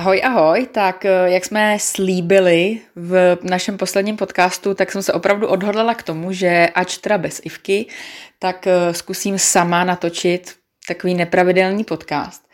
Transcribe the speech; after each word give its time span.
Ahoj, 0.00 0.20
ahoj. 0.24 0.66
Tak 0.72 1.04
eh, 1.04 1.30
jak 1.30 1.44
jsme 1.44 1.76
slíbili 1.80 2.80
v 2.96 3.38
našem 3.42 3.76
posledním 3.76 4.16
podcastu, 4.16 4.74
tak 4.74 4.92
jsem 4.92 5.02
se 5.02 5.12
opravdu 5.12 5.48
odhodlala 5.48 5.94
k 5.94 6.02
tomu, 6.02 6.32
že 6.32 6.68
ač 6.74 6.98
teda 6.98 7.18
bez 7.18 7.40
Ivky, 7.44 7.86
tak 8.38 8.66
eh, 8.66 8.94
zkusím 8.94 9.38
sama 9.38 9.84
natočit 9.84 10.56
takový 10.88 11.14
nepravidelný 11.14 11.84
podcast. 11.84 12.48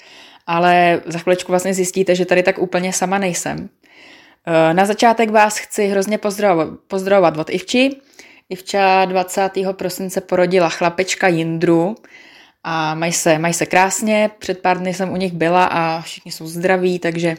Ale 0.46 1.02
za 1.06 1.18
chviličku 1.18 1.52
vlastně 1.52 1.74
zjistíte, 1.74 2.14
že 2.14 2.26
tady 2.26 2.42
tak 2.42 2.58
úplně 2.58 2.92
sama 2.92 3.18
nejsem. 3.18 3.68
Eh, 4.46 4.74
na 4.74 4.84
začátek 4.84 5.30
vás 5.30 5.58
chci 5.58 5.86
hrozně 5.86 6.18
pozdravovat, 6.18 6.68
pozdravovat 6.88 7.36
od 7.38 7.50
Ivči. 7.50 7.90
Ivča 8.48 9.04
20. 9.04 9.50
prosince 9.72 10.20
porodila 10.20 10.68
chlapečka 10.68 11.28
Jindru, 11.28 11.94
a 12.68 12.94
mají 12.94 13.12
se, 13.12 13.38
mají 13.38 13.54
se 13.54 13.66
krásně. 13.66 14.30
Před 14.38 14.58
pár 14.58 14.78
dny 14.78 14.94
jsem 14.94 15.12
u 15.12 15.16
nich 15.16 15.32
byla 15.32 15.64
a 15.64 16.00
všichni 16.00 16.32
jsou 16.32 16.46
zdraví, 16.46 16.98
takže, 16.98 17.36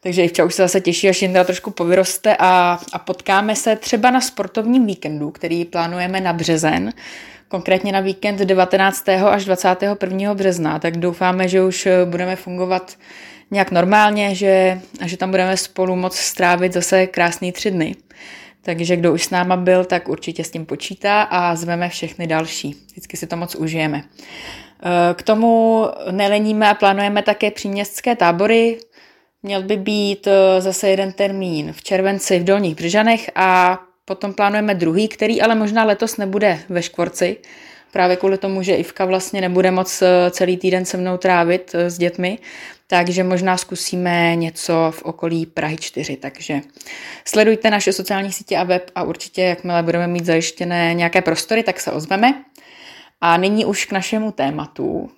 takže 0.00 0.24
Ivča 0.24 0.44
už 0.44 0.54
se 0.54 0.62
zase 0.62 0.80
těší, 0.80 1.08
až 1.08 1.22
Jindra 1.22 1.44
trošku 1.44 1.70
povyroste 1.70 2.36
a, 2.38 2.78
a 2.92 2.98
potkáme 2.98 3.56
se 3.56 3.76
třeba 3.76 4.10
na 4.10 4.20
sportovním 4.20 4.86
víkendu, 4.86 5.30
který 5.30 5.64
plánujeme 5.64 6.20
na 6.20 6.32
březen, 6.32 6.92
konkrétně 7.48 7.92
na 7.92 8.00
víkend 8.00 8.38
19. 8.38 9.08
až 9.08 9.44
21. 9.44 10.34
března, 10.34 10.78
tak 10.78 10.96
doufáme, 10.96 11.48
že 11.48 11.62
už 11.62 11.88
budeme 12.04 12.36
fungovat 12.36 12.96
nějak 13.50 13.70
normálně, 13.70 14.34
že, 14.34 14.80
a 15.00 15.06
že 15.06 15.16
tam 15.16 15.30
budeme 15.30 15.56
spolu 15.56 15.96
moc 15.96 16.16
strávit 16.16 16.72
zase 16.72 17.06
krásný 17.06 17.52
tři 17.52 17.70
dny. 17.70 17.96
Takže 18.64 18.96
kdo 18.96 19.12
už 19.12 19.24
s 19.24 19.30
náma 19.30 19.56
byl, 19.56 19.84
tak 19.84 20.08
určitě 20.08 20.44
s 20.44 20.50
tím 20.50 20.66
počítá 20.66 21.22
a 21.22 21.54
zveme 21.54 21.88
všechny 21.88 22.26
další. 22.26 22.76
Vždycky 22.90 23.16
si 23.16 23.26
to 23.26 23.36
moc 23.36 23.54
užijeme. 23.54 24.02
Eh, 24.84 25.14
k 25.14 25.22
tomu 25.22 25.86
neleníme 26.10 26.68
a 26.68 26.74
plánujeme 26.74 27.22
také 27.22 27.50
příměstské 27.50 28.16
tábory. 28.16 28.78
Měl 29.42 29.62
by 29.62 29.76
být 29.76 30.26
eh, 30.26 30.60
zase 30.60 30.88
jeden 30.88 31.12
termín 31.12 31.72
v 31.72 31.82
červenci 31.82 32.38
v 32.38 32.44
Dolních 32.44 32.74
Břežanech 32.74 33.30
a 33.34 33.80
potom 34.04 34.32
plánujeme 34.32 34.74
druhý, 34.74 35.08
který 35.08 35.42
ale 35.42 35.54
možná 35.54 35.84
letos 35.84 36.16
nebude 36.16 36.58
ve 36.68 36.82
Škvorci, 36.82 37.36
právě 37.92 38.16
kvůli 38.16 38.38
tomu, 38.38 38.62
že 38.62 38.74
Ivka 38.74 39.04
vlastně 39.04 39.40
nebude 39.40 39.70
moc 39.70 40.02
eh, 40.02 40.30
celý 40.30 40.56
týden 40.56 40.84
se 40.84 40.96
mnou 40.96 41.16
trávit 41.16 41.74
s 41.74 41.98
dětmi, 41.98 42.38
takže 42.86 43.24
možná 43.24 43.56
zkusíme 43.56 44.36
něco 44.36 44.90
v 44.90 45.02
okolí 45.02 45.46
Prahy 45.46 45.76
4. 45.76 46.16
Takže 46.16 46.60
sledujte 47.24 47.70
naše 47.70 47.92
sociální 47.92 48.32
sítě 48.32 48.56
a 48.56 48.64
web 48.64 48.90
a 48.94 49.02
určitě, 49.02 49.42
jakmile 49.42 49.82
budeme 49.82 50.06
mít 50.06 50.24
zajištěné 50.24 50.94
nějaké 50.94 51.22
prostory, 51.22 51.62
tak 51.62 51.80
se 51.80 51.92
ozveme. 51.92 52.44
A 53.20 53.36
nyní 53.36 53.64
už 53.64 53.84
k 53.84 53.92
našemu 53.92 54.32
tématu, 54.32 55.10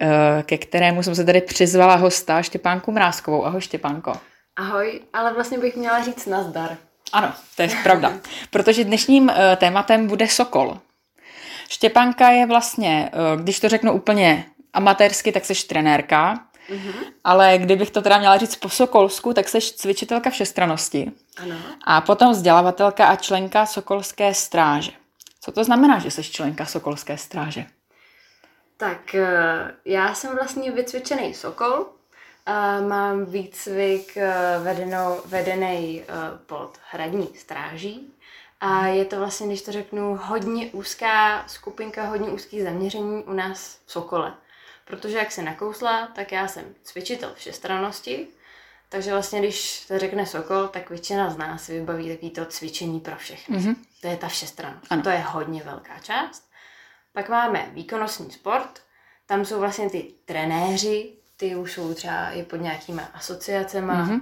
eh, 0.00 0.42
ke 0.42 0.58
kterému 0.58 1.02
jsem 1.02 1.14
se 1.14 1.24
tady 1.24 1.40
přizvala 1.40 1.94
hosta 1.94 2.42
Štěpánku 2.42 2.92
Mrázkovou. 2.92 3.44
Ahoj 3.44 3.60
Štěpánko. 3.60 4.12
Ahoj, 4.56 5.00
ale 5.12 5.34
vlastně 5.34 5.58
bych 5.58 5.76
měla 5.76 6.04
říct 6.04 6.26
nazdar. 6.26 6.76
Ano, 7.12 7.32
to 7.56 7.62
je 7.62 7.68
pravda. 7.82 8.12
Protože 8.50 8.84
dnešním 8.84 9.30
eh, 9.30 9.56
tématem 9.56 10.06
bude 10.06 10.28
Sokol. 10.28 10.78
Štěpánka 11.68 12.30
je 12.30 12.46
vlastně, 12.46 13.10
eh, 13.12 13.42
když 13.42 13.60
to 13.60 13.68
řeknu 13.68 13.92
úplně 13.92 14.44
amatérsky, 14.72 15.32
tak 15.32 15.44
seš 15.44 15.64
trenérka, 15.64 16.34
mm-hmm. 16.70 16.94
ale 17.24 17.58
kdybych 17.58 17.90
to 17.90 18.02
teda 18.02 18.18
měla 18.18 18.36
říct 18.36 18.56
po 18.56 18.68
Sokolsku, 18.68 19.34
tak 19.34 19.48
seš 19.48 19.72
cvičitelka 19.72 20.30
všestranosti. 20.30 21.12
Ano. 21.42 21.56
A 21.84 22.00
potom 22.00 22.32
vzdělavatelka 22.32 23.06
a 23.06 23.16
členka 23.16 23.66
Sokolské 23.66 24.34
stráže. 24.34 24.92
Co 25.40 25.52
to 25.52 25.64
znamená, 25.64 25.98
že 25.98 26.10
jsi 26.10 26.22
členka 26.22 26.66
Sokolské 26.66 27.18
stráže? 27.18 27.66
Tak 28.76 29.14
eh, 29.14 29.74
já 29.84 30.14
jsem 30.14 30.36
vlastně 30.36 30.70
vycvičený 30.70 31.34
Sokol. 31.34 31.86
Mám 32.88 33.24
výcvik 33.24 34.16
eh, 34.16 34.58
vedenou, 34.62 35.20
vedený 35.24 36.02
eh, 36.02 36.14
pod 36.46 36.78
hradní 36.90 37.28
stráží. 37.34 38.12
A 38.60 38.86
je 38.86 39.04
to 39.04 39.18
vlastně, 39.18 39.46
když 39.46 39.62
to 39.62 39.72
řeknu, 39.72 40.18
hodně 40.22 40.66
úzká 40.66 41.44
skupinka, 41.46 42.06
hodně 42.06 42.28
úzký 42.28 42.62
zaměření 42.62 43.24
u 43.24 43.32
nás 43.32 43.78
v 43.86 43.92
Sokole. 43.92 44.34
Protože 44.84 45.18
jak 45.18 45.32
se 45.32 45.42
nakousla, 45.42 46.06
tak 46.06 46.32
já 46.32 46.48
jsem 46.48 46.74
cvičitel 46.82 47.34
všestrannosti, 47.34 48.28
takže 48.88 49.12
vlastně, 49.12 49.38
když 49.38 49.86
to 49.86 49.98
řekne 49.98 50.26
Sokol, 50.26 50.68
tak 50.68 50.90
většina 50.90 51.30
z 51.30 51.36
nás 51.36 51.68
vybaví 51.68 52.08
takový 52.08 52.30
to 52.30 52.46
cvičení 52.46 53.00
pro 53.00 53.16
všechny. 53.16 53.58
Mm-hmm. 53.58 53.76
To 54.00 54.06
je 54.06 54.16
ta 54.16 54.28
všestrannost. 54.28 54.92
Ano. 54.92 55.02
To 55.02 55.08
je 55.08 55.18
hodně 55.18 55.62
velká 55.62 55.98
část. 55.98 56.50
Pak 57.12 57.28
máme 57.28 57.70
výkonnostní 57.72 58.30
sport, 58.30 58.80
tam 59.26 59.44
jsou 59.44 59.60
vlastně 59.60 59.90
ty 59.90 60.14
trenéři, 60.24 61.12
ty 61.36 61.56
už 61.56 61.72
jsou 61.72 61.94
třeba 61.94 62.30
i 62.30 62.42
pod 62.42 62.56
nějakýma 62.56 63.02
asociacemi. 63.14 63.92
Mm-hmm. 63.92 64.20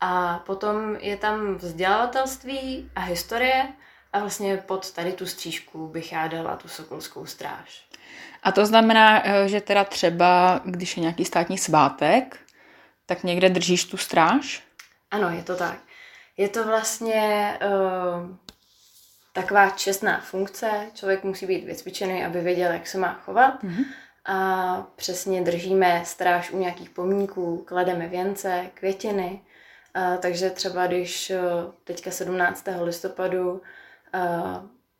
A 0.00 0.38
potom 0.38 0.96
je 0.96 1.16
tam 1.16 1.54
vzdělavatelství 1.54 2.90
a 2.94 3.00
historie 3.00 3.68
a 4.12 4.18
vlastně 4.18 4.56
pod 4.56 4.92
tady 4.92 5.12
tu 5.12 5.26
střížku 5.26 5.88
bych 5.88 6.12
já 6.12 6.28
dala 6.28 6.56
tu 6.56 6.68
sokolskou 6.68 7.26
stráž. 7.26 7.86
A 8.46 8.52
to 8.52 8.66
znamená, 8.66 9.22
eh, 9.26 9.48
že 9.48 9.60
teda 9.60 9.84
třeba, 9.84 10.60
když 10.64 10.96
je 10.96 11.00
nějaký 11.00 11.24
státní 11.24 11.58
svátek, 11.58 12.38
tak 13.06 13.24
někde 13.24 13.48
držíš 13.48 13.84
tu 13.84 13.96
stráž? 13.96 14.62
Ano, 15.10 15.30
je 15.30 15.42
to 15.42 15.56
tak. 15.56 15.78
Je 16.36 16.48
to 16.48 16.64
vlastně 16.64 17.52
uh, 17.62 18.36
taková 19.32 19.70
čestná 19.70 20.20
funkce. 20.20 20.70
Člověk 20.94 21.24
musí 21.24 21.46
být 21.46 21.64
vycvičený, 21.64 22.24
aby 22.24 22.40
věděl, 22.40 22.72
jak 22.72 22.86
se 22.86 22.98
má 22.98 23.12
chovat. 23.24 23.62
Mm-hmm. 23.62 23.84
A 24.26 24.86
přesně 24.96 25.42
držíme 25.42 26.02
stráž 26.04 26.50
u 26.50 26.58
nějakých 26.58 26.90
pomníků, 26.90 27.64
klademe 27.66 28.08
věnce, 28.08 28.66
květiny. 28.74 29.40
Uh, 29.96 30.16
takže 30.16 30.50
třeba 30.50 30.86
když 30.86 31.30
uh, 31.30 31.72
teďka 31.84 32.10
17. 32.10 32.64
listopadu 32.82 33.52
uh, 33.52 33.60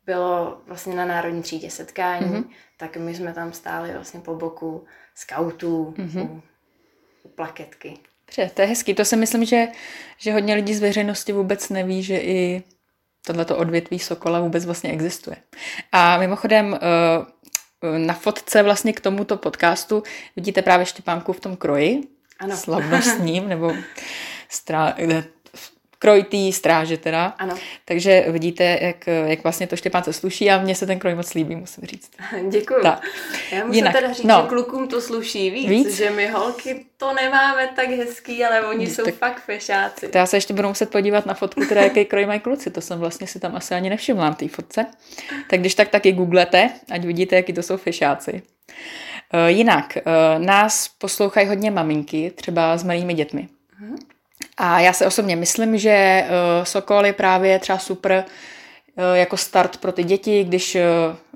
bylo 0.06 0.61
vlastně 0.67 0.97
na 0.97 1.05
Národní 1.05 1.43
třídě 1.43 1.71
setkání, 1.71 2.27
mm-hmm. 2.27 2.44
tak 2.77 2.97
my 2.97 3.15
jsme 3.15 3.33
tam 3.33 3.53
stáli 3.53 3.93
vlastně 3.93 4.21
po 4.21 4.34
boku 4.34 4.84
skautů 5.15 5.94
mm-hmm. 5.99 6.31
u, 6.31 6.43
plaketky. 7.28 7.99
Dobře, 8.27 8.50
to 8.55 8.62
je 8.62 8.69
hezký. 8.69 8.95
To 8.95 9.05
si 9.05 9.16
myslím, 9.16 9.45
že, 9.45 9.69
že 10.19 10.33
hodně 10.33 10.55
lidí 10.55 10.75
z 10.75 10.81
veřejnosti 10.81 11.33
vůbec 11.33 11.69
neví, 11.69 12.03
že 12.03 12.19
i 12.19 12.62
tohleto 13.27 13.56
odvětví 13.56 13.99
Sokola 13.99 14.41
vůbec 14.41 14.65
vlastně 14.66 14.91
existuje. 14.91 15.37
A 15.93 16.19
mimochodem 16.19 16.75
eh, 16.75 17.99
na 17.99 18.15
fotce 18.15 18.62
vlastně 18.62 18.93
k 18.93 19.00
tomuto 19.00 19.37
podcastu 19.37 20.03
vidíte 20.37 20.62
právě 20.62 20.87
Štěpánku 20.87 21.33
v 21.33 21.41
tom 21.41 21.56
kroji, 21.56 22.03
ano. 22.39 22.56
slavnostním, 22.56 23.49
nebo 23.49 23.72
strá, 24.49 24.95
kroj 25.99 26.23
té 26.23 26.53
stráže 26.53 26.97
teda. 26.97 27.34
Ano. 27.39 27.57
Takže 27.84 28.25
vidíte, 28.29 28.79
jak, 28.83 29.07
jak 29.07 29.43
vlastně 29.43 29.67
to 29.67 29.77
Štěpánce 29.77 30.12
sluší 30.12 30.51
a 30.51 30.59
mně 30.59 30.75
se 30.75 30.87
ten 30.87 30.99
kroj 30.99 31.15
moc 31.15 31.34
líbí, 31.34 31.57
musím 31.57 31.84
říct. 31.84 32.11
Děkuji. 32.49 32.83
Tak. 32.83 33.03
Já 33.53 33.59
musím 33.59 33.75
Jinak, 33.75 33.95
teda 33.95 34.12
říct, 34.12 34.27
no. 34.27 34.41
že 34.43 34.49
klukům 34.49 34.89
to 34.89 35.01
sluší 35.01 35.51
víc, 35.51 35.69
víc, 35.69 35.97
že 35.97 36.11
my 36.11 36.29
holky 36.29 36.87
to 36.97 37.15
nemáme 37.15 37.69
tak 37.77 37.89
hezký, 37.89 38.45
ale 38.45 38.67
oni 38.67 38.87
jsou 38.87 39.05
tak, 39.05 39.15
fakt 39.15 39.41
fešáci. 39.45 40.09
To 40.09 40.19
já 40.19 40.27
se 40.27 40.37
ještě 40.37 40.55
budu 40.55 40.69
muset 40.69 40.91
podívat 40.91 41.27
na 41.27 41.34
fotku, 41.34 41.65
teda 41.65 41.81
jaký 41.81 42.05
kroj 42.05 42.27
mají 42.27 42.41
kluci, 42.41 42.71
to 42.71 42.81
jsem 42.81 42.99
vlastně 42.99 43.27
si 43.27 43.41
tam 43.41 43.57
asi 43.57 43.75
ani 43.75 43.91
nevšimla 43.91 44.25
na 44.25 44.34
té 44.34 44.49
fotce. 44.49 44.87
Tak 45.51 45.61
když 45.61 45.75
tak 45.75 45.89
taky 45.89 46.13
googlete, 46.13 46.71
ať 46.91 47.05
vidíte, 47.05 47.37
jaký 47.37 47.53
to 47.53 47.63
jsou 47.63 47.77
fešáci. 47.77 48.43
Uh, 49.34 49.47
jinak, 49.47 49.99
uh, 50.07 50.45
nás 50.45 50.89
poslouchají 50.89 51.49
hodně 51.49 51.71
maminky, 51.71 52.33
třeba 52.34 52.78
s 52.78 52.84
malými 52.84 53.15
dětmi. 53.15 53.49
Hmm. 53.78 53.97
A 54.56 54.81
já 54.81 54.93
si 54.93 55.06
osobně 55.06 55.37
myslím, 55.37 55.78
že 55.78 56.25
uh, 56.25 56.65
Sokol 56.65 57.06
je 57.06 57.12
právě 57.12 57.59
třeba 57.59 57.78
super 57.78 58.25
uh, 58.25 59.04
jako 59.15 59.36
start 59.36 59.77
pro 59.77 59.92
ty 59.92 60.04
děti, 60.04 60.45
když 60.45 60.75
uh, 60.75 60.80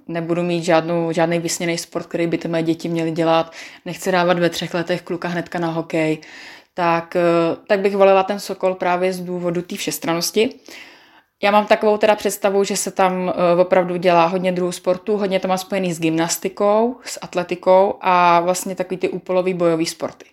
nebudu 0.09 0.43
mít 0.43 0.65
žádnou, 0.65 1.13
žádný 1.13 1.39
vysněný 1.39 1.79
sport, 1.79 2.07
který 2.07 2.27
by 2.27 2.39
ty 2.39 2.49
mé 2.49 2.63
děti 2.63 2.89
měly 2.89 3.11
dělat, 3.11 3.53
nechci 3.85 4.13
dávat 4.13 4.39
ve 4.39 4.51
třech 4.51 4.75
letech 4.75 5.03
kluka 5.03 5.29
hnedka 5.29 5.59
na 5.59 5.69
hokej, 5.69 6.19
tak, 6.75 7.17
tak 7.67 7.81
bych 7.81 7.97
volila 7.97 8.23
ten 8.23 8.41
Sokol 8.41 8.75
právě 8.75 9.13
z 9.13 9.21
důvodu 9.21 9.63
té 9.63 9.77
všestranosti. 9.77 10.55
Já 11.43 11.51
mám 11.51 11.67
takovou 11.67 11.97
teda 11.97 12.15
představu, 12.15 12.65
že 12.65 12.77
se 12.77 12.91
tam 12.91 13.33
opravdu 13.61 13.97
dělá 13.97 14.27
hodně 14.27 14.53
druhů 14.53 14.73
sportu, 14.73 15.17
hodně 15.17 15.41
to 15.41 15.49
má 15.49 15.57
spojený 15.57 15.93
s 15.93 16.01
gymnastikou, 16.01 16.97
s 17.05 17.19
atletikou 17.23 17.95
a 18.01 18.41
vlastně 18.41 18.75
takový 18.75 18.97
ty 18.97 19.09
úpolový 19.09 19.55
bojový 19.55 19.87
sporty. 19.87 20.27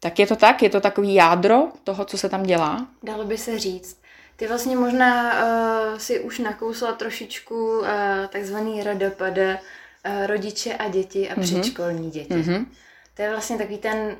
Tak 0.00 0.18
je 0.18 0.26
to 0.26 0.36
tak? 0.36 0.62
Je 0.62 0.70
to 0.70 0.80
takový 0.80 1.14
jádro 1.14 1.68
toho, 1.84 2.04
co 2.04 2.18
se 2.18 2.28
tam 2.28 2.42
dělá? 2.42 2.86
Dalo 3.02 3.24
by 3.24 3.38
se 3.38 3.58
říct. 3.58 4.00
Ty 4.36 4.46
vlastně 4.46 4.76
možná 4.76 5.32
uh, 5.32 5.98
si 5.98 6.20
už 6.20 6.38
nakousla 6.38 6.92
trošičku 6.92 7.78
uh, 7.78 7.86
takzvaný 8.28 8.82
RDPD, 8.82 9.38
uh, 9.38 10.26
rodiče 10.26 10.74
a 10.74 10.88
děti 10.88 11.30
a 11.30 11.34
mm-hmm. 11.34 11.40
předškolní 11.42 12.10
děti. 12.10 12.34
Mm-hmm. 12.34 12.66
To 13.14 13.22
je 13.22 13.30
vlastně 13.30 13.58
takový 13.58 13.78
ten 13.78 14.16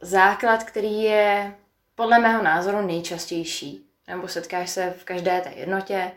základ, 0.00 0.64
který 0.64 1.02
je 1.02 1.54
podle 1.94 2.18
mého 2.18 2.42
názoru 2.42 2.86
nejčastější. 2.86 3.86
Nebo 4.08 4.28
setkáš 4.28 4.70
se 4.70 4.94
v 4.98 5.04
každé 5.04 5.40
té 5.40 5.52
jednotě 5.56 6.12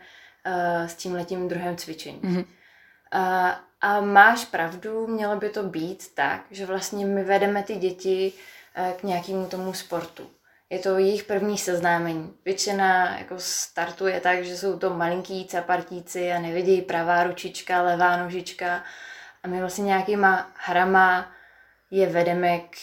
uh, 0.46 0.86
s 0.86 0.94
tím 0.94 1.14
letím 1.14 1.48
druhém 1.48 1.76
cvičení. 1.76 2.20
Mm-hmm. 2.20 2.44
Uh, 3.14 3.50
a 3.80 4.00
máš 4.00 4.44
pravdu, 4.44 5.06
mělo 5.06 5.36
by 5.36 5.48
to 5.48 5.62
být 5.62 6.14
tak, 6.14 6.40
že 6.50 6.66
vlastně 6.66 7.06
my 7.06 7.24
vedeme 7.24 7.62
ty 7.62 7.76
děti 7.76 8.32
k 8.96 9.02
nějakému 9.02 9.46
tomu 9.46 9.72
sportu. 9.72 10.30
Je 10.70 10.78
to 10.78 10.98
jejich 10.98 11.24
první 11.24 11.58
seznámení. 11.58 12.34
Většina 12.44 13.18
jako 13.18 13.34
startuje 13.38 14.20
tak, 14.20 14.44
že 14.44 14.56
jsou 14.56 14.78
to 14.78 14.90
malinký 14.90 15.46
capartíci 15.46 16.32
a 16.32 16.38
nevidějí 16.38 16.82
pravá 16.82 17.24
ručička, 17.24 17.82
levá 17.82 18.16
nožička 18.16 18.84
a 19.42 19.48
my 19.48 19.60
vlastně 19.60 19.84
nějakýma 19.84 20.50
hrama 20.54 21.32
je 21.90 22.06
vedeme 22.06 22.58
k 22.58 22.76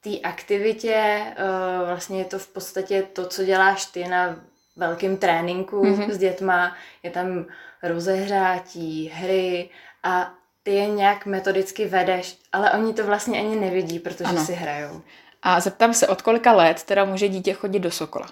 té 0.00 0.20
aktivitě. 0.20 1.24
Eh, 1.36 1.86
vlastně 1.86 2.18
je 2.18 2.24
to 2.24 2.38
v 2.38 2.48
podstatě 2.48 3.02
to, 3.02 3.26
co 3.26 3.44
děláš 3.44 3.84
ty 3.84 4.08
na 4.08 4.36
velkým 4.76 5.16
tréninku 5.16 5.82
mm-hmm. 5.82 6.10
s 6.10 6.18
dětma. 6.18 6.76
Je 7.02 7.10
tam 7.10 7.46
rozehřátí, 7.82 9.08
hry 9.08 9.70
a 10.02 10.34
ty 10.62 10.70
je 10.70 10.88
nějak 10.88 11.26
metodicky 11.26 11.86
vedeš, 11.86 12.38
ale 12.52 12.72
oni 12.72 12.94
to 12.94 13.06
vlastně 13.06 13.38
ani 13.38 13.56
nevidí, 13.56 13.98
protože 13.98 14.24
ano. 14.24 14.44
si 14.44 14.52
hrajou. 14.52 15.02
A 15.42 15.60
zeptám 15.60 15.94
se, 15.94 16.08
od 16.08 16.22
kolika 16.22 16.52
let 16.52 16.82
teda 16.82 17.04
může 17.04 17.28
dítě 17.28 17.52
chodit 17.52 17.78
do 17.78 17.90
Sokola? 17.90 18.26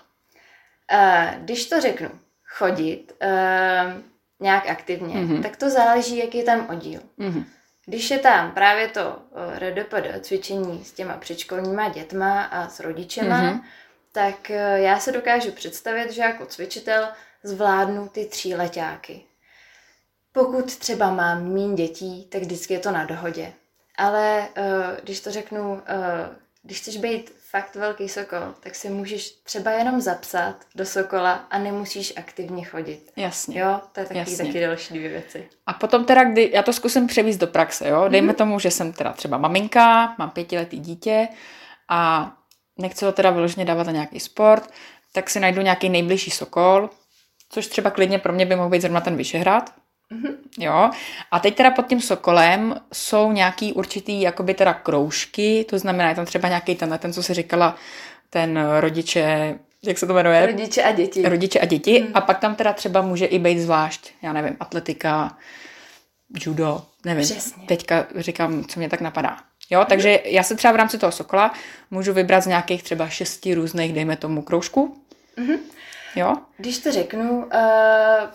Uh, 0.92 1.44
když 1.44 1.68
to 1.68 1.80
řeknu, 1.80 2.10
chodit 2.44 3.12
uh, 3.22 4.02
nějak 4.40 4.68
aktivně, 4.68 5.14
mm-hmm. 5.14 5.42
tak 5.42 5.56
to 5.56 5.70
záleží, 5.70 6.16
jaký 6.16 6.38
je 6.38 6.44
tam 6.44 6.66
oddíl. 6.70 7.00
Mm-hmm. 7.18 7.44
Když 7.86 8.10
je 8.10 8.18
tam 8.18 8.52
právě 8.52 8.88
to 8.88 9.18
uh, 9.30 9.58
RDPD, 9.58 10.26
cvičení 10.26 10.84
s 10.84 10.92
těma 10.92 11.16
předškolníma 11.16 11.88
dětma 11.88 12.42
a 12.42 12.68
s 12.68 12.80
rodičema, 12.80 13.42
mm-hmm. 13.42 13.60
tak 14.12 14.50
já 14.74 14.98
se 14.98 15.12
dokážu 15.12 15.52
představit, 15.52 16.12
že 16.12 16.22
jako 16.22 16.46
cvičitel 16.46 17.08
zvládnu 17.42 18.08
ty 18.08 18.24
tříletáky. 18.24 19.24
Pokud 20.32 20.76
třeba 20.76 21.10
mám 21.10 21.44
mín 21.44 21.74
dětí, 21.74 22.24
tak 22.24 22.42
vždycky 22.42 22.74
je 22.74 22.80
to 22.80 22.90
na 22.90 23.04
dohodě. 23.04 23.52
Ale 23.98 24.48
uh, 24.58 24.64
když 25.02 25.20
to 25.20 25.30
řeknu, 25.30 25.72
uh, 25.72 25.80
když 26.62 26.80
chceš 26.80 26.96
být 26.96 27.32
fakt 27.50 27.76
velký 27.76 28.08
sokol, 28.08 28.54
tak 28.60 28.74
si 28.74 28.88
můžeš 28.88 29.30
třeba 29.30 29.70
jenom 29.70 30.00
zapsat 30.00 30.54
do 30.74 30.86
sokola 30.86 31.32
a 31.32 31.58
nemusíš 31.58 32.12
aktivně 32.16 32.64
chodit. 32.64 33.12
Jasně. 33.16 33.60
Jo, 33.60 33.80
to 33.92 34.00
je 34.00 34.06
taky, 34.06 34.18
Jasně. 34.18 34.36
taky 34.36 34.60
další 34.60 34.94
dvě 34.94 35.08
věci. 35.08 35.48
A 35.66 35.72
potom 35.72 36.04
teda, 36.04 36.24
kdy, 36.24 36.50
já 36.54 36.62
to 36.62 36.72
zkusím 36.72 37.06
převíst 37.06 37.40
do 37.40 37.46
praxe, 37.46 37.88
jo, 37.88 38.08
dejme 38.08 38.32
mm-hmm. 38.32 38.36
tomu, 38.36 38.58
že 38.58 38.70
jsem 38.70 38.92
teda 38.92 39.12
třeba 39.12 39.38
maminka, 39.38 40.14
mám 40.18 40.30
pětiletý 40.30 40.78
dítě 40.78 41.28
a 41.88 42.32
nechci 42.78 43.04
ho 43.04 43.12
teda 43.12 43.30
vyloženě 43.30 43.64
dávat 43.64 43.86
na 43.86 43.92
nějaký 43.92 44.20
sport, 44.20 44.70
tak 45.12 45.30
si 45.30 45.40
najdu 45.40 45.62
nějaký 45.62 45.88
nejbližší 45.88 46.30
sokol, 46.30 46.90
což 47.48 47.66
třeba 47.66 47.90
klidně 47.90 48.18
pro 48.18 48.32
mě 48.32 48.46
by 48.46 48.56
mohl 48.56 48.68
být 48.68 48.82
zrovna 48.82 49.00
ten 49.00 49.16
Vyšehrad. 49.16 49.70
Jo. 50.58 50.90
A 51.30 51.40
teď 51.40 51.56
teda 51.56 51.70
pod 51.70 51.86
tím 51.86 52.00
sokolem 52.00 52.74
jsou 52.92 53.32
nějaký 53.32 53.72
určitý 53.72 54.20
jakoby 54.20 54.54
teda 54.54 54.74
kroužky, 54.74 55.66
to 55.70 55.78
znamená, 55.78 56.08
je 56.08 56.14
tam 56.14 56.26
třeba 56.26 56.48
nějaký 56.48 56.74
ten, 56.74 56.98
ten, 56.98 57.12
co 57.12 57.22
si 57.22 57.34
říkala, 57.34 57.76
ten 58.30 58.66
rodiče, 58.80 59.58
jak 59.82 59.98
se 59.98 60.06
to 60.06 60.14
jmenuje? 60.14 60.46
Rodiče 60.46 60.82
a 60.82 60.92
děti. 60.92 61.28
Rodiče 61.28 61.60
a 61.60 61.64
děti. 61.64 62.00
Mm. 62.00 62.10
A 62.14 62.20
pak 62.20 62.38
tam 62.38 62.54
teda 62.54 62.72
třeba 62.72 63.02
může 63.02 63.26
i 63.26 63.38
být 63.38 63.60
zvlášť, 63.60 64.10
já 64.22 64.32
nevím, 64.32 64.56
atletika, 64.60 65.36
judo, 66.40 66.82
nevím. 67.04 67.24
Přesně. 67.24 67.66
Teďka 67.66 68.06
říkám, 68.16 68.64
co 68.64 68.80
mě 68.80 68.88
tak 68.88 69.00
napadá. 69.00 69.36
Jo, 69.70 69.84
takže 69.88 70.20
já 70.24 70.42
se 70.42 70.56
třeba 70.56 70.72
v 70.72 70.76
rámci 70.76 70.98
toho 70.98 71.12
sokola 71.12 71.54
můžu 71.90 72.12
vybrat 72.12 72.40
z 72.40 72.46
nějakých 72.46 72.82
třeba 72.82 73.08
šesti 73.08 73.54
různých, 73.54 73.92
dejme 73.92 74.16
tomu, 74.16 74.42
kroužků. 74.42 74.96
Mm-hmm. 75.38 75.58
Jo? 76.16 76.36
Když 76.56 76.78
to 76.78 76.92
řeknu, 76.92 77.44
uh, 77.44 77.50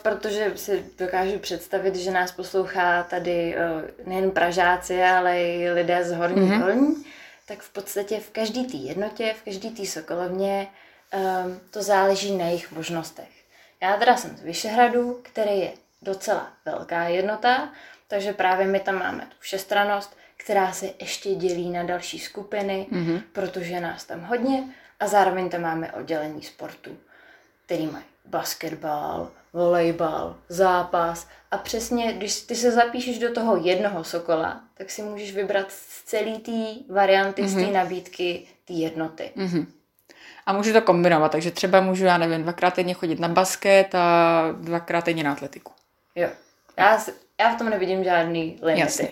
protože 0.02 0.52
si 0.56 0.86
dokážu 0.98 1.40
představit, 1.40 1.96
že 1.96 2.12
nás 2.12 2.32
poslouchá 2.32 3.04
tady 3.04 3.56
uh, 3.56 4.08
nejen 4.08 4.32
Pražáci, 4.32 5.04
ale 5.04 5.42
i 5.42 5.72
lidé 5.72 6.04
z 6.04 6.12
Horní 6.12 6.52
mm-hmm. 6.52 6.60
Dolní, 6.60 7.06
tak 7.48 7.60
v 7.60 7.70
podstatě 7.70 8.20
v 8.20 8.30
každé 8.30 8.64
té 8.64 8.78
jednotě, 8.78 9.36
v 9.40 9.46
každé 9.46 9.70
té 9.70 9.86
Sokolovně 9.86 10.68
um, 11.14 11.60
to 11.72 11.84
záleží 11.84 12.38
na 12.38 12.46
jejich 12.46 12.72
možnostech. 12.72 13.30
Já 13.82 13.98
teda 13.98 14.18
jsem 14.18 14.38
z 14.38 14.42
Vyšehradu, 14.42 15.20
který 15.24 15.60
je 15.60 15.72
docela 16.02 16.48
velká 16.66 17.04
jednota, 17.04 17.70
takže 18.08 18.34
právě 18.34 18.68
my 18.68 18.80
tam 18.80 19.00
máme 19.00 19.22
tu 19.30 19.36
všestranost, 19.40 20.18
která 20.38 20.72
se 20.72 20.90
ještě 21.00 21.36
dělí 21.36 21.70
na 21.70 21.84
další 21.84 22.20
skupiny, 22.20 22.88
mm-hmm. 22.92 23.22
protože 23.34 23.80
nás 23.80 24.04
tam 24.06 24.22
hodně 24.22 24.64
a 25.00 25.08
zároveň 25.08 25.50
tam 25.50 25.62
máme 25.62 25.92
oddělení 25.92 26.44
sportu 26.44 26.98
který 27.66 27.88
mají 27.88 28.06
basketbal, 28.26 29.32
volejbal, 29.54 30.36
zápas 30.50 31.28
a 31.52 31.58
přesně, 31.58 32.14
když 32.14 32.42
ty 32.42 32.56
se 32.56 32.72
zapíšeš 32.72 33.20
do 33.20 33.34
toho 33.34 33.56
jednoho 33.56 34.04
sokola, 34.04 34.62
tak 34.74 34.90
si 34.90 35.02
můžeš 35.02 35.36
vybrat 35.36 35.72
z 35.72 36.04
celý 36.04 36.40
té 36.40 36.94
varianty, 36.94 37.44
mm-hmm. 37.44 37.48
z 37.48 37.54
té 37.54 37.62
mhm. 37.62 37.74
nabídky, 37.74 38.48
té 38.66 38.74
jednoty. 38.74 39.32
Mm-hmm. 39.38 39.66
A 40.46 40.54
můžu 40.54 40.74
to 40.74 40.82
kombinovat, 40.82 41.32
takže 41.32 41.52
třeba 41.52 41.82
můžu, 41.82 42.06
já 42.06 42.18
nevím, 42.18 42.44
dvakrát 42.44 42.74
týdně 42.74 42.94
chodit 42.94 43.20
na 43.20 43.28
basket 43.28 43.96
a 43.96 44.44
dvakrát 44.52 45.06
týdně 45.06 45.24
na 45.24 45.32
atletiku. 45.32 45.72
Jo. 46.16 46.30
Já, 46.78 47.00
já 47.40 47.56
v 47.56 47.58
tom 47.58 47.70
nevidím 47.70 48.04
žádný 48.04 48.60
limity. 48.62 48.82
Jasně. 48.82 49.12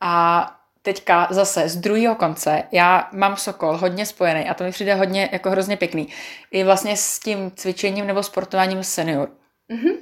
A 0.00 0.59
teďka 0.82 1.28
zase 1.30 1.68
z 1.68 1.76
druhého 1.76 2.14
konce, 2.14 2.62
já 2.72 3.08
mám 3.12 3.36
Sokol 3.36 3.76
hodně 3.76 4.06
spojený 4.06 4.48
a 4.48 4.54
to 4.54 4.64
mi 4.64 4.70
přijde 4.70 4.94
hodně 4.94 5.28
jako 5.32 5.50
hrozně 5.50 5.76
pěkný. 5.76 6.08
I 6.50 6.64
vlastně 6.64 6.96
s 6.96 7.18
tím 7.18 7.50
cvičením 7.50 8.06
nebo 8.06 8.22
sportováním 8.22 8.84
senior. 8.84 9.28
Mm-hmm. 9.70 9.96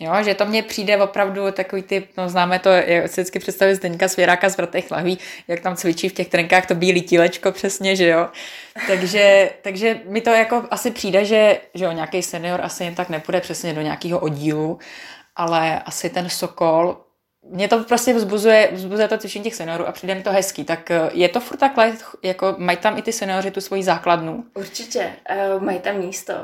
Jo, 0.00 0.12
že 0.24 0.34
to 0.34 0.46
mně 0.46 0.62
přijde 0.62 0.96
opravdu 0.96 1.52
takový 1.52 1.82
typ, 1.82 2.10
no 2.16 2.28
známe 2.28 2.58
to, 2.58 2.68
je 2.68 3.08
si 3.08 3.20
vždycky 3.20 3.38
představit 3.38 3.74
Zdeňka 3.74 4.08
Svěráka 4.08 4.48
z 4.48 4.56
Vratech 4.56 4.90
lahví, 4.90 5.18
jak 5.48 5.60
tam 5.60 5.76
cvičí 5.76 6.08
v 6.08 6.12
těch 6.12 6.28
trenkách 6.28 6.66
to 6.66 6.74
bílý 6.74 7.02
tílečko 7.02 7.52
přesně, 7.52 7.96
že 7.96 8.08
jo. 8.08 8.28
Takže, 8.86 9.50
takže 9.62 10.00
mi 10.06 10.20
to 10.20 10.30
jako 10.30 10.64
asi 10.70 10.90
přijde, 10.90 11.24
že, 11.24 11.60
že 11.74 11.84
jo, 11.84 11.92
nějaký 11.92 12.22
senior 12.22 12.60
asi 12.60 12.84
jen 12.84 12.94
tak 12.94 13.08
nepůjde 13.08 13.40
přesně 13.40 13.74
do 13.74 13.80
nějakého 13.80 14.18
oddílu, 14.18 14.78
ale 15.36 15.80
asi 15.80 16.10
ten 16.10 16.28
Sokol 16.28 17.05
mě 17.48 17.68
to 17.68 17.84
prostě 17.84 18.14
vzbuzuje, 18.14 18.68
vzbuzuje 18.72 19.08
to 19.08 19.18
cvičení 19.18 19.44
těch 19.44 19.54
seniorů 19.54 19.86
a 19.86 19.92
přijde 19.92 20.14
mi 20.14 20.22
to 20.22 20.32
hezký. 20.32 20.64
Tak 20.64 20.90
eh, 20.90 21.10
je 21.12 21.28
to 21.28 21.40
furt 21.40 21.56
takhle, 21.56 21.92
jako 22.22 22.54
mají 22.58 22.78
tam 22.78 22.98
i 22.98 23.02
ty 23.02 23.12
seniori 23.12 23.50
tu 23.50 23.60
svoji 23.60 23.82
základnu? 23.82 24.44
Určitě, 24.54 25.12
uh, 25.54 25.62
mají 25.62 25.80
tam 25.80 25.96
místo. 25.96 26.34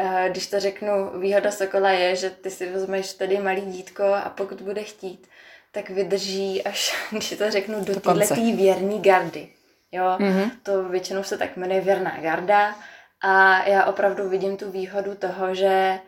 Uh, 0.00 0.28
když 0.28 0.46
to 0.46 0.60
řeknu, 0.60 1.20
výhoda 1.20 1.50
Sokola 1.50 1.90
je, 1.90 2.16
že 2.16 2.30
ty 2.30 2.50
si 2.50 2.70
vezmeš 2.70 3.12
tady 3.12 3.38
malý 3.38 3.60
dítko 3.60 4.04
a 4.04 4.32
pokud 4.36 4.60
bude 4.60 4.82
chtít, 4.82 5.26
tak 5.72 5.90
vydrží 5.90 6.64
až, 6.64 7.06
když 7.10 7.34
to 7.38 7.50
řeknu, 7.50 7.84
do 7.84 8.00
této 8.00 8.34
věrní 8.34 9.02
gardy. 9.02 9.48
Jo, 9.92 10.04
mm-hmm. 10.04 10.50
to 10.62 10.84
většinou 10.84 11.22
se 11.22 11.38
tak 11.38 11.56
jmenuje 11.56 11.80
věrná 11.80 12.18
garda 12.20 12.74
a 13.22 13.64
já 13.68 13.84
opravdu 13.84 14.28
vidím 14.28 14.56
tu 14.56 14.70
výhodu 14.70 15.14
toho, 15.14 15.54
že 15.54 15.98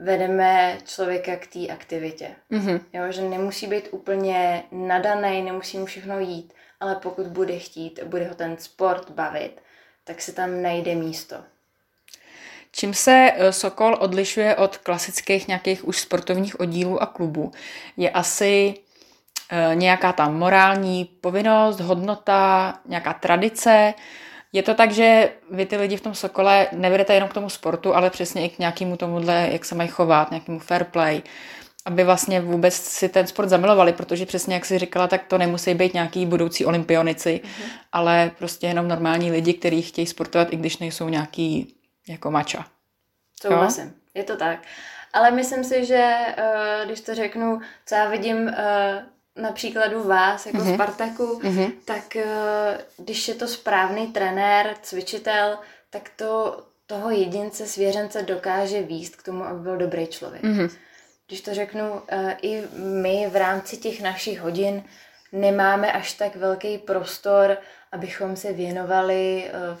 vedeme 0.00 0.78
člověka 0.84 1.36
k 1.36 1.46
té 1.46 1.68
aktivitě. 1.68 2.30
Mm-hmm. 2.52 2.80
Jo, 2.92 3.12
že 3.12 3.22
nemusí 3.22 3.66
být 3.66 3.88
úplně 3.90 4.62
nadaný, 4.72 5.42
nemusí 5.42 5.78
mu 5.78 5.86
všechno 5.86 6.20
jít, 6.20 6.52
ale 6.80 6.94
pokud 6.94 7.26
bude 7.26 7.58
chtít, 7.58 8.02
bude 8.04 8.28
ho 8.28 8.34
ten 8.34 8.56
sport 8.56 9.10
bavit, 9.10 9.60
tak 10.04 10.22
se 10.22 10.32
tam 10.32 10.62
najde 10.62 10.94
místo. 10.94 11.36
Čím 12.72 12.94
se 12.94 13.32
eh, 13.34 13.52
Sokol 13.52 13.96
odlišuje 14.00 14.56
od 14.56 14.76
klasických 14.76 15.48
nějakých 15.48 15.88
už 15.88 16.00
sportovních 16.00 16.60
oddílů 16.60 17.02
a 17.02 17.06
klubů? 17.06 17.52
Je 17.96 18.10
asi 18.10 18.74
e, 19.50 19.74
nějaká 19.74 20.12
tam 20.12 20.38
morální 20.38 21.04
povinnost, 21.04 21.80
hodnota, 21.80 22.74
nějaká 22.86 23.12
tradice, 23.12 23.94
je 24.52 24.62
to 24.62 24.74
tak, 24.74 24.92
že 24.92 25.32
vy 25.50 25.66
ty 25.66 25.76
lidi 25.76 25.96
v 25.96 26.00
tom 26.00 26.14
Sokole 26.14 26.66
nevedete 26.72 27.14
jenom 27.14 27.28
k 27.28 27.34
tomu 27.34 27.50
sportu, 27.50 27.94
ale 27.94 28.10
přesně 28.10 28.46
i 28.46 28.48
k 28.48 28.58
nějakému 28.58 28.96
tomuhle, 28.96 29.48
jak 29.52 29.64
se 29.64 29.74
mají 29.74 29.88
chovat, 29.88 30.30
nějakému 30.30 30.58
fair 30.58 30.84
play, 30.84 31.22
aby 31.84 32.04
vlastně 32.04 32.40
vůbec 32.40 32.74
si 32.74 33.08
ten 33.08 33.26
sport 33.26 33.48
zamilovali, 33.48 33.92
protože 33.92 34.26
přesně 34.26 34.54
jak 34.54 34.64
jsi 34.64 34.78
říkala, 34.78 35.08
tak 35.08 35.24
to 35.24 35.38
nemusí 35.38 35.74
být 35.74 35.94
nějaký 35.94 36.26
budoucí 36.26 36.66
olympionici, 36.66 37.40
mm-hmm. 37.44 37.70
ale 37.92 38.30
prostě 38.38 38.66
jenom 38.66 38.88
normální 38.88 39.30
lidi, 39.30 39.54
kteří 39.54 39.82
chtějí 39.82 40.06
sportovat, 40.06 40.52
i 40.52 40.56
když 40.56 40.78
nejsou 40.78 41.08
nějaký 41.08 41.74
jako 42.08 42.30
mača. 42.30 42.66
Souhlasím, 43.42 43.94
je 44.14 44.24
to 44.24 44.36
tak. 44.36 44.58
Ale 45.12 45.30
myslím 45.30 45.64
si, 45.64 45.84
že 45.84 46.14
uh, 46.38 46.86
když 46.86 47.00
to 47.00 47.14
řeknu, 47.14 47.60
co 47.86 47.94
já 47.94 48.08
vidím 48.08 48.36
uh, 48.36 48.52
na 49.40 49.52
příkladu 49.52 50.02
vás 50.02 50.46
jako 50.46 50.58
mm-hmm. 50.58 50.74
Spartaku, 50.74 51.40
mm-hmm. 51.40 51.72
tak 51.84 52.16
eh, 52.16 52.84
když 52.96 53.28
je 53.28 53.34
to 53.34 53.48
správný 53.48 54.06
trenér, 54.06 54.74
cvičitel, 54.82 55.58
tak 55.90 56.10
to 56.16 56.62
toho 56.86 57.10
jedince, 57.10 57.66
svěřence 57.66 58.22
dokáže 58.22 58.82
výst 58.82 59.16
k 59.16 59.22
tomu, 59.22 59.44
aby 59.44 59.60
byl 59.60 59.76
dobrý 59.76 60.06
člověk. 60.06 60.42
Mm-hmm. 60.42 60.70
Když 61.26 61.40
to 61.40 61.54
řeknu, 61.54 62.02
eh, 62.08 62.36
i 62.42 62.62
my 62.76 63.26
v 63.30 63.36
rámci 63.36 63.76
těch 63.76 64.02
našich 64.02 64.40
hodin 64.40 64.84
nemáme 65.32 65.92
až 65.92 66.12
tak 66.12 66.36
velký 66.36 66.78
prostor, 66.78 67.58
abychom 67.92 68.36
se 68.36 68.52
věnovali 68.52 69.44
eh, 69.46 69.76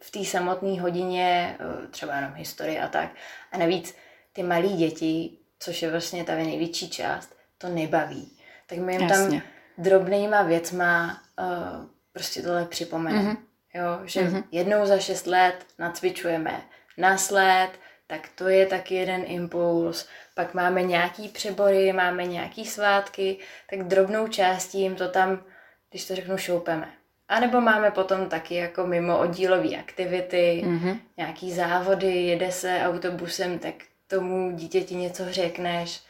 v 0.00 0.10
té 0.10 0.24
samotné 0.24 0.80
hodině 0.80 1.56
třeba 1.90 2.16
jenom 2.16 2.32
historii 2.34 2.78
a 2.78 2.88
tak. 2.88 3.10
A 3.52 3.58
navíc 3.58 3.94
ty 4.32 4.42
malí 4.42 4.76
děti, 4.76 5.38
což 5.58 5.82
je 5.82 5.90
vlastně 5.90 6.24
ta 6.24 6.34
největší 6.34 6.90
část, 6.90 7.34
to 7.58 7.68
nebaví 7.68 8.37
tak 8.68 8.78
my 8.78 8.92
jim 8.92 9.02
Jasně. 9.02 9.40
tam 9.40 9.48
drobnýma 9.78 10.42
věcma 10.42 11.22
uh, 11.40 11.86
prostě 12.12 12.42
tohle 12.42 12.64
připomeneme. 12.64 13.30
Mm-hmm. 13.30 13.36
Jo, 13.74 14.00
že 14.04 14.20
mm-hmm. 14.20 14.44
jednou 14.52 14.86
za 14.86 14.98
šest 14.98 15.26
let 15.26 15.66
nacvičujeme 15.78 16.62
na 16.96 17.18
sled, 17.18 17.70
tak 18.06 18.28
to 18.34 18.48
je 18.48 18.66
taky 18.66 18.94
jeden 18.94 19.22
impuls. 19.26 20.08
Pak 20.34 20.54
máme 20.54 20.82
nějaký 20.82 21.28
přebory, 21.28 21.92
máme 21.92 22.24
nějaký 22.24 22.64
svátky, 22.66 23.38
tak 23.70 23.82
drobnou 23.82 24.28
částí 24.28 24.80
jim 24.80 24.96
to 24.96 25.08
tam, 25.08 25.44
když 25.90 26.04
to 26.04 26.14
řeknu, 26.14 26.38
šoupeme. 26.38 26.88
A 27.28 27.40
nebo 27.40 27.60
máme 27.60 27.90
potom 27.90 28.28
taky 28.28 28.54
jako 28.54 28.86
mimo 28.86 29.18
oddílové 29.18 29.76
aktivity, 29.76 30.62
mm-hmm. 30.66 30.98
nějaký 31.16 31.52
závody, 31.52 32.06
jede 32.06 32.52
se 32.52 32.80
autobusem, 32.84 33.58
tak 33.58 33.74
tomu 34.06 34.52
dítěti 34.56 34.94
něco 34.94 35.32
řekneš 35.32 36.02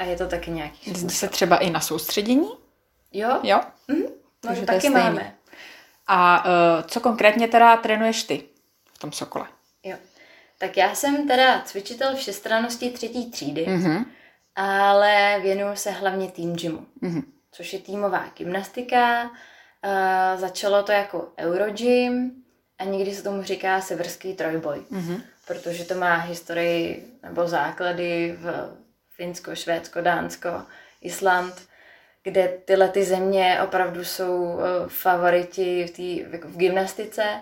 a 0.00 0.04
je 0.04 0.16
to 0.16 0.26
taky 0.26 0.50
nějaký 0.50 0.90
způsob. 0.90 1.10
se 1.10 1.28
třeba 1.28 1.56
i 1.56 1.70
na 1.70 1.80
soustředění? 1.80 2.50
Jo. 3.12 3.40
Jo? 3.42 3.60
Mm-hmm. 3.88 4.10
No, 4.44 4.66
taky 4.66 4.90
máme. 4.90 5.34
A 6.06 6.44
uh, 6.44 6.82
co 6.86 7.00
konkrétně 7.00 7.48
teda 7.48 7.76
trénuješ 7.76 8.24
ty 8.24 8.44
v 8.92 8.98
tom 8.98 9.12
Sokole? 9.12 9.46
Jo. 9.84 9.96
Tak 10.58 10.76
já 10.76 10.94
jsem 10.94 11.28
teda 11.28 11.62
cvičitel 11.64 12.16
všestrannosti 12.16 12.90
třetí 12.90 13.30
třídy, 13.30 13.66
mm-hmm. 13.66 14.04
ale 14.56 15.38
věnuju 15.42 15.76
se 15.76 15.90
hlavně 15.90 16.30
tým 16.30 16.56
gymu, 16.56 16.86
mm-hmm. 17.02 17.22
což 17.52 17.72
je 17.72 17.78
týmová 17.78 18.24
gymnastika. 18.36 19.22
Uh, 19.24 20.40
začalo 20.40 20.82
to 20.82 20.92
jako 20.92 21.28
Eurogym 21.38 22.32
a 22.78 22.84
někdy 22.84 23.14
se 23.14 23.22
tomu 23.22 23.42
říká 23.42 23.80
severský 23.80 24.34
trojboj, 24.34 24.82
mm-hmm. 24.92 25.22
protože 25.46 25.84
to 25.84 25.94
má 25.94 26.16
historii 26.16 27.12
nebo 27.22 27.48
základy 27.48 28.36
v 28.40 28.76
Finsko, 29.20 29.54
Švédsko, 29.54 30.00
Dánsko, 30.00 30.48
Island, 31.00 31.54
kde 32.22 32.48
tyhle 32.64 32.88
ty 32.88 33.04
země 33.04 33.58
opravdu 33.64 34.04
jsou 34.04 34.42
uh, 34.42 34.60
favoriti 34.88 35.84
v, 35.84 35.90
tý, 35.90 36.22
v, 36.22 36.56
gymnastice 36.56 37.40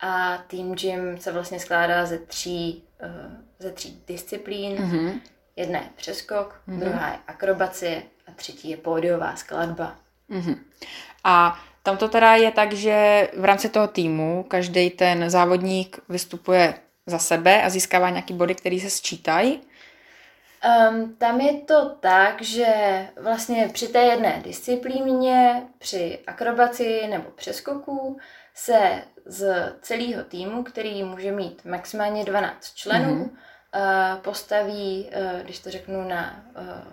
a 0.00 0.38
Team 0.38 0.74
Gym 0.74 1.18
se 1.18 1.32
vlastně 1.32 1.60
skládá 1.60 2.06
ze 2.06 2.18
tří, 2.18 2.84
uh, 3.02 3.32
ze 3.58 3.72
tří 3.72 4.02
disciplín. 4.06 4.76
Mm-hmm. 4.76 5.20
Jedna 5.56 5.78
je 5.78 5.88
přeskok, 5.96 6.60
mm-hmm. 6.68 6.78
druhá 6.78 7.08
je 7.08 7.18
akrobacie 7.26 8.02
a 8.26 8.32
třetí 8.32 8.70
je 8.70 8.76
pódiová 8.76 9.36
skladba. 9.36 9.96
Mm-hmm. 10.30 10.58
A 11.24 11.60
tam 11.82 11.96
to 11.96 12.08
teda 12.08 12.34
je 12.34 12.50
tak, 12.50 12.72
že 12.72 13.28
v 13.36 13.44
rámci 13.44 13.68
toho 13.68 13.88
týmu 13.88 14.42
každý 14.48 14.90
ten 14.90 15.30
závodník 15.30 15.98
vystupuje 16.08 16.74
za 17.06 17.18
sebe 17.18 17.62
a 17.62 17.70
získává 17.70 18.10
nějaký 18.10 18.34
body, 18.34 18.54
které 18.54 18.80
se 18.80 18.90
sčítají. 18.90 19.60
Um, 20.90 21.16
tam 21.16 21.40
je 21.40 21.60
to 21.60 21.88
tak, 22.00 22.42
že 22.42 22.66
vlastně 23.20 23.70
při 23.72 23.88
té 23.88 23.98
jedné 23.98 24.40
disciplíně, 24.44 25.62
při 25.78 26.18
akrobaci 26.26 27.06
nebo 27.10 27.30
přeskoku 27.30 28.18
se 28.54 29.02
z 29.24 29.74
celého 29.82 30.24
týmu, 30.24 30.62
který 30.62 31.02
může 31.02 31.32
mít 31.32 31.64
maximálně 31.64 32.24
12 32.24 32.74
členů, 32.74 33.14
mm-hmm. 33.14 34.14
uh, 34.14 34.20
postaví, 34.20 35.10
uh, 35.16 35.40
když 35.40 35.58
to 35.58 35.70
řeknu, 35.70 36.08
na 36.08 36.44
uh, 36.58 36.92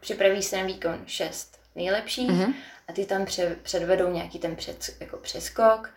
připraví 0.00 0.42
se 0.42 0.56
na 0.56 0.62
výkon 0.62 1.02
6 1.06 1.58
nejlepších 1.74 2.30
mm-hmm. 2.30 2.54
a 2.88 2.92
ty 2.92 3.06
tam 3.06 3.24
pře- 3.24 3.56
předvedou 3.62 4.10
nějaký 4.10 4.38
ten 4.38 4.56
před, 4.56 4.90
jako 5.00 5.16
přeskok 5.16 5.90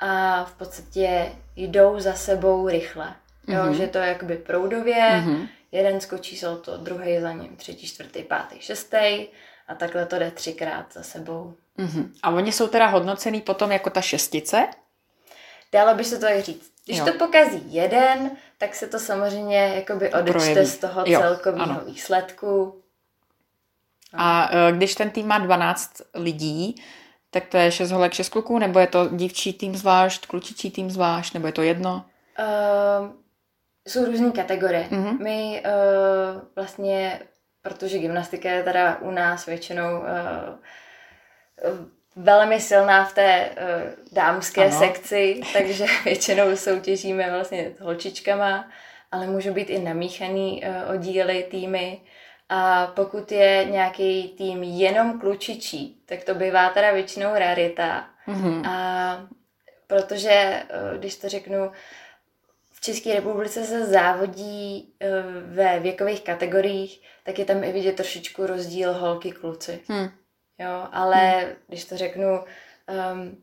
a 0.00 0.44
v 0.44 0.52
podstatě 0.52 1.32
jdou 1.56 2.00
za 2.00 2.12
sebou 2.12 2.68
rychle. 2.68 3.06
Mm-hmm. 3.06 3.54
Jo, 3.54 3.62
mhm. 3.64 3.74
že 3.74 3.86
to 3.86 3.98
je 3.98 4.08
jakoby 4.08 4.36
proudově, 4.36 4.96
mm-hmm. 4.96 5.48
Jeden 5.72 6.00
skočí 6.00 6.40
to, 6.62 6.76
druhý 6.76 7.20
za 7.20 7.32
ním, 7.32 7.56
třetí, 7.56 7.86
čtvrtý, 7.86 8.22
pátý, 8.22 8.60
šestý 8.60 9.26
a 9.68 9.74
takhle 9.78 10.06
to 10.06 10.18
jde 10.18 10.30
třikrát 10.30 10.92
za 10.92 11.02
sebou. 11.02 11.54
Mm-hmm. 11.78 12.10
A 12.22 12.30
oni 12.30 12.52
jsou 12.52 12.68
teda 12.68 12.86
hodnocený 12.86 13.40
potom 13.40 13.72
jako 13.72 13.90
ta 13.90 14.00
šestice? 14.00 14.66
Dalo 15.72 15.94
by 15.94 16.04
se 16.04 16.18
to 16.18 16.26
i 16.26 16.42
říct. 16.42 16.72
Když 16.84 16.98
jo. 16.98 17.04
to 17.04 17.12
pokazí 17.12 17.74
jeden, 17.74 18.30
tak 18.58 18.74
se 18.74 18.86
to 18.86 18.98
samozřejmě 18.98 19.72
jakoby 19.74 20.12
odečte 20.12 20.64
z 20.64 20.78
toho 20.78 21.04
celkového 21.04 21.84
výsledku. 21.84 22.82
A 24.14 24.50
e, 24.52 24.72
když 24.72 24.94
ten 24.94 25.10
tým 25.10 25.26
má 25.26 25.38
12 25.38 26.02
lidí, 26.14 26.82
tak 27.30 27.46
to 27.46 27.56
je 27.56 27.72
6 27.72 27.90
holek, 27.90 28.12
6 28.12 28.28
kluků, 28.28 28.58
nebo 28.58 28.78
je 28.78 28.86
to 28.86 29.08
dívčí 29.12 29.52
tým 29.52 29.76
zvlášť, 29.76 30.26
klučičí 30.26 30.70
tým 30.70 30.90
zvlášť, 30.90 31.34
nebo 31.34 31.46
je 31.46 31.52
to 31.52 31.62
jedno? 31.62 32.04
Uh, 32.38 33.10
jsou 33.88 34.04
různé 34.04 34.30
kategorie. 34.30 34.86
Mm-hmm. 34.90 35.22
My 35.22 35.62
uh, 35.64 36.42
vlastně, 36.56 37.20
protože 37.62 37.98
gymnastika 37.98 38.50
je 38.50 38.62
teda 38.62 38.98
u 39.00 39.10
nás 39.10 39.46
většinou 39.46 39.98
uh, 39.98 40.06
velmi 42.16 42.60
silná 42.60 43.04
v 43.04 43.14
té 43.14 43.50
uh, 43.50 43.56
dámské 44.12 44.64
ano. 44.64 44.78
sekci, 44.78 45.40
takže 45.52 45.86
většinou 46.04 46.56
soutěžíme 46.56 47.30
vlastně 47.30 47.70
s 47.76 47.80
holčičkama, 47.80 48.68
ale 49.12 49.26
můžou 49.26 49.52
být 49.52 49.70
i 49.70 49.78
namíchaný 49.78 50.62
uh, 50.62 50.94
oddíly, 50.94 51.46
týmy. 51.50 52.00
A 52.48 52.86
pokud 52.86 53.32
je 53.32 53.64
nějaký 53.64 54.28
tým 54.28 54.62
jenom 54.62 55.20
klučičí, 55.20 56.02
tak 56.06 56.24
to 56.24 56.34
bývá 56.34 56.68
teda 56.68 56.92
většinou 56.92 57.30
rarita. 57.34 58.04
Mm-hmm. 58.28 58.70
A 58.70 59.28
protože, 59.86 60.62
když 60.98 61.16
to 61.16 61.28
řeknu, 61.28 61.70
v 62.78 62.80
České 62.80 63.14
republice 63.14 63.64
se 63.64 63.86
závodí 63.86 64.92
uh, 65.02 65.54
ve 65.54 65.80
věkových 65.80 66.20
kategoriích, 66.20 67.00
tak 67.24 67.38
je 67.38 67.44
tam 67.44 67.64
i 67.64 67.72
vidět 67.72 67.96
trošičku 67.96 68.46
rozdíl 68.46 68.92
holky 68.92 69.32
kluci. 69.32 69.80
Hmm. 69.88 70.10
Jo, 70.58 70.88
ale 70.92 71.16
hmm. 71.16 71.52
když 71.68 71.84
to 71.84 71.96
řeknu, 71.96 72.38
um, 72.38 73.36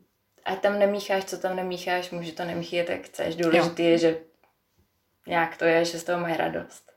ať 0.44 0.60
tam 0.60 0.78
nemícháš, 0.78 1.24
co 1.24 1.38
tam 1.38 1.56
nemícháš, 1.56 2.10
může 2.10 2.32
to 2.32 2.44
nemíchat, 2.44 2.88
jak 2.88 3.02
chceš. 3.02 3.36
Důležité 3.36 3.82
je, 3.82 3.98
že 3.98 4.18
nějak 5.26 5.56
to 5.56 5.64
je, 5.64 5.84
že 5.84 5.98
z 5.98 6.04
toho 6.04 6.20
mají 6.20 6.36
radost. 6.36 6.92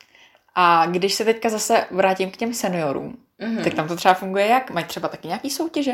A 0.56 0.86
když 0.86 1.14
se 1.14 1.26
teďka 1.26 1.50
zase 1.50 1.86
vrátím 1.92 2.32
k 2.32 2.38
těm 2.38 2.54
seniorům, 2.54 3.18
mm-hmm. 3.40 3.64
tak 3.64 3.74
tam 3.74 3.88
to 3.88 3.96
třeba 3.96 4.14
funguje 4.14 4.48
jak? 4.48 4.72
Mají 4.72 4.86
třeba 4.86 5.08
taky 5.08 5.28
nějaký 5.28 5.50
soutěže? 5.50 5.94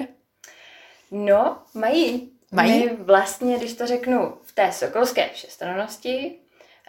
No, 1.12 1.58
mají. 1.74 2.32
Mají? 2.52 2.86
My 2.86 2.96
vlastně, 2.96 3.58
když 3.58 3.74
to 3.74 3.88
řeknu, 3.88 4.38
té 4.56 4.72
sokolské 4.72 5.30
všestrannosti, 5.30 6.36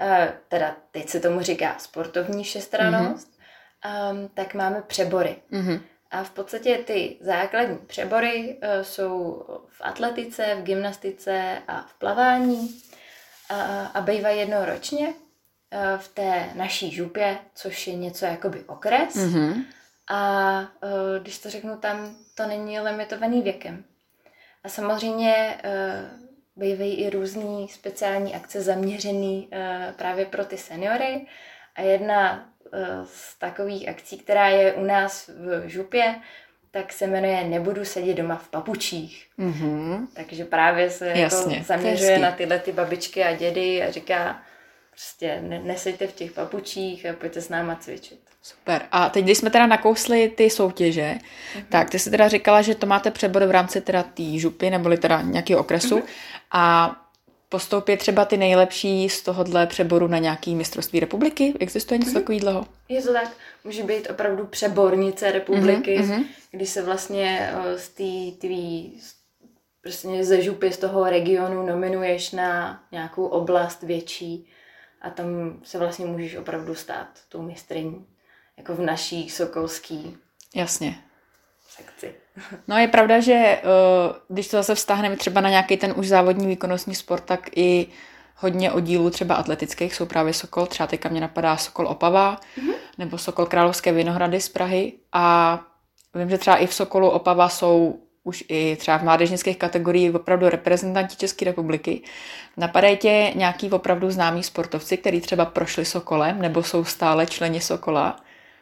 uh, 0.01 0.27
teda 0.49 0.77
teď 0.91 1.09
se 1.09 1.21
tomu 1.21 1.41
říká 1.41 1.75
sportovní 1.79 2.45
všestranost, 2.45 3.31
mm-hmm. 3.31 4.13
um, 4.13 4.29
tak 4.29 4.55
máme 4.55 4.83
přebory. 4.83 5.37
Mm-hmm. 5.53 5.81
A 6.11 6.25
v 6.25 6.31
podstatě 6.31 6.79
ty 6.79 7.17
základní 7.21 7.79
přebory 7.79 8.57
uh, 8.63 8.83
jsou 8.83 9.45
v 9.69 9.81
atletice, 9.81 10.55
v 10.55 10.63
gymnastice 10.63 11.59
a 11.69 11.83
v 11.83 11.95
plavání 11.95 12.83
a, 13.51 13.87
a 13.87 14.01
bývají 14.01 14.39
jednou 14.39 14.65
ročně 14.65 15.09
uh, 15.09 15.99
v 15.99 16.09
té 16.09 16.51
naší 16.55 16.91
župě, 16.91 17.39
což 17.55 17.87
je 17.87 17.95
něco 17.95 18.25
jakoby 18.25 18.65
okres. 18.65 19.15
Mm-hmm. 19.15 19.65
A 20.09 20.61
uh, 20.61 21.23
když 21.23 21.39
to 21.39 21.51
řeknu, 21.51 21.77
tam 21.77 22.17
to 22.35 22.47
není 22.47 22.81
limitovaný 22.81 23.43
věkem. 23.43 23.85
A 24.65 24.69
samozřejmě 24.69 25.61
uh, 25.65 26.26
bývají 26.57 26.95
i 26.95 27.11
různé 27.11 27.67
speciální 27.71 28.35
akce 28.35 28.63
zaměřené 28.63 29.37
uh, 29.37 29.47
právě 29.97 30.27
pro 30.27 30.45
ty 30.45 30.59
seniory. 30.59 31.27
A 31.75 31.83
jedna 31.83 32.49
z 33.05 33.39
takových 33.39 33.89
akcí, 33.89 34.19
která 34.19 34.49
je 34.49 34.73
u 34.73 34.85
nás 34.85 35.29
v 35.29 35.69
župě, 35.69 36.15
tak 36.71 36.93
se 36.93 37.07
jmenuje 37.07 37.45
Nebudu 37.45 37.85
sedět 37.85 38.15
doma 38.15 38.37
v 38.37 38.49
papučích. 38.49 39.29
Mm-hmm. 39.39 40.07
Takže 40.15 40.45
právě 40.45 40.91
se 40.91 41.09
Jasně, 41.09 41.55
jako 41.55 41.67
zaměřuje 41.67 42.19
na 42.19 42.33
tyhle 42.33 42.59
ty 42.59 42.73
babičky 42.73 43.25
a 43.25 43.37
dědy 43.37 43.83
a 43.83 43.91
říká, 43.91 44.43
prostě 44.91 45.41
ne, 45.41 45.59
neseďte 45.59 46.07
v 46.07 46.13
těch 46.13 46.33
papučích 46.33 47.07
a 47.07 47.13
pojďte 47.13 47.41
s 47.41 47.49
náma 47.49 47.77
cvičit. 47.77 48.21
Super. 48.47 48.83
A 48.93 49.09
teď, 49.09 49.25
když 49.25 49.39
jsme 49.39 49.51
teda 49.51 49.67
nakousli 49.67 50.29
ty 50.29 50.51
soutěže, 50.51 51.15
mm-hmm. 51.19 51.65
tak 51.69 51.91
ty 51.91 51.99
jsi 51.99 52.11
teda 52.11 52.29
říkala, 52.29 52.63
že 52.63 52.75
to 52.75 52.87
máte 52.87 53.11
přebor 53.11 53.45
v 53.45 53.51
rámci 53.51 53.81
teda 53.81 54.03
té 54.03 54.39
župy, 54.39 54.71
neboli 54.71 54.99
teda 54.99 55.23
nějakého 55.23 55.61
okresu. 55.61 55.99
Mm-hmm. 55.99 56.09
A 56.53 56.97
postoupit 57.49 57.97
třeba 57.97 58.25
ty 58.25 58.37
nejlepší 58.37 59.09
z 59.09 59.23
tohohle 59.23 59.67
přeboru 59.67 60.07
na 60.07 60.19
nějaký 60.19 60.55
mistrovství 60.55 61.01
republiky? 61.01 61.55
Existuje 61.61 61.99
něco 61.99 62.11
mm-hmm. 62.11 62.15
takového? 62.15 62.67
Je 62.89 63.03
to 63.03 63.13
tak. 63.13 63.29
Může 63.65 63.83
být 63.83 64.11
opravdu 64.11 64.47
přebornice 64.47 65.33
republiky, 65.33 66.01
mm-hmm. 66.01 66.25
kdy 66.51 66.67
se 66.67 66.83
vlastně 66.83 67.53
eh, 67.53 67.79
z 67.79 67.89
té 67.89 68.39
tvý 68.41 69.01
prostě 69.81 70.25
ze 70.25 70.43
župy 70.43 70.73
z 70.73 70.79
toho 70.79 71.05
regionu 71.05 71.67
nominuješ 71.67 72.33
na 72.33 72.83
nějakou 72.93 73.27
oblast 73.27 73.83
větší 73.83 74.49
a 75.01 75.11
tam 75.11 75.27
se 75.63 75.79
vlastně 75.79 76.07
můžeš 76.07 76.37
opravdu 76.37 76.75
stát 76.75 77.09
tou 77.29 77.43
mistrní, 77.43 78.07
jako 78.59 78.75
v 78.75 78.81
naší 78.81 79.31
sokolský 79.31 80.17
Jasně. 80.55 80.99
sekci. 81.69 82.15
No 82.69 82.79
je 82.79 82.89
pravda, 82.89 83.21
že 83.21 83.33
eh, 83.35 83.63
když 84.29 84.49
to 84.49 84.57
zase 84.57 84.75
vztáhneme 84.75 85.17
třeba 85.17 85.41
na 85.41 85.51
nějaký 85.51 85.77
ten 85.77 85.95
už 85.97 86.09
závodní 86.09 86.47
výkonnostní 86.47 86.95
sport, 86.95 87.25
tak 87.25 87.49
i 87.57 87.87
hodně 88.37 88.73
oddílů 88.73 89.11
třeba 89.11 89.35
atletických 89.35 89.95
jsou 89.95 90.07
právě 90.07 90.33
Sokol, 90.33 90.67
třeba 90.67 90.87
teďka 90.87 91.09
mě 91.09 91.21
napadá 91.21 91.57
Sokol 91.57 91.89
Opava, 91.89 92.41
mm-hmm. 92.59 92.75
nebo 92.99 93.19
Sokol 93.19 93.47
Královské 93.47 93.93
Vinohrady 93.93 94.41
z 94.41 94.49
Prahy 94.49 94.93
a 95.13 95.61
vím, 96.15 96.31
že 96.31 96.39
třeba 96.39 96.57
i 96.57 96.67
v 96.67 96.75
Sokolu 96.75 97.11
Opava 97.11 97.49
jsou 97.49 98.01
už 98.25 98.45
i 98.49 98.77
třeba 98.77 98.97
v 98.97 99.03
mládežnických 99.03 99.57
kategoriích 99.57 100.15
opravdu 100.15 100.49
reprezentanti 100.49 101.17
České 101.17 101.45
republiky. 101.45 102.03
Napadají 102.57 102.97
tě 102.97 103.33
nějaký 103.35 103.71
opravdu 103.71 104.11
známí 104.11 104.43
sportovci, 104.43 104.97
kteří 104.97 105.21
třeba 105.21 105.45
prošli 105.45 105.85
Sokolem 105.85 106.43
nebo 106.43 106.63
jsou 106.63 106.85
stále 106.85 107.27
členi 107.27 107.61
Sokola? 107.61 108.17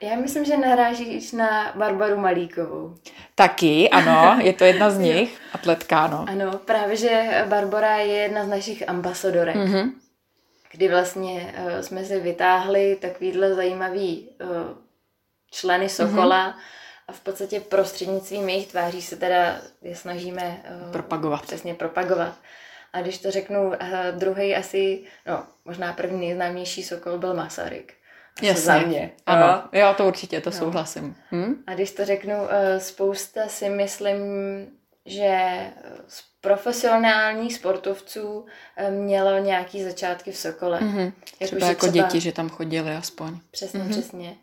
Já 0.04 0.16
myslím, 0.16 0.44
že 0.44 0.56
narážíš 0.56 1.32
na 1.32 1.72
Barbaru 1.74 2.16
Malíkovou. 2.16 2.94
Taky, 3.34 3.90
ano, 3.90 4.38
je 4.42 4.52
to 4.52 4.64
jedna 4.64 4.90
z 4.90 4.98
nich, 5.08 5.40
atletka, 5.52 6.06
no. 6.06 6.24
Ano, 6.28 6.58
právě, 6.58 6.96
že 6.96 7.44
Barbara 7.48 7.96
je 7.96 8.14
jedna 8.14 8.44
z 8.44 8.48
našich 8.48 8.88
ambasadorek. 8.88 9.56
Mm-hmm. 9.56 9.92
Kdy 10.72 10.88
vlastně 10.88 11.54
uh, 11.58 11.80
jsme 11.80 12.04
si 12.04 12.20
vytáhli 12.20 12.98
takovýhle 13.00 13.54
zajímavý 13.54 14.28
uh, 14.40 14.48
členy 15.50 15.88
Sokola 15.88 16.48
mm-hmm. 16.48 16.60
a 17.08 17.12
v 17.12 17.20
podstatě 17.20 17.60
prostřednictvím 17.60 18.48
jejich 18.48 18.66
tváří 18.66 19.02
se 19.02 19.16
teda 19.16 19.60
je 19.82 19.96
snažíme 19.96 20.62
uh, 20.84 20.92
propagovat. 20.92 21.42
Přesně 21.42 21.74
propagovat. 21.74 22.34
A 22.92 23.00
když 23.02 23.18
to 23.18 23.30
řeknu, 23.30 23.66
uh, 23.66 23.74
druhý 24.10 24.56
asi, 24.56 25.04
no 25.26 25.44
možná 25.64 25.92
první 25.92 26.20
nejznámější 26.20 26.82
Sokol 26.82 27.18
byl 27.18 27.34
Masaryk. 27.34 27.94
Jasně. 28.42 28.62
Za 28.62 28.78
mě. 28.78 29.12
Ano, 29.26 29.46
no. 29.46 29.78
jo, 29.80 29.94
to 29.96 30.06
určitě, 30.06 30.40
to 30.40 30.50
no. 30.50 30.56
souhlasím. 30.56 31.16
Hm? 31.32 31.54
A 31.66 31.74
když 31.74 31.90
to 31.90 32.04
řeknu, 32.04 32.34
uh, 32.42 32.48
spousta 32.78 33.48
si 33.48 33.68
myslím, 33.68 34.18
že 35.06 35.60
z 36.08 36.24
profesionálních 36.40 37.54
sportovců 37.54 38.46
mělo 38.90 39.38
nějaký 39.38 39.82
začátky 39.82 40.32
v 40.32 40.36
Sokole. 40.36 40.80
Mm-hmm. 40.80 41.12
Jako, 41.40 41.56
třeba 41.56 41.68
jako 41.68 41.86
třeba... 41.86 42.06
děti, 42.06 42.20
že 42.20 42.32
tam 42.32 42.48
chodili 42.48 42.90
aspoň. 42.90 43.38
Přesně, 43.50 43.80
mm-hmm. 43.80 43.90
přesně. 43.90 44.36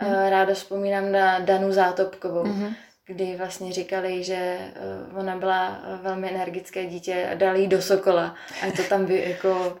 Mm-hmm. 0.00 0.30
Ráda 0.30 0.54
vzpomínám 0.54 1.12
na 1.12 1.38
Danu 1.38 1.72
Zátopkovou, 1.72 2.44
mm-hmm. 2.44 2.74
kdy 3.06 3.36
vlastně 3.36 3.72
říkali, 3.72 4.24
že 4.24 4.58
ona 5.16 5.36
byla 5.36 5.80
velmi 6.02 6.30
energické 6.30 6.86
dítě 6.86 7.28
a 7.32 7.34
dali 7.34 7.60
jí 7.60 7.68
do 7.68 7.82
Sokola 7.82 8.34
a 8.62 8.70
to 8.76 8.82
tam 8.82 9.06
vy, 9.06 9.24
jako 9.28 9.78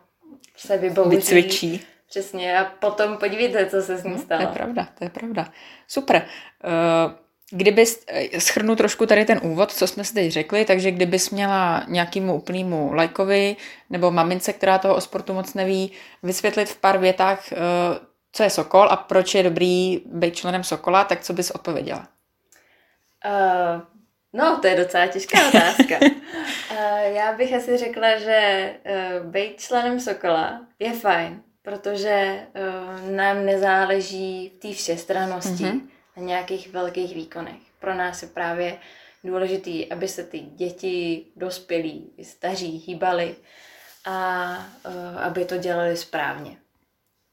se 0.56 0.78
vybouří. 0.78 1.16
Vycvičí. 1.16 1.86
Přesně 2.08 2.58
a 2.58 2.64
potom 2.64 3.16
podívejte, 3.16 3.66
co 3.66 3.82
se 3.82 3.96
s 3.96 4.04
ní 4.04 4.18
stalo. 4.18 4.42
No, 4.42 4.46
to 4.46 4.52
je 4.52 4.54
pravda, 4.54 4.88
to 4.98 5.04
je 5.04 5.10
pravda. 5.10 5.52
Super. 5.88 6.26
Eh, 6.64 7.14
schrnu 8.38 8.76
trošku 8.76 9.06
tady 9.06 9.24
ten 9.24 9.40
úvod, 9.42 9.72
co 9.72 9.86
jsme 9.86 10.04
si 10.04 10.14
teď 10.14 10.32
řekli, 10.32 10.64
takže 10.64 10.90
kdybys 10.90 11.30
měla 11.30 11.84
nějakému 11.88 12.34
úplnému 12.34 12.92
lajkovi 12.92 13.56
nebo 13.90 14.10
mamince, 14.10 14.52
která 14.52 14.78
toho 14.78 14.94
o 14.94 15.00
sportu 15.00 15.34
moc 15.34 15.54
neví, 15.54 15.92
vysvětlit 16.22 16.68
v 16.68 16.76
pár 16.76 16.98
větách, 16.98 17.44
uh, 17.52 17.58
co 18.32 18.42
je 18.42 18.50
Sokol 18.50 18.88
a 18.90 18.96
proč 18.96 19.34
je 19.34 19.42
dobrý 19.42 20.02
být 20.06 20.36
členem 20.36 20.64
Sokola, 20.64 21.04
tak 21.04 21.20
co 21.20 21.32
bys 21.32 21.50
odpověděla? 21.50 22.08
Uh, 23.26 23.82
no, 24.32 24.58
to 24.62 24.66
je 24.66 24.76
docela 24.76 25.06
těžká 25.06 25.48
otázka. 25.48 25.96
uh, 26.00 26.78
já 27.14 27.32
bych 27.32 27.54
asi 27.54 27.76
řekla, 27.76 28.18
že 28.18 28.72
uh, 29.20 29.26
být 29.26 29.60
členem 29.60 30.00
Sokola 30.00 30.60
je 30.78 30.92
fajn, 30.92 31.42
protože 31.68 32.46
uh, 32.54 33.10
nám 33.10 33.46
nezáleží 33.46 34.52
v 34.56 34.60
té 34.60 34.72
všestrannosti 34.72 35.64
mm-hmm. 35.64 35.80
na 36.16 36.22
nějakých 36.22 36.72
velkých 36.72 37.14
výkonech. 37.14 37.60
Pro 37.80 37.94
nás 37.94 38.22
je 38.22 38.28
právě 38.28 38.78
důležitý, 39.24 39.92
aby 39.92 40.08
se 40.08 40.24
ty 40.24 40.38
děti, 40.38 41.26
dospělí, 41.36 42.10
staří 42.22 42.84
hýbali 42.86 43.36
a 44.04 44.48
uh, 44.86 45.22
aby 45.22 45.44
to 45.44 45.56
dělali 45.56 45.96
správně. 45.96 46.56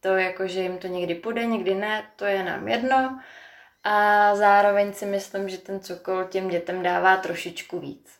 To 0.01 0.08
jako, 0.08 0.48
že 0.48 0.62
jim 0.62 0.77
to 0.77 0.88
někdy 0.88 1.15
půjde, 1.15 1.46
někdy 1.46 1.75
ne, 1.75 2.04
to 2.15 2.25
je 2.25 2.44
nám 2.44 2.68
jedno. 2.68 3.20
A 3.84 4.36
zároveň 4.36 4.94
si 4.94 5.05
myslím, 5.05 5.50
že 5.50 5.57
ten 5.57 5.79
cokol 5.79 6.24
těm 6.24 6.50
dětem 6.50 6.83
dává 6.83 7.18
trošičku 7.18 7.79
víc. 7.79 8.12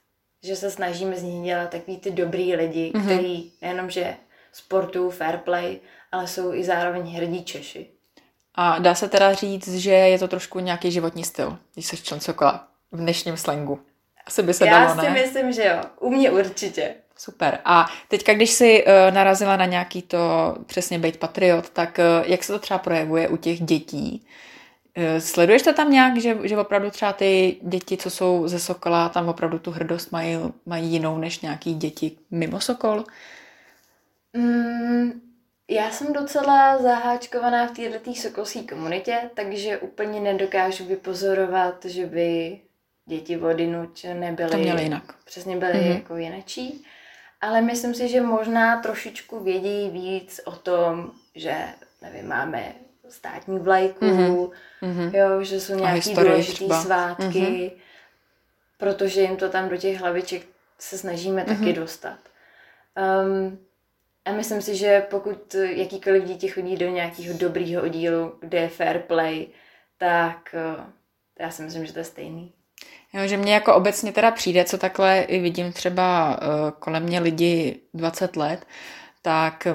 Že 0.44 0.56
se 0.56 0.72
snažíme 0.72 1.16
z 1.16 1.24
nich 1.24 1.46
dělat 1.46 1.70
takový 1.70 1.98
ty 1.98 2.12
dobrý 2.12 2.56
lidi, 2.56 2.92
mm-hmm. 2.96 3.06
který 3.06 3.52
nejenom, 3.62 3.90
že 3.90 4.16
sportují 4.52 5.12
fair 5.12 5.38
play, 5.38 5.80
ale 6.16 6.28
jsou 6.28 6.54
i 6.54 6.64
zároveň 6.64 7.16
hrdí 7.16 7.44
Češi. 7.44 7.88
A 8.56 8.80
dá 8.80 8.96
se 8.96 9.08
teda 9.10 9.34
říct, 9.34 9.76
že 9.76 9.92
je 9.92 10.20
to 10.20 10.28
trošku 10.28 10.60
nějaký 10.60 10.92
životní 10.92 11.24
styl, 11.24 11.58
když 11.74 11.86
jsi 11.86 11.98
člen 11.98 12.20
Sokola 12.20 12.68
v 12.92 12.98
dnešním 12.98 13.38
slangu. 13.38 13.80
Asi 14.28 14.44
by 14.44 14.54
se 14.54 14.66
Já 14.66 14.86
dalo, 14.86 15.02
si 15.02 15.10
myslím, 15.10 15.52
že 15.52 15.64
jo. 15.64 15.82
U 16.00 16.10
mě 16.10 16.32
určitě. 16.32 16.96
Super. 17.18 17.60
A 17.66 17.88
teďka, 18.08 18.34
když 18.34 18.50
jsi 18.50 18.86
uh, 18.86 19.16
narazila 19.16 19.58
na 19.58 19.66
nějaký 19.66 20.02
to 20.02 20.56
přesně 20.66 21.00
být 21.00 21.18
patriot, 21.18 21.70
tak 21.70 22.00
uh, 22.00 22.30
jak 22.32 22.44
se 22.44 22.54
to 22.54 22.60
třeba 22.60 22.78
projevuje 22.78 23.28
u 23.28 23.38
těch 23.38 23.62
dětí? 23.62 24.28
Uh, 24.98 25.20
sleduješ 25.20 25.62
to 25.62 25.74
tam 25.74 25.92
nějak, 25.92 26.18
že, 26.18 26.38
že 26.44 26.58
opravdu 26.58 26.90
třeba 26.92 27.14
ty 27.14 27.58
děti, 27.62 27.98
co 27.98 28.10
jsou 28.10 28.48
ze 28.48 28.60
Sokola, 28.60 29.10
tam 29.10 29.30
opravdu 29.30 29.60
tu 29.60 29.72
hrdost 29.72 30.12
mají, 30.12 30.38
mají 30.66 30.92
jinou 30.92 31.18
než 31.18 31.40
nějaký 31.40 31.74
děti 31.74 32.18
mimo 32.32 32.60
Sokol? 32.60 33.04
Mm, 34.34 35.25
já 35.70 35.92
jsem 35.92 36.14
docela 36.14 36.78
zaháčkovaná 36.82 37.68
v 37.68 37.72
této 37.72 38.14
sokolské 38.14 38.64
komunitě, 38.64 39.30
takže 39.34 39.78
úplně 39.78 40.20
nedokážu 40.20 40.86
vypozorovat, 40.86 41.86
že 41.86 42.06
by 42.06 42.60
děti 43.06 43.38
vodinuč 43.38 44.04
nebyly... 44.04 44.50
To 44.50 44.58
měly 44.58 44.84
jinak. 44.84 45.04
Přesně 45.26 45.58
byly 45.58 45.74
mm-hmm. 45.74 45.96
jako 45.96 46.16
jinačí. 46.16 46.86
Ale 47.42 47.62
myslím 47.62 47.94
si, 47.94 48.08
že 48.08 48.22
možná 48.22 48.82
trošičku 48.82 49.40
vědí 49.40 49.90
víc 49.90 50.42
o 50.46 50.52
tom, 50.52 51.12
že, 51.36 51.56
nevím, 52.02 52.28
máme 52.28 52.74
státní 53.10 53.60
vlajku, 53.60 54.06
mm-hmm. 54.82 55.16
jo, 55.16 55.44
že 55.44 55.60
jsou 55.60 55.76
nějaký 55.76 56.14
důležitý 56.14 56.70
svátky, 56.70 57.26
mm-hmm. 57.26 57.72
protože 58.78 59.22
jim 59.22 59.38
to 59.38 59.50
tam 59.50 59.70
do 59.70 59.78
těch 59.78 60.00
hlaviček 60.00 60.42
se 60.80 60.98
snažíme 60.98 61.44
mm-hmm. 61.44 61.60
taky 61.60 61.74
dostat. 61.74 62.18
Um, 63.24 63.60
a 64.26 64.32
myslím 64.32 64.62
si, 64.62 64.76
že 64.76 65.06
pokud 65.10 65.56
jakýkoliv 65.70 66.24
dítě 66.24 66.48
chodí 66.48 66.76
do 66.76 66.90
nějakého 66.90 67.38
dobrýho 67.38 67.84
oddílu, 67.84 68.36
kde 68.40 68.58
je 68.58 68.70
fair 68.70 69.00
play, 69.00 69.48
tak 69.98 70.56
uh, 70.78 70.84
já 71.40 71.52
si 71.52 71.62
myslím, 71.62 71.86
že 71.86 71.94
to 71.94 72.00
je 72.00 72.06
stejný. 72.06 72.54
Jo, 73.14 73.28
že 73.28 73.38
mě 73.38 73.54
jako 73.54 73.76
obecně 73.76 74.12
teda 74.12 74.32
přijde, 74.32 74.66
co 74.66 74.78
takhle 74.78 75.22
i 75.22 75.40
vidím 75.40 75.74
třeba 75.74 76.40
uh, 76.42 76.72
kolem 76.80 77.04
mě 77.04 77.20
lidi 77.20 77.80
20 77.94 78.36
let, 78.36 78.66
tak 79.22 79.68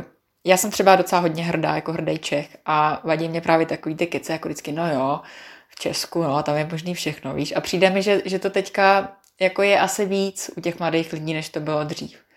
já 0.45 0.57
jsem 0.57 0.71
třeba 0.71 0.97
docela 0.97 1.21
hodně 1.21 1.45
hrdá, 1.45 1.75
jako 1.75 1.93
hrdý 1.93 2.19
Čech 2.19 2.57
a 2.67 3.01
vadí 3.05 3.29
mě 3.29 3.41
právě 3.41 3.67
takový 3.67 3.95
ty 3.95 4.07
kece, 4.07 4.33
jako 4.33 4.49
vždycky, 4.49 4.73
no 4.73 4.93
jo, 4.93 5.21
v 5.69 5.81
Česku, 5.81 6.23
no, 6.23 6.43
tam 6.43 6.57
je 6.57 6.69
možný 6.71 6.95
všechno, 6.95 7.35
víš. 7.35 7.53
A 7.57 7.61
přijde 7.61 7.91
mi, 7.91 8.03
že, 8.03 8.23
že 8.25 8.39
to 8.39 8.51
teďka 8.51 9.17
jako 9.41 9.63
je 9.63 9.81
asi 9.81 10.05
víc 10.05 10.51
u 10.57 10.61
těch 10.61 10.79
mladých 10.79 11.13
lidí, 11.13 11.35
než 11.35 11.49
to 11.49 11.61
bylo 11.61 11.85
dřív. 11.85 12.30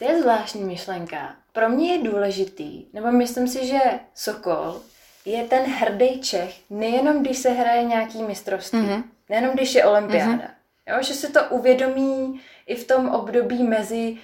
To 0.00 0.06
je 0.06 0.20
zvláštní 0.20 0.64
myšlenka. 0.64 1.36
Pro 1.52 1.68
mě 1.68 1.92
je 1.92 2.10
důležitý, 2.10 2.86
nebo 2.92 3.12
myslím 3.12 3.48
si, 3.48 3.66
že 3.66 3.80
Sokol 4.14 4.80
je 5.24 5.44
ten 5.44 5.62
hrdý 5.62 6.20
Čech, 6.20 6.54
nejenom 6.70 7.22
když 7.22 7.38
se 7.38 7.50
hraje 7.50 7.84
nějaký 7.84 8.22
mistrovství, 8.22 8.78
mm-hmm. 8.78 9.04
nejenom 9.28 9.54
když 9.54 9.74
je 9.74 9.84
olympiáda. 9.84 10.32
Mm-hmm. 10.32 10.50
Jo, 10.88 11.02
že 11.02 11.14
se 11.14 11.28
to 11.28 11.40
uvědomí 11.50 12.40
i 12.66 12.74
v 12.74 12.86
tom 12.86 13.08
období 13.08 13.62
mezi, 13.62 14.16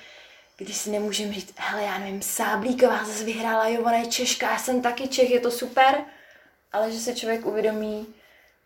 když 0.57 0.77
si 0.77 0.91
nemůžeme 0.91 1.33
říct, 1.33 1.55
hele, 1.57 1.83
já 1.83 1.99
nevím, 1.99 2.23
Sáblíková 2.23 3.05
zase 3.05 3.25
vyhrála, 3.25 3.69
jo, 3.69 3.81
ona 3.81 3.97
je 3.97 4.07
Češka, 4.07 4.51
já 4.51 4.59
jsem 4.59 4.83
taky 4.83 5.09
Čech, 5.09 5.31
je 5.31 5.41
to 5.41 5.51
super, 5.51 6.05
ale 6.73 6.93
že 6.93 6.99
se 6.99 7.15
člověk 7.15 7.47
uvědomí, 7.47 8.07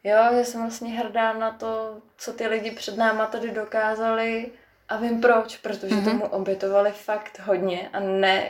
jo, 0.05 0.19
že 0.39 0.45
jsem 0.45 0.61
vlastně 0.61 0.91
hrdá 0.91 1.33
na 1.33 1.51
to, 1.51 2.03
co 2.19 2.33
ty 2.33 2.47
lidi 2.47 2.71
před 2.71 2.97
náma 2.97 3.27
tady 3.27 3.51
dokázali 3.51 4.53
a 4.91 4.97
vím 4.97 5.21
proč, 5.21 5.57
protože 5.57 5.95
mm-hmm. 5.95 6.05
tomu 6.05 6.25
obětovali 6.25 6.91
fakt 6.91 7.41
hodně 7.45 7.89
a 7.93 8.01
ne 8.01 8.45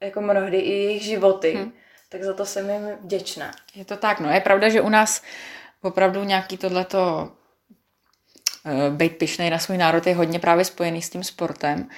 jako 0.00 0.20
mnohdy 0.20 0.58
i 0.58 0.72
jejich 0.72 1.02
životy. 1.02 1.54
Mm. 1.54 1.72
Tak 2.08 2.22
za 2.22 2.34
to 2.34 2.46
jsem 2.46 2.70
jim 2.70 2.88
vděčná. 3.00 3.50
Je 3.74 3.84
to 3.84 3.96
tak, 3.96 4.20
no. 4.20 4.30
Je 4.30 4.40
pravda, 4.40 4.68
že 4.68 4.80
u 4.80 4.88
nás 4.88 5.22
opravdu 5.82 6.24
nějaký 6.24 6.56
tohleto 6.56 7.32
uh, 8.64 8.96
být 8.96 9.16
pišnej 9.16 9.50
na 9.50 9.58
svůj 9.58 9.78
národ 9.78 10.06
je 10.06 10.14
hodně 10.14 10.38
právě 10.38 10.64
spojený 10.64 11.02
s 11.02 11.10
tím 11.10 11.24
sportem. 11.24 11.88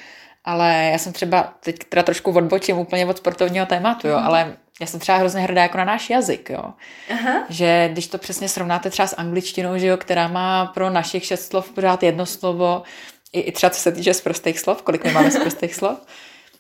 Ale 0.45 0.89
já 0.93 0.99
jsem 0.99 1.13
třeba, 1.13 1.55
teď 1.61 1.79
teda 1.79 2.03
trošku 2.03 2.33
odbočím 2.33 2.79
úplně 2.79 3.07
od 3.07 3.19
sportovního 3.19 3.67
tématu, 3.67 4.09
jo, 4.09 4.19
mm. 4.19 4.27
ale 4.27 4.57
já 4.81 4.87
jsem 4.87 5.01
třeba 5.01 5.19
hrozně 5.19 5.41
hrdá 5.41 5.63
jako 5.63 5.79
na 5.79 5.85
náš 5.85 6.11
jazyk, 6.11 6.51
jo. 6.51 6.75
Aha. 7.11 7.45
Že 7.49 7.89
když 7.93 8.07
to 8.07 8.19
přesně 8.19 8.49
srovnáte 8.49 8.91
třeba 8.91 9.09
s 9.09 9.17
angličtinou, 9.17 9.79
že 9.79 9.87
jo, 9.87 9.97
která 9.97 10.29
má 10.29 10.67
pro 10.67 10.91
našich 10.91 11.25
šest 11.25 11.47
slov 11.47 11.71
pořád 11.73 12.03
jedno 12.03 12.27
slovo, 12.27 12.83
i, 13.33 13.41
i 13.41 13.53
třeba 13.53 13.71
co 13.71 13.81
se 13.81 13.93
týče 13.93 14.15
z 14.15 14.21
prostých 14.21 14.61
slov, 14.61 14.83
kolik 14.83 15.05
my 15.05 15.13
máme 15.13 15.31
z 15.31 15.39
prostých 15.39 15.75
slov, 15.75 15.99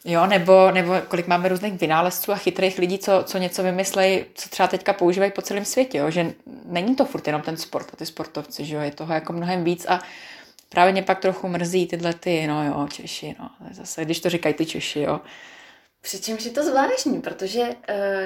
jo, 0.05 0.27
nebo, 0.27 0.71
nebo 0.71 0.95
kolik 1.09 1.27
máme 1.27 1.49
různých 1.49 1.81
vynálezců 1.81 2.33
a 2.33 2.37
chytrých 2.37 2.79
lidí, 2.79 2.99
co, 2.99 3.23
co 3.27 3.39
něco 3.39 3.63
vymyslejí, 3.63 4.25
co 4.35 4.49
třeba 4.49 4.69
teďka 4.69 4.93
používají 4.93 5.33
po 5.33 5.43
celém 5.43 5.65
světě, 5.65 5.99
jo, 5.99 6.11
že 6.11 6.33
není 6.65 6.97
to 6.97 7.05
furt 7.05 7.27
jenom 7.27 7.43
ten 7.43 7.57
sport 7.57 7.87
a 7.93 7.97
ty 7.97 8.07
sportovci, 8.07 8.65
že 8.65 8.75
jo, 8.75 8.81
je 8.81 8.91
toho 8.91 9.15
jako 9.15 9.33
mnohem 9.33 9.65
víc 9.65 9.87
a 9.89 10.01
právě 10.69 10.93
mě 10.93 11.03
pak 11.03 11.21
trochu 11.21 11.49
mrzí 11.49 11.87
tyhle 11.87 12.15
ty, 12.15 12.47
no 12.47 12.67
jo, 12.67 12.89
Češi, 12.93 13.37
no, 13.39 13.51
zase, 13.71 14.05
když 14.05 14.21
to 14.21 14.31
říkají 14.31 14.55
ty 14.55 14.67
Češi, 14.67 15.01
jo. 15.01 15.21
Přičemž 16.03 16.45
je 16.45 16.51
to 16.51 16.63
zvláštní, 16.65 17.21
protože 17.21 17.61
uh, 17.61 17.75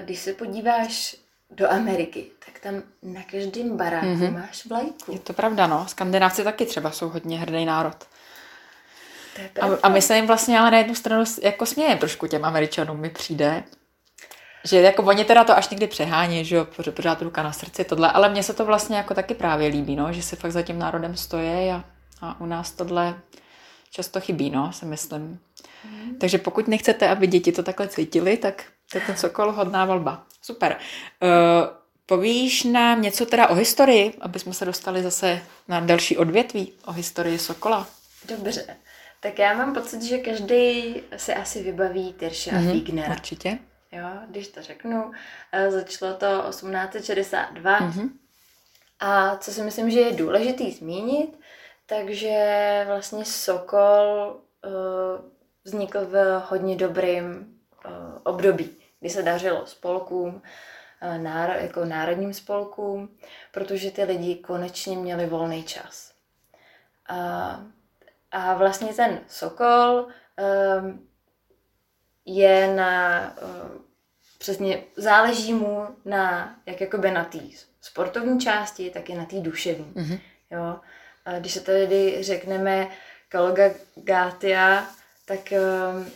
když 0.04 0.18
se 0.18 0.32
podíváš 0.32 1.16
do 1.50 1.70
Ameriky, 1.70 2.26
tak 2.46 2.58
tam 2.58 2.82
na 3.02 3.22
každém 3.22 3.76
baráku 3.76 4.06
mm-hmm. 4.06 4.32
máš 4.32 4.66
vlajku. 4.66 5.12
Je 5.12 5.18
to 5.18 5.32
pravda, 5.32 5.66
no. 5.66 5.88
Skandinávci 5.88 6.44
taky 6.44 6.66
třeba 6.66 6.90
jsou 6.90 7.08
hodně 7.08 7.38
hrdý 7.38 7.64
národ. 7.64 7.96
A, 9.60 9.66
a 9.82 9.88
my 9.88 10.02
se 10.02 10.16
jim 10.16 10.26
vlastně 10.26 10.58
ale 10.58 10.70
na 10.70 10.78
jednu 10.78 10.94
stranu 10.94 11.24
jako 11.42 11.66
smějeme 11.66 11.96
trošku 12.00 12.26
těm 12.26 12.44
Američanům, 12.44 13.00
mi 13.00 13.10
přijde, 13.10 13.64
že 14.64 14.80
jako 14.80 15.02
oni 15.02 15.24
teda 15.24 15.44
to 15.44 15.56
až 15.56 15.68
někdy 15.68 15.86
přehání, 15.86 16.44
že 16.44 16.56
jo, 16.56 16.66
pořád 16.90 17.22
ruka 17.22 17.42
na 17.42 17.52
srdci, 17.52 17.84
tohle, 17.84 18.10
ale 18.10 18.28
mně 18.28 18.42
se 18.42 18.54
to 18.54 18.64
vlastně 18.64 18.96
jako 18.96 19.14
taky 19.14 19.34
právě 19.34 19.68
líbí, 19.68 19.96
no, 19.96 20.12
že 20.12 20.22
si 20.22 20.36
fakt 20.36 20.52
za 20.52 20.62
tím 20.62 20.78
národem 20.78 21.16
stojí 21.16 21.70
a, 21.70 21.84
a 22.20 22.40
u 22.40 22.46
nás 22.46 22.70
tohle 22.70 23.14
často 23.90 24.20
chybí, 24.20 24.50
no, 24.50 24.72
si 24.72 24.86
myslím. 24.86 25.40
Mm. 25.84 26.14
Takže 26.20 26.38
pokud 26.38 26.68
nechcete, 26.68 27.08
aby 27.08 27.26
děti 27.26 27.52
to 27.52 27.62
takhle 27.62 27.88
cítili, 27.88 28.36
tak, 28.36 28.64
tak 28.92 29.06
ten 29.06 29.16
Sokol 29.16 29.52
hodná 29.52 29.84
volba. 29.84 30.22
Super. 30.42 30.76
Uh, 31.22 31.28
povíš 32.06 32.64
nám 32.64 33.02
něco 33.02 33.26
teda 33.26 33.48
o 33.48 33.54
historii, 33.54 34.14
aby 34.20 34.38
jsme 34.38 34.54
se 34.54 34.64
dostali 34.64 35.02
zase 35.02 35.42
na 35.68 35.80
další 35.80 36.16
odvětví 36.16 36.72
o 36.84 36.92
historii 36.92 37.38
Sokola? 37.38 37.86
Dobře. 38.28 38.76
Tak 39.24 39.38
já 39.38 39.54
mám 39.54 39.74
pocit, 39.74 40.02
že 40.02 40.18
každý 40.18 40.94
se 41.16 41.34
asi 41.34 41.62
vybaví 41.62 42.12
Tyrše 42.12 42.50
mm-hmm, 42.50 42.68
a 42.68 42.72
Fignera. 42.72 43.12
Určitě. 43.12 43.58
Jo, 43.92 44.06
když 44.28 44.48
to 44.48 44.62
řeknu, 44.62 45.12
eh, 45.52 45.70
začalo 45.70 46.14
to 46.14 46.44
1862 46.48 47.80
mm-hmm. 47.80 48.10
a 49.00 49.36
co 49.36 49.52
si 49.52 49.62
myslím, 49.62 49.90
že 49.90 50.00
je 50.00 50.12
důležitý 50.12 50.72
zmínit, 50.72 51.38
takže 51.86 52.84
vlastně 52.86 53.24
Sokol 53.24 54.40
uh, 54.64 54.72
vznikl 55.64 56.06
v 56.06 56.42
hodně 56.48 56.76
dobrým 56.76 57.26
uh, 57.86 57.92
období, 58.22 58.76
kdy 59.00 59.10
se 59.10 59.22
dařilo 59.22 59.66
spolkům, 59.66 60.42
uh, 61.02 61.18
náro, 61.18 61.52
jako 61.52 61.84
národním 61.84 62.34
spolkům, 62.34 63.16
protože 63.52 63.90
ty 63.90 64.04
lidi 64.04 64.34
konečně 64.34 64.96
měli 64.96 65.26
volný 65.26 65.62
čas. 65.62 66.12
Uh, 67.10 67.74
a 68.34 68.54
vlastně 68.54 68.94
ten 68.94 69.20
Sokol 69.28 70.06
um, 70.80 71.08
je 72.24 72.74
na, 72.74 73.20
uh, 73.42 73.80
přesně 74.38 74.82
záleží 74.96 75.52
mu 75.54 75.86
na, 76.04 76.56
jak 76.66 76.80
jakoby 76.80 77.10
na 77.10 77.24
té 77.24 77.38
sportovní 77.80 78.40
části, 78.40 78.90
tak 78.90 79.10
i 79.10 79.14
na 79.14 79.24
té 79.24 79.40
duševní. 79.40 79.92
Mm-hmm. 79.94 80.20
Jo? 80.50 80.80
A 81.24 81.38
když 81.38 81.52
se 81.52 81.60
tady 81.60 82.22
řekneme 82.22 82.88
Kalga 83.28 83.70
Gatia, 83.94 84.86
tak 85.24 85.40
um, 85.52 86.06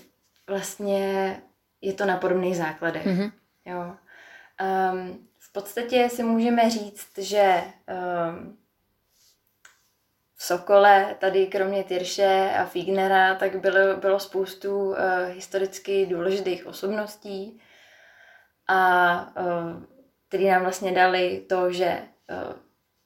vlastně 0.48 1.36
je 1.80 1.92
to 1.92 2.06
na 2.06 2.16
podobných 2.16 2.56
základech. 2.56 3.06
Mm-hmm. 3.06 3.32
Jo? 3.64 3.96
Um, 4.92 5.28
v 5.38 5.52
podstatě 5.52 6.08
si 6.12 6.22
můžeme 6.22 6.70
říct, 6.70 7.18
že 7.18 7.62
um, 7.62 8.58
v 10.38 10.42
Sokole, 10.42 11.16
tady 11.18 11.46
kromě 11.46 11.84
Tyrše 11.84 12.50
a 12.58 12.64
Fignera, 12.64 13.34
tak 13.34 13.56
bylo, 13.56 13.96
bylo 13.96 14.20
spoustu 14.20 14.88
uh, 14.88 14.96
historicky 15.28 16.06
důležitých 16.06 16.66
osobností, 16.66 17.60
a 18.68 19.20
uh, 19.40 19.82
který 20.28 20.48
nám 20.48 20.62
vlastně 20.62 20.92
dali 20.92 21.44
to, 21.48 21.72
že 21.72 22.02
uh, 22.30 22.52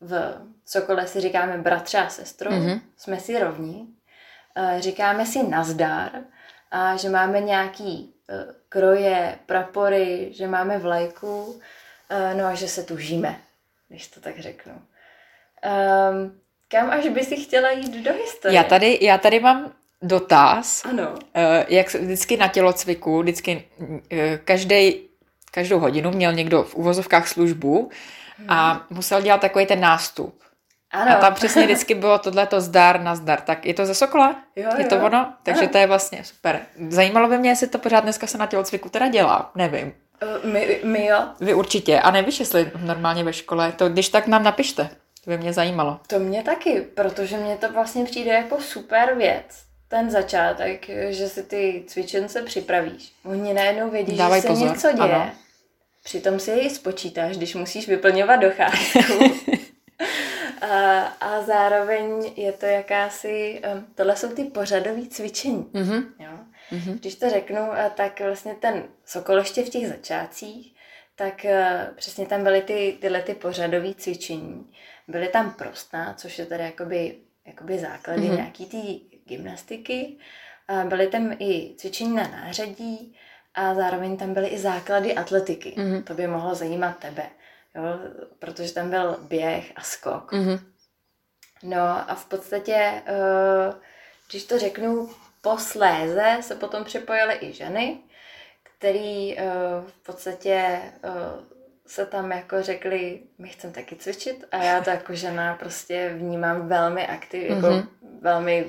v 0.00 0.34
Sokole 0.64 1.06
si 1.06 1.20
říkáme 1.20 1.58
bratře 1.58 1.98
a 1.98 2.08
sestro, 2.08 2.50
mm-hmm. 2.50 2.80
jsme 2.96 3.20
si 3.20 3.38
rovní, 3.38 3.96
uh, 4.56 4.80
říkáme 4.80 5.26
si 5.26 5.42
nazdar 5.42 6.10
a 6.70 6.96
že 6.96 7.08
máme 7.08 7.40
nějaký 7.40 8.14
uh, 8.28 8.52
kroje, 8.68 9.38
prapory, 9.46 10.28
že 10.32 10.46
máme 10.46 10.78
vlajku, 10.78 11.44
uh, 11.44 12.38
no 12.38 12.44
a 12.46 12.54
že 12.54 12.68
se 12.68 12.82
tužíme, 12.82 13.40
když 13.88 14.08
to 14.08 14.20
tak 14.20 14.38
řeknu. 14.38 14.82
Um, 16.12 16.41
kam 16.72 16.90
až 16.90 17.08
by 17.08 17.24
si 17.24 17.36
chtěla 17.36 17.70
jít 17.70 18.04
do 18.04 18.12
historie? 18.12 18.56
Já 18.56 18.64
tady, 18.64 18.98
já 19.00 19.18
tady 19.18 19.40
mám 19.40 19.72
dotaz. 20.02 20.84
Ano. 20.84 21.08
Uh, 21.10 21.18
jak 21.68 21.94
vždycky 21.94 22.36
na 22.36 22.48
tělocviku, 22.48 23.22
vždycky 23.22 23.64
uh, 23.78 23.88
každý 24.44 25.00
každou 25.50 25.78
hodinu 25.78 26.10
měl 26.10 26.32
někdo 26.32 26.62
v 26.62 26.74
uvozovkách 26.74 27.28
službu 27.28 27.90
a 28.48 28.72
hmm. 28.72 28.82
musel 28.90 29.22
dělat 29.22 29.40
takový 29.40 29.66
ten 29.66 29.80
nástup. 29.80 30.42
Ano. 30.90 31.16
A 31.16 31.20
tam 31.20 31.34
přesně 31.34 31.64
vždycky 31.64 31.94
bylo 31.94 32.18
tohleto 32.18 32.60
zdar 32.60 33.00
na 33.00 33.14
zdar. 33.14 33.40
Tak 33.40 33.66
je 33.66 33.74
to 33.74 33.86
ze 33.86 33.94
Sokola? 33.94 34.36
Jo, 34.56 34.70
je 34.76 34.82
jo. 34.82 34.88
to 34.88 34.96
ono? 34.96 35.32
Takže 35.42 35.60
ano. 35.60 35.70
to 35.70 35.78
je 35.78 35.86
vlastně 35.86 36.24
super. 36.24 36.60
Zajímalo 36.88 37.28
by 37.28 37.38
mě, 37.38 37.50
jestli 37.50 37.66
to 37.66 37.78
pořád 37.78 38.00
dneska 38.00 38.26
se 38.26 38.38
na 38.38 38.46
tělocviku 38.46 38.88
teda 38.88 39.08
dělá. 39.08 39.50
Nevím. 39.54 39.92
Uh, 40.22 40.52
my, 40.52 40.80
my 40.84 41.06
jo. 41.06 41.18
Vy 41.40 41.54
určitě. 41.54 42.00
A 42.00 42.10
nevíš, 42.10 42.40
jestli 42.40 42.70
normálně 42.84 43.24
ve 43.24 43.32
škole. 43.32 43.72
To 43.72 43.88
když 43.88 44.08
tak 44.08 44.26
nám 44.26 44.42
napište. 44.42 44.90
To 45.24 45.30
by 45.30 45.38
mě 45.38 45.52
zajímalo. 45.52 46.00
To 46.06 46.18
mě 46.18 46.42
taky, 46.42 46.80
protože 46.80 47.36
mě 47.36 47.56
to 47.56 47.72
vlastně 47.72 48.04
přijde 48.04 48.32
jako 48.32 48.60
super 48.60 49.14
věc. 49.16 49.44
Ten 49.88 50.10
začátek, 50.10 50.86
že 51.08 51.28
si 51.28 51.42
ty 51.42 51.84
cvičence 51.86 52.42
připravíš. 52.42 53.12
Oni 53.24 53.54
najednou 53.54 53.90
vědí, 53.90 54.16
Dávaj 54.16 54.38
že 54.38 54.42
se 54.42 54.48
pozor. 54.48 54.68
něco 54.68 54.92
děje. 54.92 55.14
Ano. 55.14 55.30
Přitom 56.04 56.38
si 56.38 56.50
ji 56.50 56.70
spočítáš, 56.70 57.36
když 57.36 57.54
musíš 57.54 57.88
vyplňovat 57.88 58.40
docházku. 58.40 58.98
a, 60.60 61.00
a 61.00 61.42
zároveň 61.42 62.32
je 62.36 62.52
to 62.52 62.66
jakási, 62.66 63.62
tohle 63.94 64.16
jsou 64.16 64.28
ty 64.28 64.44
pořadové 64.44 65.06
cvičení. 65.10 65.64
Mm-hmm. 65.72 66.04
Jo? 66.18 66.38
Mm-hmm. 66.72 66.98
Když 66.98 67.14
to 67.14 67.30
řeknu, 67.30 67.58
tak 67.94 68.20
vlastně 68.20 68.54
ten 68.54 68.84
Sokol 69.06 69.38
ještě 69.38 69.64
v 69.64 69.68
těch 69.68 69.88
začátcích, 69.88 70.74
tak 71.16 71.44
uh, 71.44 71.94
přesně 71.96 72.26
tam 72.26 72.42
byly 72.42 72.62
ty, 72.62 72.98
tyhle 73.00 73.22
ty 73.22 73.34
pořadové 73.34 73.94
cvičení. 73.94 74.72
Byly 75.08 75.28
tam 75.28 75.50
prostná, 75.50 76.14
což 76.14 76.38
je 76.38 76.46
tady 76.46 76.62
jakoby, 76.62 77.16
jakoby 77.46 77.78
základy 77.78 78.22
mm-hmm. 78.22 78.36
nějaký 78.36 78.66
ty 78.66 79.00
gymnastiky. 79.24 80.18
Byly 80.88 81.06
tam 81.06 81.36
i 81.38 81.74
cvičení 81.76 82.14
na 82.14 82.28
nářadí, 82.28 83.16
a 83.54 83.74
zároveň 83.74 84.16
tam 84.16 84.34
byly 84.34 84.48
i 84.48 84.58
základy 84.58 85.14
atletiky. 85.14 85.74
Mm-hmm. 85.76 86.04
To 86.04 86.14
by 86.14 86.26
mohlo 86.26 86.54
zajímat 86.54 86.98
tebe, 86.98 87.22
jo? 87.74 87.82
protože 88.38 88.74
tam 88.74 88.90
byl 88.90 89.16
běh 89.28 89.72
a 89.76 89.82
skok. 89.82 90.32
Mm-hmm. 90.32 90.60
No 91.62 92.10
a 92.10 92.14
v 92.14 92.24
podstatě, 92.24 93.02
eh, 93.06 93.72
když 94.30 94.44
to 94.44 94.58
řeknu, 94.58 95.10
posléze 95.40 96.38
se 96.40 96.54
potom 96.54 96.84
připojily 96.84 97.38
i 97.40 97.52
ženy, 97.52 97.98
který 98.62 99.38
eh, 99.38 99.44
v 99.86 100.02
podstatě 100.02 100.82
eh, 101.04 101.10
se 101.92 102.06
tam 102.06 102.32
jako 102.32 102.62
řekli, 102.62 103.20
my 103.38 103.48
chceme 103.48 103.72
taky 103.72 103.96
cvičit 103.96 104.44
a 104.52 104.56
já 104.56 104.80
to 104.80 104.90
jako 104.90 105.14
žena 105.14 105.54
prostě 105.54 106.14
vnímám 106.18 106.68
velmi 106.68 107.06
aktiv, 107.06 107.42
jako 107.42 107.66
mm-hmm. 107.66 107.86
velmi 108.20 108.66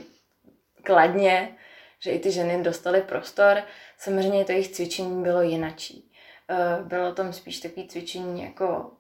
kladně, 0.84 1.56
že 2.00 2.12
i 2.12 2.20
ty 2.20 2.32
ženy 2.32 2.64
dostaly 2.64 3.02
prostor. 3.02 3.58
Samozřejmě 3.98 4.46
to 4.46 4.52
jejich 4.52 4.72
cvičení 4.72 5.24
bylo 5.24 5.42
jinačí. 5.42 6.12
Eh, 6.50 6.84
bylo 6.84 7.14
tam 7.14 7.34
spíš 7.34 7.60
takové 7.60 7.88
cvičení 7.88 8.44
jako 8.44 8.92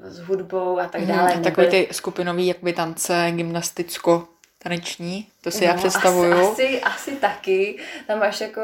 s 0.00 0.18
hudbou 0.18 0.78
a 0.78 0.88
tak 0.88 1.00
mhm, 1.00 1.10
dále. 1.10 1.36
Mm, 1.36 1.42
takový 1.42 1.66
ty 1.66 1.88
skupinový 1.92 2.46
jakoby 2.46 2.72
tance, 2.72 3.32
gymnasticko, 3.36 4.28
taneční, 4.64 5.26
to 5.40 5.50
si 5.50 5.64
no, 5.64 5.70
já 5.70 5.74
představuju. 5.74 6.32
Asi, 6.32 6.62
asi, 6.62 6.80
asi 6.80 7.16
taky, 7.16 7.78
tam 8.06 8.22
až 8.22 8.40
jako 8.40 8.60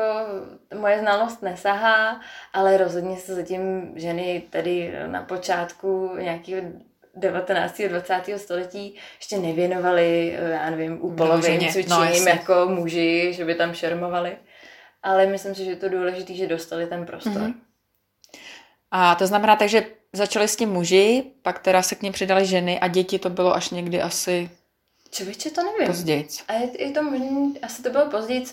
moje 0.79 1.01
znalost 1.01 1.43
nesahá, 1.43 2.21
ale 2.53 2.77
rozhodně 2.77 3.17
se 3.17 3.35
zatím 3.35 3.93
ženy 3.97 4.43
tady 4.51 4.95
na 5.07 5.23
počátku 5.23 6.17
nějakého 6.21 6.61
19. 7.15 7.81
a 7.81 7.89
20. 7.89 8.23
století 8.37 8.95
ještě 9.19 9.39
nevěnovali, 9.39 10.39
eh, 10.39 10.51
já 10.51 10.71
nevím, 10.71 11.05
úpolovým 11.05 11.63
no, 11.63 11.69
cvičením 11.69 12.25
no, 12.25 12.31
jako 12.31 12.67
muži, 12.69 13.33
že 13.33 13.45
by 13.45 13.55
tam 13.55 13.75
šermovali. 13.75 14.37
Ale 15.03 15.27
myslím 15.27 15.55
si, 15.55 15.65
že 15.65 15.71
je 15.71 15.77
to 15.77 15.89
důležité, 15.89 16.35
že 16.35 16.47
dostali 16.47 16.87
ten 16.87 17.07
prostor. 17.07 17.33
Mm-hmm. 17.33 17.55
A 18.91 19.15
to 19.15 19.27
znamená 19.27 19.57
tak, 19.57 19.69
že 19.69 19.85
začali 20.13 20.49
s 20.49 20.57
tím 20.57 20.69
muži, 20.69 21.25
pak 21.43 21.59
teda 21.59 21.83
se 21.83 21.95
k 21.95 22.03
ním 22.03 22.13
přidali 22.13 22.47
ženy 22.47 22.81
a 22.81 22.89
děti 22.89 23.19
to 23.19 23.31
bylo 23.31 23.55
až 23.55 23.71
někdy 23.71 24.03
asi... 24.03 24.51
Čověče, 25.11 25.51
to 25.51 25.63
nevím. 25.63 25.87
Později. 25.87 26.29
A 26.49 26.53
je, 26.53 26.83
je 26.87 26.91
to 26.91 27.03
možný, 27.03 27.59
asi 27.63 27.83
to 27.83 27.91
bylo 27.91 28.07
později. 28.07 28.45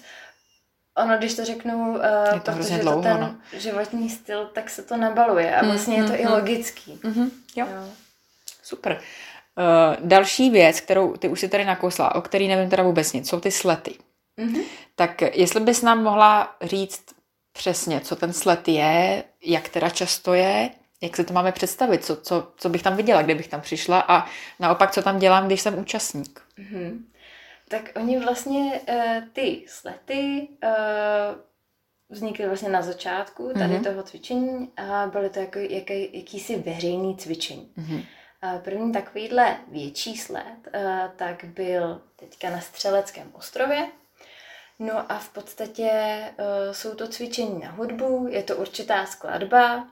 Ono, 0.97 1.17
když 1.17 1.35
to 1.35 1.45
řeknu, 1.45 1.89
uh, 1.89 2.03
je 2.33 2.39
to 2.39 2.51
protože 2.51 2.77
dlouho, 2.77 2.97
to 2.97 3.03
ten 3.03 3.19
no. 3.19 3.59
životní 3.59 4.09
styl, 4.09 4.45
tak 4.53 4.69
se 4.69 4.83
to 4.83 4.97
nabaluje 4.97 5.55
a 5.55 5.65
vlastně 5.65 5.97
mm, 5.97 6.03
je 6.03 6.07
to 6.09 6.13
mm, 6.13 6.19
i 6.19 6.25
mm. 6.25 6.31
logický. 6.31 6.99
Mm, 7.03 7.31
jo. 7.55 7.67
jo. 7.75 7.89
Super. 8.63 9.01
Uh, 9.57 10.07
další 10.07 10.49
věc, 10.49 10.79
kterou 10.79 11.17
ty 11.17 11.29
už 11.29 11.39
si 11.39 11.49
tady 11.49 11.65
nakousla, 11.65 12.15
o 12.15 12.21
který 12.21 12.47
nevím 12.47 12.69
teda 12.69 12.83
vůbec 12.83 13.13
nic, 13.13 13.29
jsou 13.29 13.39
ty 13.39 13.51
slety. 13.51 13.95
Mm-hmm. 14.37 14.63
Tak 14.95 15.21
jestli 15.21 15.59
bys 15.59 15.81
nám 15.81 16.03
mohla 16.03 16.55
říct 16.61 17.03
přesně, 17.53 17.99
co 17.99 18.15
ten 18.15 18.33
slet 18.33 18.67
je, 18.67 19.23
jak 19.45 19.69
teda 19.69 19.89
často 19.89 20.33
je, 20.33 20.69
jak 21.01 21.15
se 21.15 21.23
to 21.23 21.33
máme 21.33 21.51
představit, 21.51 22.05
co, 22.05 22.15
co, 22.15 22.47
co 22.57 22.69
bych 22.69 22.83
tam 22.83 22.95
viděla, 22.95 23.21
kdybych 23.21 23.47
tam 23.47 23.61
přišla 23.61 24.05
a 24.07 24.25
naopak, 24.59 24.91
co 24.91 25.01
tam 25.01 25.19
dělám, 25.19 25.47
když 25.47 25.61
jsem 25.61 25.79
účastník. 25.79 26.46
Mm-hmm. 26.59 27.03
Tak 27.69 27.91
oni 27.95 28.19
vlastně 28.19 28.81
uh, 28.89 29.29
ty 29.33 29.65
slety 29.67 30.47
uh, 30.63 30.69
vznikly 32.09 32.47
vlastně 32.47 32.69
na 32.69 32.81
začátku 32.81 33.53
tady 33.53 33.73
mm-hmm. 33.73 33.83
toho 33.83 34.03
cvičení 34.03 34.71
a 34.77 35.07
byly 35.07 35.29
to 35.29 35.39
jako 35.39 35.59
jaký, 35.59 36.17
jakýsi 36.17 36.55
veřejný 36.55 37.17
cvičení. 37.17 37.73
Mm-hmm. 37.77 38.03
První 38.63 38.91
takovýhle 38.91 39.57
větší 39.67 40.17
sled 40.17 40.57
tak 41.15 41.43
byl 41.43 42.01
teďka 42.15 42.49
na 42.49 42.61
Střeleckém 42.61 43.31
ostrově. 43.33 43.87
No 44.79 45.11
a 45.11 45.17
v 45.19 45.29
podstatě 45.29 45.91
jsou 46.71 46.95
to 46.95 47.07
cvičení 47.07 47.59
na 47.59 47.71
hudbu, 47.71 48.27
je 48.29 48.43
to 48.43 48.55
určitá 48.55 49.05
skladba, 49.05 49.87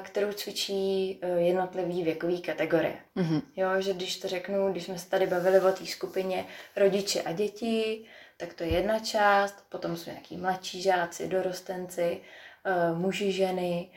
kterou 0.00 0.32
cvičí 0.32 1.20
jednotlivý 1.36 2.02
věkový 2.02 2.42
kategorie. 2.42 2.96
Mm-hmm. 3.16 3.42
Jo, 3.56 3.68
že 3.78 3.92
když 3.92 4.20
to 4.20 4.28
řeknu, 4.28 4.72
když 4.72 4.84
jsme 4.84 4.98
se 4.98 5.10
tady 5.10 5.26
bavili 5.26 5.60
o 5.60 5.72
té 5.72 5.86
skupině 5.86 6.46
rodiče 6.76 7.22
a 7.22 7.32
děti, 7.32 8.04
tak 8.36 8.54
to 8.54 8.64
je 8.64 8.70
jedna 8.70 8.98
část, 8.98 9.64
potom 9.68 9.96
jsou 9.96 10.10
nějaký 10.10 10.36
mladší 10.36 10.82
žáci, 10.82 11.28
dorostenci, 11.28 12.20
muži, 12.94 13.32
ženy, 13.32 13.90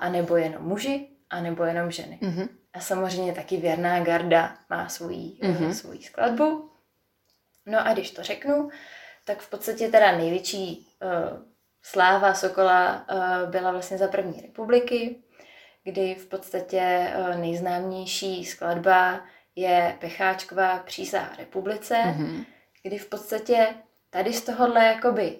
a 0.00 0.08
nebo 0.08 0.36
jenom 0.36 0.62
muži, 0.62 1.08
a 1.30 1.40
nebo 1.40 1.64
jenom 1.64 1.90
ženy. 1.90 2.18
Mm-hmm. 2.22 2.48
A 2.72 2.80
samozřejmě 2.80 3.32
taky 3.32 3.56
věrná 3.56 4.00
garda 4.00 4.58
má 4.70 4.88
svoji, 4.88 5.38
mm-hmm. 5.42 5.70
svoji 5.70 6.02
skladbu. 6.02 6.70
No 7.66 7.86
a 7.86 7.92
když 7.92 8.10
to 8.10 8.22
řeknu, 8.22 8.68
tak 9.24 9.40
v 9.40 9.50
podstatě 9.50 9.88
teda 9.88 10.16
největší 10.16 10.88
sláva 11.86 12.34
Sokola 12.34 13.06
uh, 13.10 13.50
byla 13.50 13.72
vlastně 13.72 13.98
za 13.98 14.08
první 14.08 14.40
republiky, 14.40 15.16
kdy 15.84 16.14
v 16.14 16.26
podstatě 16.26 17.12
uh, 17.18 17.36
nejznámější 17.40 18.44
skladba 18.44 19.20
je 19.56 19.96
Pecháčková 20.00 20.78
přísaha 20.78 21.36
republice, 21.36 21.94
mm-hmm. 21.94 22.44
kdy 22.82 22.98
v 22.98 23.08
podstatě 23.08 23.66
tady 24.10 24.32
z 24.32 24.44
tohohle 24.44 24.84
jakoby 24.84 25.38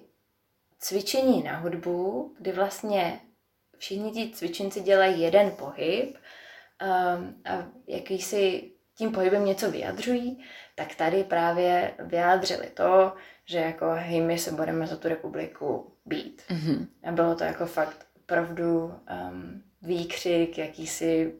cvičení 0.79 1.43
na 1.43 1.57
hudbu, 1.57 2.33
kdy 2.39 2.51
vlastně 2.51 3.19
všichni 3.77 4.11
ti 4.11 4.31
cvičenci 4.35 4.81
dělají 4.81 5.21
jeden 5.21 5.51
pohyb 5.51 6.15
um, 6.15 7.41
a 7.45 7.67
jakýsi 7.87 8.71
tím 8.97 9.11
pohybem 9.11 9.45
něco 9.45 9.71
vyjadřují, 9.71 10.43
tak 10.75 10.95
tady 10.95 11.23
právě 11.23 11.93
vyjádřili 11.99 12.67
to, 12.67 13.13
že 13.45 13.57
jako 13.57 13.85
hej, 13.89 14.21
my 14.21 14.37
se 14.37 14.51
budeme 14.51 14.87
za 14.87 14.97
tu 14.97 15.07
republiku 15.07 15.96
být. 16.07 16.43
Mm-hmm. 16.49 16.87
A 17.03 17.11
bylo 17.11 17.35
to 17.35 17.43
jako 17.43 17.65
fakt 17.65 18.07
opravdu 18.15 18.85
um, 18.85 19.63
výkřik, 19.81 20.57
jakýsi 20.57 21.33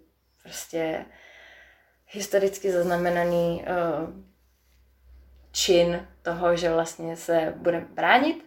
prostě 0.43 1.05
historicky 2.07 2.71
zaznamenaný 2.71 3.63
uh, 3.63 4.09
čin 5.51 6.07
toho, 6.21 6.55
že 6.55 6.73
vlastně 6.73 7.15
se 7.15 7.53
budeme 7.57 7.85
bránit. 7.89 8.45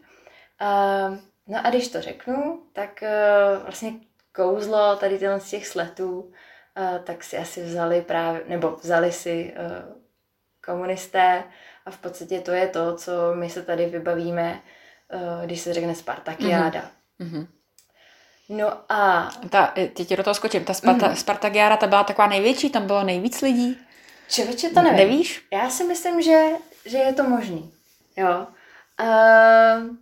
Uh, 0.61 1.17
no 1.47 1.67
a 1.67 1.71
když 1.71 1.89
to 1.89 2.01
řeknu, 2.01 2.63
tak 2.73 3.03
uh, 3.03 3.63
vlastně 3.63 3.93
kouzlo 4.35 4.97
tady 4.97 5.19
těchto 5.19 5.41
z 5.41 5.51
těch 5.51 5.67
sletů, 5.67 6.21
uh, 6.21 6.99
tak 7.05 7.25
si 7.25 7.39
asi 7.39 7.63
vzali 7.63 8.03
právě, 8.03 8.43
nebo 8.49 8.77
vzali 8.83 9.13
si 9.13 9.55
uh, 9.59 10.01
komunisté 10.65 11.45
a 11.87 11.91
v 11.91 11.99
podstatě 11.99 12.41
to 12.41 12.51
je 12.51 12.69
to, 12.69 12.97
co 12.97 13.13
my 13.35 13.51
se 13.51 13.63
tady 13.63 13.87
vybavíme, 13.87 14.61
když 15.45 15.61
se 15.61 15.75
řekne 15.75 15.95
Spartakiáda. 15.95 16.91
Mm-hmm. 17.21 17.47
No 18.49 18.73
a... 18.89 19.31
Ta, 19.51 19.75
teď 19.75 20.17
do 20.17 20.23
toho 20.23 20.35
skočím. 20.35 20.65
Ta 20.65 20.75
Sparta, 20.75 21.09
mm-hmm. 21.09 21.15
Spartakiáda, 21.15 21.77
ta 21.77 21.87
byla 21.87 22.05
taková 22.05 22.29
největší, 22.29 22.71
tam 22.71 22.87
bylo 22.87 23.05
nejvíc 23.05 23.43
lidí. 23.43 23.79
Čeveče, 24.29 24.71
to 24.71 24.83
nevím. 24.83 24.99
Nevíš? 24.99 25.47
Já 25.53 25.71
si 25.71 25.85
myslím, 25.85 26.23
že, 26.23 26.49
že 26.87 26.99
je 26.99 27.13
to 27.13 27.25
možný. 27.25 27.73
Jo. 28.17 28.47
Uh, 29.01 29.97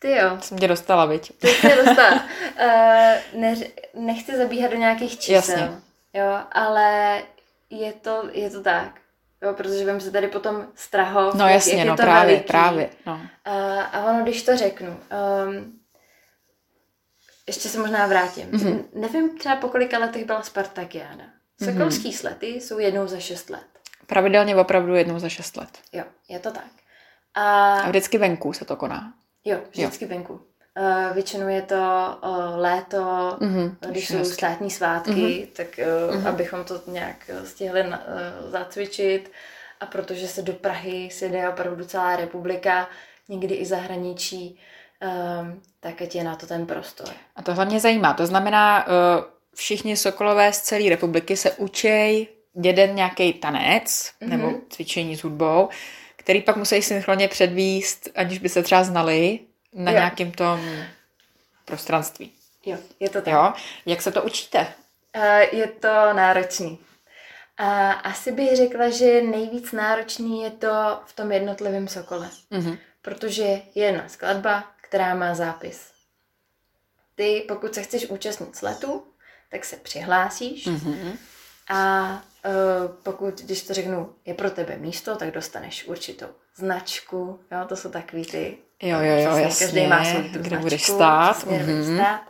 ty 0.00 0.10
jo. 0.10 0.38
Jsem 0.40 0.58
tě 0.58 0.68
dostala, 0.68 1.06
viď? 1.06 1.32
Ty 1.38 1.48
jsi 1.48 1.76
dostala. 1.84 2.14
uh, 2.14 3.40
ne, 3.40 3.54
nechci 3.94 4.36
zabíhat 4.36 4.70
do 4.70 4.76
nějakých 4.76 5.18
čísel. 5.18 5.34
Jasně. 5.34 5.70
Jo, 6.14 6.38
ale 6.52 7.22
je 7.70 7.92
to, 7.92 8.28
je 8.32 8.50
to 8.50 8.62
tak. 8.62 9.00
Jo, 9.42 9.54
protože 9.54 9.92
vím 9.92 10.00
se 10.00 10.10
tady 10.10 10.28
potom 10.28 10.66
Strahov, 10.74 11.34
no, 11.34 11.48
jasně, 11.48 11.72
jak 11.72 11.84
je 11.84 11.90
no, 11.90 11.96
to 11.96 12.02
právě, 12.02 12.26
veliký. 12.26 12.46
právě. 12.46 12.90
No. 13.06 13.14
Uh, 13.14 13.22
a 13.92 14.04
ono, 14.04 14.22
když 14.22 14.42
to 14.42 14.56
řeknu, 14.56 14.88
um, 14.88 15.78
ještě 17.46 17.68
se 17.68 17.78
možná 17.78 18.06
vrátím. 18.06 18.50
Mm-hmm. 18.50 18.84
Nevím 18.94 19.38
třeba 19.38 19.56
po 19.56 19.68
kolika 19.68 19.98
letech 19.98 20.24
byla 20.24 20.42
Spartakiáda. 20.42 21.24
Sokolský 21.64 22.10
mm-hmm. 22.10 22.16
slety 22.16 22.46
jsou 22.46 22.78
jednou 22.78 23.06
za 23.06 23.18
šest 23.18 23.50
let. 23.50 23.66
Pravidelně 24.06 24.56
opravdu 24.56 24.94
jednou 24.94 25.18
za 25.18 25.28
šest 25.28 25.56
let. 25.56 25.78
Jo, 25.92 26.04
je 26.28 26.38
to 26.38 26.50
tak. 26.50 26.70
A, 27.34 27.74
a 27.80 27.88
vždycky 27.88 28.18
venku 28.18 28.52
se 28.52 28.64
to 28.64 28.76
koná. 28.76 29.12
Jo, 29.44 29.58
vždycky 29.70 30.04
jo. 30.04 30.08
venku. 30.08 30.40
Uh, 30.80 31.14
většinou 31.14 31.48
je 31.48 31.62
to 31.62 32.18
uh, 32.22 32.30
léto, 32.56 32.96
mm-hmm, 33.40 33.76
když 33.90 34.08
jsou 34.08 34.24
státní 34.24 34.70
svátky, 34.70 35.10
mm-hmm. 35.10 35.46
tak 35.52 35.66
uh, 35.78 36.14
mm-hmm. 36.14 36.28
abychom 36.28 36.64
to 36.64 36.80
nějak 36.86 37.30
stihli 37.44 37.80
uh, 37.82 37.94
zacvičit. 38.46 39.30
A 39.80 39.86
protože 39.86 40.28
se 40.28 40.42
do 40.42 40.52
Prahy 40.52 41.08
se 41.12 41.28
jde 41.28 41.48
opravdu 41.48 41.84
celá 41.84 42.16
republika, 42.16 42.88
někdy 43.28 43.54
i 43.54 43.66
zahraničí, 43.66 44.58
um, 45.40 45.60
tak 45.80 46.02
ať 46.02 46.14
je 46.14 46.24
na 46.24 46.36
to 46.36 46.46
ten 46.46 46.66
prostor. 46.66 47.08
A 47.36 47.42
to 47.42 47.54
hlavně 47.54 47.80
zajímá. 47.80 48.14
To 48.14 48.26
znamená, 48.26 48.86
uh, 48.86 48.92
všichni 49.54 49.96
sokolové 49.96 50.52
z 50.52 50.60
celé 50.60 50.88
republiky 50.88 51.36
se 51.36 51.50
učej 51.50 52.28
jeden 52.62 52.94
nějaký 52.94 53.32
tanec 53.32 53.84
mm-hmm. 53.84 54.28
nebo 54.28 54.52
cvičení 54.70 55.16
s 55.16 55.24
hudbou, 55.24 55.68
který 56.16 56.42
pak 56.42 56.56
musí 56.56 56.82
synchronně 56.82 57.28
předvíst, 57.28 58.08
aniž 58.14 58.38
by 58.38 58.48
se 58.48 58.62
třeba 58.62 58.84
znali 58.84 59.38
na 59.72 59.90
jo. 59.90 59.96
nějakým 59.96 60.32
tom 60.32 60.60
prostranství. 61.64 62.32
Jo, 62.66 62.78
je 63.00 63.10
to 63.10 63.22
tak. 63.22 63.34
Jo? 63.34 63.52
Jak 63.86 64.02
se 64.02 64.12
to 64.12 64.22
učíte? 64.22 64.66
Uh, 65.16 65.58
je 65.58 65.66
to 65.66 65.88
náročný. 66.12 66.78
A 67.56 67.90
asi 67.90 68.32
bych 68.32 68.56
řekla, 68.56 68.90
že 68.90 69.22
nejvíc 69.22 69.72
náročný 69.72 70.42
je 70.42 70.50
to 70.50 71.00
v 71.06 71.12
tom 71.12 71.32
jednotlivém 71.32 71.88
sokole. 71.88 72.30
Mm-hmm. 72.52 72.78
Protože 73.02 73.42
je 73.42 73.62
jedna 73.74 74.08
skladba, 74.08 74.64
která 74.80 75.14
má 75.14 75.34
zápis. 75.34 75.90
Ty, 77.14 77.44
pokud 77.48 77.74
se 77.74 77.82
chceš 77.82 78.06
účastnit 78.06 78.56
sletu, 78.56 79.06
tak 79.50 79.64
se 79.64 79.76
přihlásíš 79.76 80.66
mm-hmm. 80.66 81.16
a 81.68 82.10
uh, 82.12 82.20
pokud, 83.02 83.40
když 83.40 83.62
to 83.62 83.74
řeknu, 83.74 84.14
je 84.24 84.34
pro 84.34 84.50
tebe 84.50 84.76
místo, 84.76 85.16
tak 85.16 85.30
dostaneš 85.30 85.88
určitou 85.88 86.26
značku, 86.56 87.40
jo, 87.52 87.58
to 87.68 87.76
jsou 87.76 87.90
takový 87.90 88.26
ty, 88.26 88.58
jo, 88.82 89.00
jo, 89.00 89.16
jo, 89.16 89.36
jasně, 89.36 89.66
každý 89.66 89.86
má 89.86 90.04
svou 90.04 90.22
tu 90.22 90.28
kde 90.28 90.48
značku, 90.48 90.62
budeš 90.62 90.86
stát, 90.86 91.36
mm-hmm. 91.36 91.94
stát. 91.94 92.20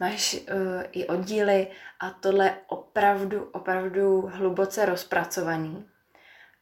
Máš 0.00 0.34
uh, 0.34 0.82
i 0.92 1.06
oddíly 1.06 1.66
a 2.00 2.10
tohle 2.10 2.44
je 2.44 2.54
opravdu, 2.66 3.48
opravdu 3.52 4.30
hluboce 4.32 4.86
rozpracovaný, 4.86 5.86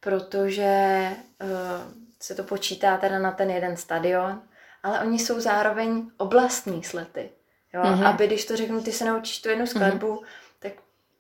protože 0.01 1.11
uh, 1.43 1.49
se 2.21 2.35
to 2.35 2.45
počítá 2.45 2.97
teda 2.97 3.19
na 3.19 3.31
ten 3.31 3.51
jeden 3.51 3.77
stadion, 3.77 4.43
ale 4.83 5.01
oni 5.01 5.19
jsou 5.19 5.41
zároveň 5.41 6.11
oblastní 6.17 6.85
slety. 6.85 7.31
Jo? 7.75 7.83
Mm-hmm. 7.83 8.07
Aby 8.07 8.27
když 8.27 8.45
to 8.45 8.57
řeknu, 8.57 8.83
ty 8.83 8.93
se 8.93 9.05
naučíš 9.05 9.43
tu 9.43 9.49
jednu 9.49 9.67
skladbu, 9.67 10.15
mm-hmm. 10.15 10.27
tak 10.59 10.73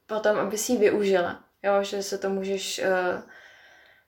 potom, 0.06 0.38
aby 0.38 0.58
si 0.58 0.72
ji 0.72 0.78
využila. 0.78 1.45
Jo? 1.62 1.82
Že 1.82 2.02
se 2.02 2.18
to 2.18 2.30
můžeš, 2.30 2.78
uh, 2.84 3.22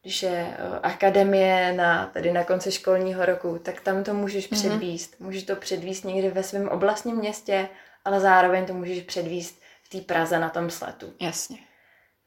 když 0.03 0.23
je 0.23 0.57
uh, 0.59 0.79
akademie 0.83 1.73
na, 1.73 2.07
tady 2.07 2.33
na 2.33 2.45
konci 2.45 2.73
školního 2.73 3.27
roku, 3.27 3.59
tak 3.59 3.81
tam 3.81 4.05
to 4.05 4.15
můžeš 4.15 4.51
mm-hmm. 4.51 4.55
předvíst. 4.55 5.21
Můžeš 5.21 5.43
to 5.43 5.57
předvíst 5.57 6.05
někdy 6.05 6.31
ve 6.31 6.43
svém 6.43 6.69
oblastním 6.69 7.17
městě, 7.17 7.69
ale 8.05 8.21
zároveň 8.21 8.67
to 8.67 8.75
můžeš 8.75 9.03
předvíst 9.03 9.63
v 9.83 9.89
té 9.89 10.01
Praze 10.01 10.39
na 10.39 10.49
tom 10.49 10.71
sletu. 10.71 11.13
Jasně. 11.21 11.59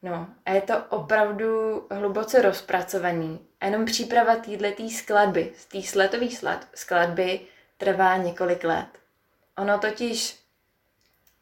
No 0.02 0.26
a 0.46 0.52
je 0.52 0.60
to 0.60 0.84
opravdu 0.88 1.82
hluboce 1.90 2.42
rozpracovaný. 2.42 3.46
A 3.60 3.66
jenom 3.66 3.84
příprava 3.84 4.36
této 4.36 4.88
skladby, 4.88 5.52
z 5.56 5.66
té 5.66 5.82
sletové 5.82 6.26
skladby 6.74 7.40
trvá 7.76 8.16
několik 8.16 8.64
let. 8.64 8.86
Ono 9.58 9.78
totiž, 9.78 10.38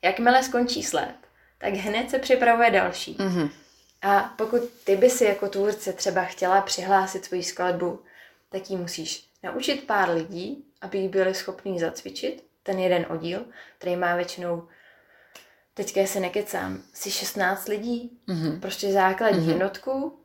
jakmile 0.02 0.42
skončí 0.42 0.82
sled, 0.82 1.14
tak 1.58 1.74
hned 1.74 2.10
se 2.10 2.18
připravuje 2.18 2.70
další. 2.70 3.16
Mm-hmm. 3.16 3.50
A 4.02 4.34
pokud 4.36 4.70
ty 4.84 4.96
by 4.96 5.10
si 5.10 5.24
jako 5.24 5.48
tvůrce 5.48 5.92
třeba 5.92 6.24
chtěla 6.24 6.60
přihlásit 6.60 7.24
svoji 7.24 7.42
skladbu, 7.42 8.02
tak 8.48 8.70
ji 8.70 8.76
musíš 8.76 9.28
naučit 9.42 9.86
pár 9.86 10.10
lidí, 10.10 10.64
aby 10.80 10.98
ji 10.98 11.08
byli 11.08 11.34
schopní 11.34 11.80
zacvičit, 11.80 12.44
ten 12.62 12.78
jeden 12.78 13.06
oddíl, 13.08 13.44
který 13.78 13.96
má 13.96 14.16
většinou, 14.16 14.68
teďka 15.74 16.06
se 16.06 16.20
nekecám, 16.20 16.82
si 16.92 17.10
16 17.10 17.68
lidí, 17.68 18.18
mm-hmm. 18.28 18.60
prostě 18.60 18.92
základní 18.92 19.40
mm-hmm. 19.40 19.48
jednotku, 19.48 20.18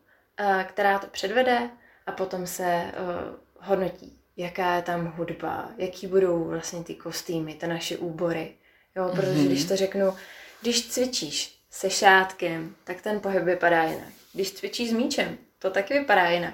která 0.66 1.00
to 1.00 1.08
předvede 1.08 1.70
a 2.06 2.12
potom 2.12 2.48
se 2.48 2.92
uh, 3.00 3.36
hodnotí 3.68 4.20
jaká 4.38 4.76
je 4.76 4.82
tam 4.82 5.14
hudba, 5.18 5.70
jaký 5.78 6.08
budou 6.08 6.44
vlastně 6.44 6.84
ty 6.84 6.96
kostýmy, 6.96 7.54
ty 7.54 7.68
naše 7.68 7.98
úbory. 7.98 8.54
Jo, 8.96 9.10
protože 9.16 9.32
mm-hmm. 9.32 9.46
když 9.46 9.66
to 9.66 9.76
řeknu, 9.76 10.14
když 10.62 10.88
cvičíš 10.88 11.55
se 11.76 11.90
šátkem, 11.90 12.76
tak 12.84 13.02
ten 13.02 13.20
pohyb 13.20 13.44
vypadá 13.44 13.84
jinak. 13.84 14.14
Když 14.34 14.52
cvičíš 14.52 14.90
s 14.90 14.94
míčem, 14.94 15.38
to 15.60 15.70
taky 15.70 15.94
vypadá 15.94 16.30
jinak. 16.30 16.54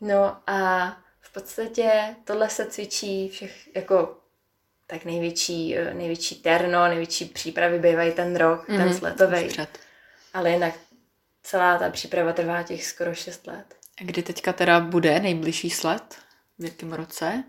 No 0.00 0.36
a 0.46 0.88
v 1.20 1.32
podstatě 1.32 2.16
tohle 2.24 2.50
se 2.50 2.66
cvičí 2.66 3.28
všech, 3.28 3.76
jako 3.76 4.16
tak 4.86 5.04
největší, 5.04 5.76
eh, 5.76 5.94
největší 5.94 6.34
terno, 6.34 6.88
největší 6.88 7.24
přípravy 7.24 7.78
bývají 7.78 8.12
ten 8.12 8.36
rok, 8.36 8.68
mm-hmm. 8.68 8.76
ten 8.76 8.94
sletový. 8.94 9.48
Ale 10.34 10.50
jinak 10.50 10.74
celá 11.42 11.78
ta 11.78 11.90
příprava 11.90 12.32
trvá 12.32 12.62
těch 12.62 12.86
skoro 12.86 13.14
6 13.14 13.46
let. 13.46 13.74
A 14.00 14.04
kdy 14.04 14.22
teďka 14.22 14.52
teda 14.52 14.80
bude 14.80 15.20
nejbližší 15.20 15.70
sled? 15.70 16.16
V 16.58 16.64
jakém 16.64 16.92
roce? 16.92 17.44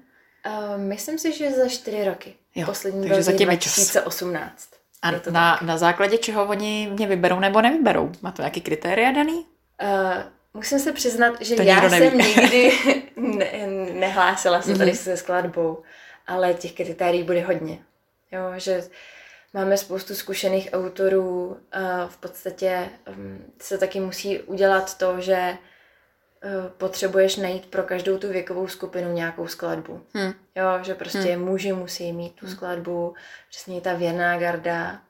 Uh, 0.48 0.78
myslím 0.78 1.20
si, 1.20 1.38
že 1.38 1.52
za 1.52 1.70
4 1.70 2.06
roky. 2.06 2.36
Jo, 2.56 2.66
Poslední 2.66 3.08
takže 3.08 3.24
zatím 3.24 3.48
2018. 3.48 4.83
A 5.04 5.32
na, 5.32 5.60
na 5.62 5.78
základě 5.78 6.18
čeho 6.18 6.46
oni 6.46 6.89
mě 6.94 7.08
vyberou 7.08 7.39
nebo 7.39 7.62
nevyberou? 7.62 8.12
Má 8.22 8.32
to 8.32 8.42
nějaký 8.42 8.62
kritéria 8.62 9.12
daný? 9.12 9.46
Uh, 9.84 10.24
musím 10.54 10.80
se 10.80 10.92
přiznat, 10.92 11.34
že 11.42 11.56
to 11.56 11.62
já 11.62 11.89
jsem 11.89 12.18
nikdy 12.18 12.72
ne, 13.16 13.68
nehlásila 13.94 14.62
se 14.62 14.78
tady 14.78 14.92
mm-hmm. 14.92 15.04
se 15.04 15.18
skladbou, 15.18 15.84
ale 16.28 16.54
těch 16.54 16.74
kritérií 16.74 17.24
bude 17.24 17.42
hodně. 17.42 17.80
Jo, 18.32 18.42
že 18.58 18.84
máme 19.54 19.78
spoustu 19.78 20.16
zkušených 20.16 20.70
autorů, 20.74 21.58
a 21.72 22.08
v 22.08 22.18
podstatě 22.18 22.89
um, 23.18 23.46
se 23.62 23.78
taky 23.78 24.00
musí 24.00 24.39
udělat 24.39 24.98
to, 24.98 25.22
že 25.22 25.50
uh, 25.52 25.58
potřebuješ 26.78 27.36
najít 27.36 27.66
pro 27.66 27.84
každou 27.84 28.18
tu 28.18 28.30
věkovou 28.30 28.68
skupinu 28.68 29.14
nějakou 29.14 29.48
skladbu. 29.48 30.02
Hmm. 30.14 30.34
Jo, 30.56 30.66
že 30.82 30.96
prostě 30.96 31.20
hmm. 31.20 31.46
muži 31.46 31.74
musí 31.74 32.14
mít 32.14 32.34
tu 32.36 32.46
hm. 32.46 32.50
skladbu, 32.50 33.14
přesně 33.50 33.82
ta 33.82 33.94
věrná 33.94 34.38
garda. 34.38 35.02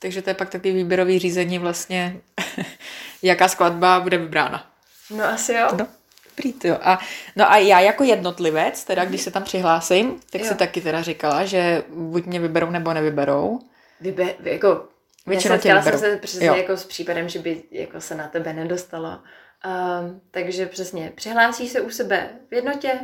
Takže 0.00 0.22
to 0.22 0.30
je 0.30 0.34
pak 0.34 0.50
takový 0.50 0.74
výběrový 0.74 1.18
řízení 1.18 1.58
vlastně, 1.58 2.20
jaká 3.22 3.48
skladba 3.48 4.00
bude 4.00 4.18
vybrána. 4.18 4.70
No 5.10 5.24
asi 5.24 5.52
jo. 5.52 5.68
No. 5.78 5.88
Dobrý, 6.30 6.54
jo. 6.64 6.78
A, 6.82 6.98
no 7.36 7.52
a 7.52 7.56
já 7.56 7.80
jako 7.80 8.04
jednotlivec, 8.04 8.84
teda 8.84 9.04
když 9.04 9.22
se 9.22 9.30
tam 9.30 9.44
přihlásím, 9.44 10.20
tak 10.30 10.40
jo. 10.40 10.48
si 10.48 10.54
taky 10.54 10.80
teda 10.80 11.02
říkala, 11.02 11.44
že 11.44 11.82
buď 11.88 12.26
mě 12.26 12.40
vyberou 12.40 12.70
nebo 12.70 12.94
nevyberou. 12.94 13.58
Vybe, 14.00 14.34
jako, 14.40 14.88
Většinou 15.26 15.58
tě 15.58 15.82
jsem 15.82 15.98
se 15.98 16.16
přesně 16.16 16.46
jo. 16.46 16.54
jako 16.54 16.76
s 16.76 16.84
případem, 16.84 17.28
že 17.28 17.38
by 17.38 17.62
jako 17.70 18.00
se 18.00 18.14
na 18.14 18.28
tebe 18.28 18.52
nedostalo. 18.52 19.18
Um, 19.66 20.20
takže 20.30 20.66
přesně, 20.66 21.12
přihlásí 21.14 21.68
se 21.68 21.80
u 21.80 21.90
sebe 21.90 22.30
v 22.50 22.54
jednotě, 22.54 23.00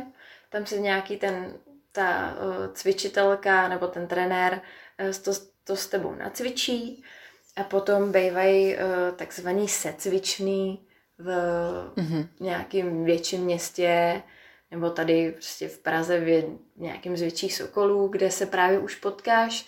tam 0.49 0.65
se 0.65 0.77
nějaký 0.79 1.17
ten, 1.17 1.53
ta 1.91 2.33
uh, 2.33 2.73
cvičitelka 2.73 3.67
nebo 3.67 3.87
ten 3.87 4.07
trenér 4.07 4.61
uh, 5.03 5.11
to, 5.23 5.31
to 5.63 5.75
s 5.75 5.87
tebou 5.87 6.15
nacvičí 6.15 7.03
a 7.55 7.63
potom 7.63 8.11
bývají 8.11 8.75
uh, 8.75 8.81
takzvaný 9.15 9.67
secvičný, 9.67 10.85
v 11.17 11.27
mm-hmm. 11.95 12.27
nějakém 12.39 13.05
větším 13.05 13.41
městě, 13.41 14.23
nebo 14.71 14.89
tady 14.89 15.31
prostě 15.31 15.67
v 15.67 15.79
Praze 15.79 16.19
v 16.19 16.59
nějakém 16.75 17.17
z 17.17 17.21
větších 17.21 17.55
sokolů, 17.55 18.07
kde 18.07 18.31
se 18.31 18.45
právě 18.45 18.79
už 18.79 18.95
potkáš 18.95 19.65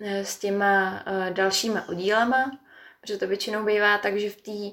eh, 0.00 0.24
s 0.24 0.38
těma 0.38 1.02
eh, 1.06 1.30
dalšíma 1.30 1.88
oddílama, 1.88 2.58
protože 3.00 3.18
to 3.18 3.26
většinou 3.26 3.64
bývá 3.64 3.98
tak, 3.98 4.16
že 4.16 4.30
v, 4.30 4.36
tý, 4.36 4.72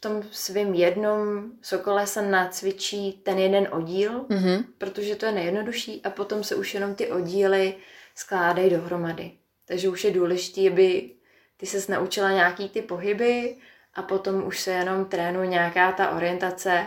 v 0.00 0.08
tom 0.08 0.22
svém 0.30 0.74
jednom 0.74 1.50
sokole 1.62 2.06
se 2.06 2.22
nacvičí 2.22 3.12
ten 3.12 3.38
jeden 3.38 3.68
oddíl, 3.70 4.20
mm-hmm. 4.20 4.64
protože 4.78 5.16
to 5.16 5.26
je 5.26 5.32
nejjednodušší 5.32 6.02
a 6.04 6.10
potom 6.10 6.44
se 6.44 6.54
už 6.54 6.74
jenom 6.74 6.94
ty 6.94 7.10
oddíly 7.10 7.74
skládají 8.14 8.70
dohromady. 8.70 9.32
Takže 9.64 9.88
už 9.88 10.04
je 10.04 10.10
důležité, 10.10 10.72
aby 10.72 11.10
ty 11.56 11.66
ses 11.66 11.88
naučila 11.88 12.30
nějaký 12.30 12.68
ty 12.68 12.82
pohyby, 12.82 13.56
a 13.94 14.02
potom 14.02 14.46
už 14.46 14.60
se 14.60 14.70
jenom 14.70 15.04
trénuje 15.04 15.46
nějaká 15.46 15.92
ta 15.92 16.10
orientace, 16.10 16.86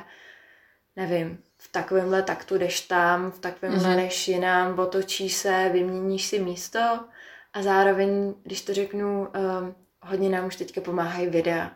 nevím, 0.96 1.44
v 1.58 1.72
takovémhle 1.72 2.24
taktu 2.24 2.58
jdeš 2.58 2.82
tam, 2.82 3.32
v 3.32 3.40
takovémhle 3.40 3.90
mm-hmm. 3.90 4.04
jdeš 4.04 4.28
jinam, 4.28 4.80
otočí 4.80 5.30
se, 5.30 5.70
vyměníš 5.74 6.26
si 6.26 6.40
místo 6.40 6.80
a 7.54 7.62
zároveň, 7.62 8.34
když 8.44 8.62
to 8.62 8.74
řeknu, 8.74 9.28
um, 9.28 9.76
hodně 10.02 10.30
nám 10.30 10.46
už 10.46 10.56
teďka 10.56 10.82
pomáhají 10.82 11.28
videa. 11.28 11.72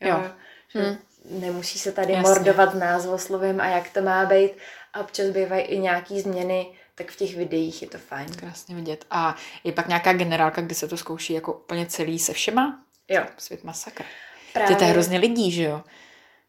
Jo. 0.00 0.08
jo. 0.08 0.30
Že 0.74 0.80
mm. 0.80 0.96
Nemusí 1.30 1.78
se 1.78 1.92
tady 1.92 2.12
Jasně. 2.12 2.28
mordovat 2.28 2.74
názvoslovím 2.74 3.60
a 3.60 3.66
jak 3.66 3.90
to 3.90 4.02
má 4.02 4.24
být 4.24 4.50
a 4.92 5.00
občas 5.00 5.26
bývají 5.26 5.62
i 5.62 5.78
nějaký 5.78 6.20
změny, 6.20 6.66
tak 6.94 7.10
v 7.10 7.16
těch 7.16 7.36
videích 7.36 7.82
je 7.82 7.88
to 7.88 7.98
fajn. 7.98 8.28
Krásně 8.36 8.74
vidět. 8.74 9.04
A 9.10 9.36
je 9.64 9.72
pak 9.72 9.88
nějaká 9.88 10.12
generálka, 10.12 10.60
kdy 10.60 10.74
se 10.74 10.88
to 10.88 10.96
zkouší 10.96 11.32
jako 11.32 11.52
úplně 11.52 11.86
celý 11.86 12.18
se 12.18 12.32
všema? 12.32 12.80
Jo. 13.08 13.22
Svět 13.38 13.64
masakr. 13.64 14.04
Právě. 14.52 14.76
To 14.76 14.84
je 14.84 14.90
hrozně 14.90 15.18
lidí, 15.18 15.50
že 15.50 15.62
jo? 15.62 15.82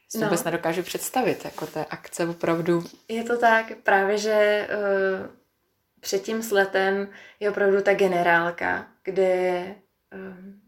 Si 0.10 0.18
no. 0.18 0.24
vůbec 0.24 0.44
nedokážu 0.44 0.84
představit, 0.84 1.46
jako 1.46 1.68
té 1.68 1.86
akce 1.86 2.28
opravdu. 2.28 2.84
Je 3.08 3.24
to 3.24 3.38
tak, 3.38 3.72
právě, 3.84 4.18
že 4.18 4.68
uh, 4.72 5.28
před 6.00 6.24
tím 6.24 6.44
sletem 6.44 7.10
je 7.40 7.50
opravdu 7.50 7.82
ta 7.82 7.94
generálka, 7.94 8.88
kde 9.04 9.64
uh, 10.14 10.67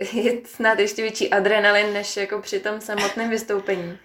je 0.12 0.32
snad 0.44 0.78
ještě 0.78 1.02
větší 1.02 1.30
adrenalin, 1.30 1.92
než 1.92 2.16
jako 2.16 2.38
při 2.38 2.60
tom 2.60 2.80
samotném 2.80 3.30
vystoupení. 3.30 3.98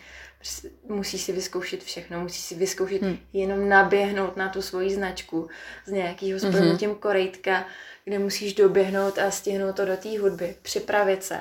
Musíš 0.89 1.21
si 1.21 1.31
vyzkoušet 1.31 1.83
všechno, 1.83 2.21
musíš 2.21 2.41
si 2.41 2.55
vyzkoušet 2.55 3.01
hmm. 3.01 3.17
jenom 3.33 3.69
naběhnout 3.69 4.37
na 4.37 4.49
tu 4.49 4.61
svoji 4.61 4.95
značku 4.95 5.49
z 5.85 5.91
nějakého 5.91 6.39
splnutím 6.39 6.89
mm-hmm. 6.89 6.99
korejtka, 6.99 7.65
kde 8.03 8.19
musíš 8.19 8.53
doběhnout 8.53 9.17
a 9.17 9.31
stihnout 9.31 9.75
to 9.75 9.85
do 9.85 9.97
té 9.97 10.19
hudby, 10.19 10.55
připravit 10.61 11.23
se 11.23 11.39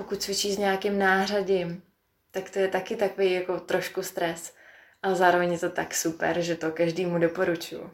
pokud 0.00 0.22
cvičí 0.22 0.52
s 0.52 0.58
nějakým 0.58 0.98
nářadím, 0.98 1.82
tak 2.30 2.50
to 2.50 2.58
je 2.58 2.68
taky 2.68 2.96
takový 2.96 3.32
jako 3.32 3.60
trošku 3.60 4.02
stres. 4.02 4.52
A 5.02 5.14
zároveň 5.14 5.52
je 5.52 5.58
to 5.58 5.70
tak 5.70 5.94
super, 5.94 6.40
že 6.40 6.56
to 6.56 6.70
každému 6.70 7.18
doporučuju. 7.18 7.90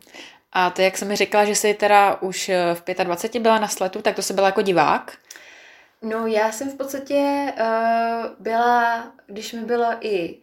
A 0.53 0.71
to, 0.71 0.83
jak 0.83 0.99
jsem 0.99 1.09
mi 1.09 1.17
říkala, 1.17 1.45
že 1.45 1.55
jsi 1.55 1.75
teda 1.75 2.23
už 2.23 2.51
v 2.75 3.05
25 3.05 3.41
byla 3.41 3.59
na 3.59 3.69
sletu, 3.69 4.03
tak 4.03 4.17
to 4.17 4.23
jsi 4.23 4.35
byla 4.35 4.47
jako 4.47 4.63
divák? 4.63 5.19
No, 6.03 6.27
já 6.27 6.53
jsem 6.53 6.71
v 6.71 6.77
podstatě 6.77 7.53
uh, 7.61 8.27
byla, 8.39 9.13
když 9.27 9.53
mi 9.53 9.61
bylo 9.61 9.87
i 10.01 10.39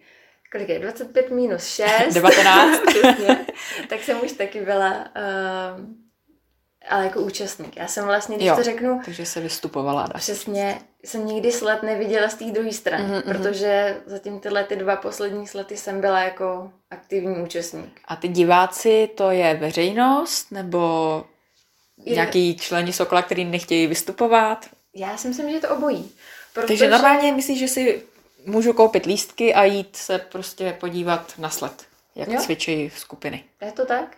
kolik 0.51 0.69
je, 0.69 0.79
25 0.79 1.31
minus 1.31 1.65
6. 1.65 2.13
19. 2.13 2.81
tak 3.89 4.03
jsem 4.03 4.21
už 4.23 4.31
taky 4.31 4.61
byla 4.61 4.89
uh, 4.97 5.85
ale 6.89 7.03
jako 7.03 7.21
účastník. 7.21 7.77
Já 7.77 7.87
jsem 7.87 8.05
vlastně, 8.05 8.35
když 8.35 8.47
jo, 8.47 8.55
to 8.55 8.63
řeknu... 8.63 9.01
takže 9.05 9.25
se 9.25 9.39
vystupovala. 9.39 10.07
Dá 10.07 10.19
přesně, 10.19 10.79
jsem 11.03 11.25
nikdy 11.25 11.51
sled 11.51 11.83
neviděla 11.83 12.29
z 12.29 12.35
té 12.35 12.45
druhé 12.45 12.71
strany, 12.71 13.03
mm-hmm. 13.03 13.21
protože 13.21 13.97
zatím 14.05 14.39
tyhle 14.39 14.63
ty 14.63 14.75
dva 14.75 14.95
poslední 14.95 15.47
slety 15.47 15.77
jsem 15.77 16.01
byla 16.01 16.19
jako 16.19 16.71
aktivní 16.89 17.35
účastník. 17.35 18.01
A 18.05 18.15
ty 18.15 18.27
diváci, 18.27 19.09
to 19.15 19.31
je 19.31 19.55
veřejnost, 19.55 20.51
nebo 20.51 21.23
je... 21.97 22.13
nějaký 22.13 22.57
členi 22.57 22.93
Sokola, 22.93 23.21
který 23.21 23.45
nechtějí 23.45 23.87
vystupovat? 23.87 24.65
Já 24.93 25.17
si 25.17 25.27
myslím, 25.27 25.49
že 25.49 25.55
je 25.55 25.61
to 25.61 25.75
obojí. 25.75 26.11
Protože... 26.53 26.67
Takže 26.67 26.89
normálně 26.89 27.31
myslíš, 27.31 27.59
že 27.59 27.67
si 27.67 28.03
můžu 28.45 28.73
koupit 28.73 29.05
lístky 29.05 29.53
a 29.53 29.63
jít 29.63 29.95
se 29.95 30.19
prostě 30.19 30.77
podívat 30.79 31.33
na 31.37 31.49
sled, 31.49 31.85
jak 32.15 32.27
jo? 32.27 32.41
cvičí 32.41 32.89
skupiny. 32.89 33.43
Je 33.61 33.71
to 33.71 33.85
tak? 33.85 34.17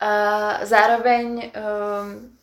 A 0.00 0.66
zároveň 0.66 1.52
um, 1.56 2.38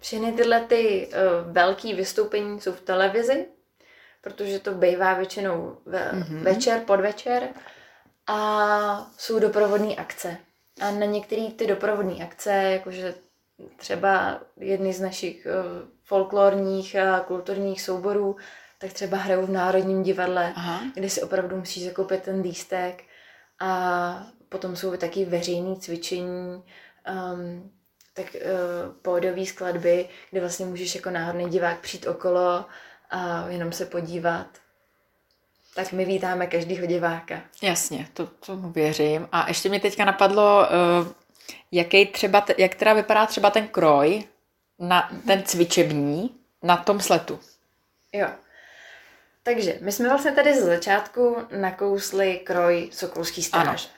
všechny 0.00 0.32
tyhle 0.32 0.60
ty 0.60 1.08
uh, 1.08 1.52
velké 1.52 1.94
vystoupení 1.94 2.60
jsou 2.60 2.72
v 2.72 2.80
televizi, 2.80 3.46
protože 4.20 4.58
to 4.58 4.74
bývá 4.74 5.14
většinou 5.14 5.76
ve, 5.86 6.12
mm-hmm. 6.12 6.42
večer, 6.42 6.80
podvečer 6.80 7.48
a 8.26 9.10
jsou 9.18 9.38
doprovodné 9.38 9.94
akce. 9.94 10.36
A 10.80 10.90
na 10.90 11.06
některé 11.06 11.50
ty 11.56 11.66
doprovodné 11.66 12.24
akce, 12.24 12.52
jakože 12.52 13.14
třeba 13.76 14.40
jedny 14.56 14.92
z 14.92 15.00
našich 15.00 15.46
uh, 15.46 15.88
folklorních 16.10 16.96
a 16.96 17.20
kulturních 17.20 17.82
souborů, 17.82 18.36
tak 18.78 18.92
třeba 18.92 19.16
hrajou 19.16 19.46
v 19.46 19.50
Národním 19.50 20.02
divadle, 20.02 20.52
Aha. 20.56 20.80
kde 20.94 21.10
si 21.10 21.22
opravdu 21.22 21.56
musíš 21.56 21.84
zakoupit 21.84 22.22
ten 22.22 22.40
lístek 22.40 23.04
a 23.60 24.26
potom 24.48 24.76
jsou 24.76 24.96
taky 24.96 25.24
veřejné 25.24 25.76
cvičení, 25.76 26.62
um, 27.34 27.70
tak 28.14 28.26
uh, 28.34 28.40
pódové 29.02 29.46
skladby, 29.46 30.08
kde 30.30 30.40
vlastně 30.40 30.66
můžeš 30.66 30.94
jako 30.94 31.10
náhodný 31.10 31.48
divák 31.48 31.80
přijít 31.80 32.06
okolo 32.06 32.64
a 33.10 33.48
jenom 33.48 33.72
se 33.72 33.86
podívat. 33.86 34.46
Tak 35.74 35.92
my 35.92 36.04
vítáme 36.04 36.46
každýho 36.46 36.86
diváka. 36.86 37.40
Jasně, 37.62 38.08
to, 38.14 38.26
tomu 38.26 38.70
věřím. 38.70 39.28
A 39.32 39.48
ještě 39.48 39.68
mi 39.68 39.80
teďka 39.80 40.04
napadlo, 40.04 40.66
uh, 41.00 41.08
jaký 41.72 42.06
třeba, 42.06 42.46
jak 42.58 42.74
teda 42.74 42.92
vypadá 42.92 43.26
třeba 43.26 43.50
ten 43.50 43.68
kroj, 43.68 44.24
na 44.80 45.10
ten 45.26 45.42
cvičební, 45.42 46.34
na 46.62 46.76
tom 46.76 47.00
sletu. 47.00 47.40
Jo. 48.12 48.28
Takže 49.42 49.78
my 49.80 49.92
jsme 49.92 50.08
vlastně 50.08 50.32
tady 50.32 50.54
ze 50.54 50.64
začátku 50.64 51.36
nakousli 51.60 52.40
kroj 52.44 52.88
Sokolský 52.92 53.42
stráže. 53.42 53.88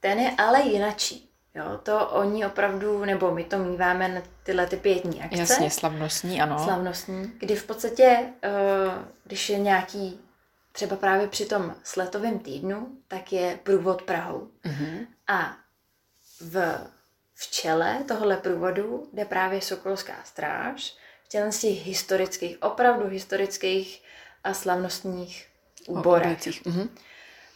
Ten 0.00 0.18
je 0.18 0.30
ale 0.38 0.62
jinačí. 0.62 1.30
Jo, 1.54 1.80
to 1.82 2.08
oni 2.08 2.46
opravdu, 2.46 3.04
nebo 3.04 3.34
my 3.34 3.44
to 3.44 3.58
míváme 3.58 4.08
na 4.08 4.22
tyhle 4.42 4.66
ty 4.66 4.76
pětní 4.76 5.22
akce. 5.22 5.38
Jasně, 5.38 5.70
slavnostní, 5.70 6.42
ano. 6.42 6.64
Slavnostní, 6.64 7.32
kdy 7.38 7.56
v 7.56 7.66
podstatě, 7.66 8.18
uh, 8.18 9.02
když 9.24 9.50
je 9.50 9.58
nějaký, 9.58 10.20
třeba 10.72 10.96
právě 10.96 11.28
při 11.28 11.46
tom 11.46 11.74
sletovém 11.82 12.38
týdnu, 12.38 12.88
tak 13.08 13.32
je 13.32 13.58
průvod 13.62 14.02
Prahou. 14.02 14.48
Mm-hmm. 14.64 15.06
A 15.28 15.56
v, 16.40 16.78
v 17.40 17.50
čele 17.50 18.04
tohohle 18.08 18.36
průvodu 18.36 19.08
jde 19.12 19.24
právě 19.24 19.60
Sokolská 19.60 20.14
stráž 20.24 20.96
v 21.28 21.52
z 21.52 21.60
těch 21.60 21.86
historických, 21.86 22.62
opravdu 22.62 23.08
historických 23.08 24.02
a 24.44 24.54
slavnostních 24.54 25.46
úborech. 25.86 26.38
Mm-hmm. 26.38 26.88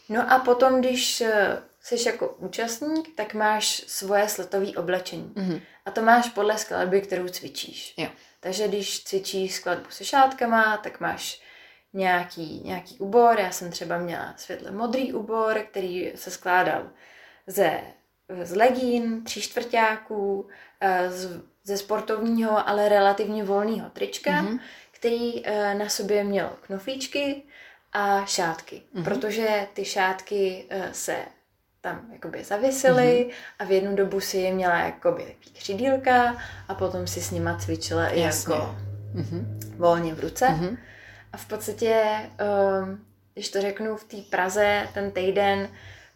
No 0.09 0.31
a 0.31 0.39
potom, 0.39 0.79
když 0.79 1.21
eh, 1.21 1.61
jsi 1.81 2.09
jako 2.09 2.27
účastník, 2.27 3.15
tak 3.15 3.33
máš 3.33 3.83
svoje 3.87 4.29
sletové 4.29 4.71
oblečení. 4.71 5.33
Mm-hmm. 5.35 5.61
A 5.85 5.91
to 5.91 6.01
máš 6.01 6.29
podle 6.29 6.57
skladby, 6.57 7.01
kterou 7.01 7.27
cvičíš. 7.27 7.93
Jo. 7.97 8.07
Takže 8.39 8.67
když 8.67 9.03
cvičíš 9.03 9.55
skladbu 9.55 9.89
se 9.89 10.05
šátkama, 10.05 10.77
tak 10.77 10.99
máš 10.99 11.41
nějaký, 11.93 12.61
nějaký 12.65 12.99
úbor. 12.99 13.39
Já 13.39 13.51
jsem 13.51 13.71
třeba 13.71 13.97
měla 13.97 14.33
světle 14.37 14.71
modrý 14.71 15.13
úbor, 15.13 15.59
který 15.71 16.11
se 16.15 16.31
skládal 16.31 16.89
ze, 17.47 17.81
z 18.43 18.55
legín, 18.55 19.23
tří 19.23 19.41
čtvrtáků, 19.41 20.47
eh, 20.81 21.11
z, 21.11 21.41
ze 21.63 21.77
sportovního, 21.77 22.69
ale 22.69 22.89
relativně 22.89 23.43
volného 23.43 23.89
trička, 23.89 24.31
mm-hmm. 24.31 24.59
který 24.91 25.47
eh, 25.47 25.75
na 25.75 25.89
sobě 25.89 26.23
měl 26.23 26.49
knoflíčky 26.61 27.43
a 27.93 28.25
šátky. 28.25 28.81
Mm-hmm. 28.95 29.03
Protože 29.03 29.67
ty 29.73 29.85
šátky 29.85 30.65
eh, 30.69 30.89
se 30.91 31.17
tam 31.81 32.07
jakoby 32.13 32.43
zavisely 32.43 33.25
mm-hmm. 33.29 33.33
a 33.59 33.63
v 33.63 33.71
jednu 33.71 33.95
dobu 33.95 34.19
si 34.19 34.37
je 34.37 34.53
měla 34.53 34.79
jakoby 34.79 35.35
křidílka 35.53 36.37
a 36.67 36.73
potom 36.73 37.07
si 37.07 37.21
s 37.21 37.31
nima 37.31 37.57
cvičila 37.57 38.07
i 38.07 38.19
jako 38.19 38.75
mm-hmm. 39.15 39.75
volně 39.77 40.13
v 40.13 40.19
ruce. 40.19 40.45
Mm-hmm. 40.45 40.77
A 41.33 41.37
v 41.37 41.45
podstatě, 41.45 42.03
um, 42.83 43.05
když 43.33 43.49
to 43.49 43.61
řeknu, 43.61 43.95
v 43.95 44.03
té 44.03 44.17
Praze 44.17 44.87
ten 44.93 45.11
týden 45.11 45.69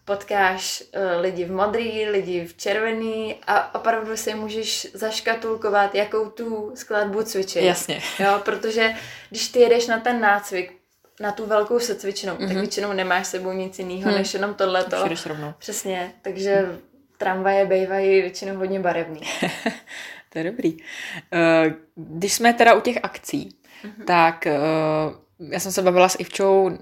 potkáš 0.09 0.81
uh, 0.81 1.21
lidi 1.21 1.45
v 1.45 1.51
modrý, 1.51 2.09
lidi 2.09 2.45
v 2.45 2.57
červený 2.57 3.35
a 3.47 3.75
opravdu 3.75 4.17
si 4.17 4.35
můžeš 4.35 4.87
zaškatulkovat, 4.93 5.95
jakou 5.95 6.29
tu 6.29 6.71
skladbu 6.75 7.23
cvičit. 7.23 7.63
Jasně. 7.63 8.01
Jo, 8.19 8.41
protože 8.45 8.93
když 9.29 9.47
ty 9.47 9.59
jedeš 9.59 9.87
na 9.87 9.99
ten 9.99 10.21
nácvik, 10.21 10.73
na 11.19 11.31
tu 11.31 11.45
velkou 11.45 11.79
secvičnou, 11.79 12.33
mm-hmm. 12.33 12.47
tak 12.47 12.49
mhm. 12.49 12.59
většinou 12.59 12.93
nemáš 12.93 13.27
sebou 13.27 13.51
nic 13.51 13.79
jiného, 13.79 14.09
hmm. 14.09 14.17
než 14.17 14.33
jenom 14.33 14.53
tohleto. 14.53 15.07
Jdeš 15.07 15.25
rovnou. 15.25 15.53
Přesně, 15.59 16.11
takže 16.21 16.61
mm. 16.61 16.77
tramvaje 17.17 17.65
bývají 17.65 18.21
většinou 18.21 18.55
hodně 18.55 18.79
barevný. 18.79 19.21
to 20.29 20.37
je 20.39 20.43
dobrý. 20.43 20.73
Uh, 20.73 21.73
když 21.95 22.33
jsme 22.33 22.53
teda 22.53 22.73
u 22.73 22.81
těch 22.81 22.97
akcí, 23.03 23.49
mm-hmm. 23.83 24.05
tak 24.05 24.47
uh, 24.47 25.28
já 25.39 25.59
jsem 25.59 25.71
se 25.71 25.81
bavila 25.81 26.09
s 26.09 26.19
Ivčou 26.19 26.63
uh, 26.63 26.75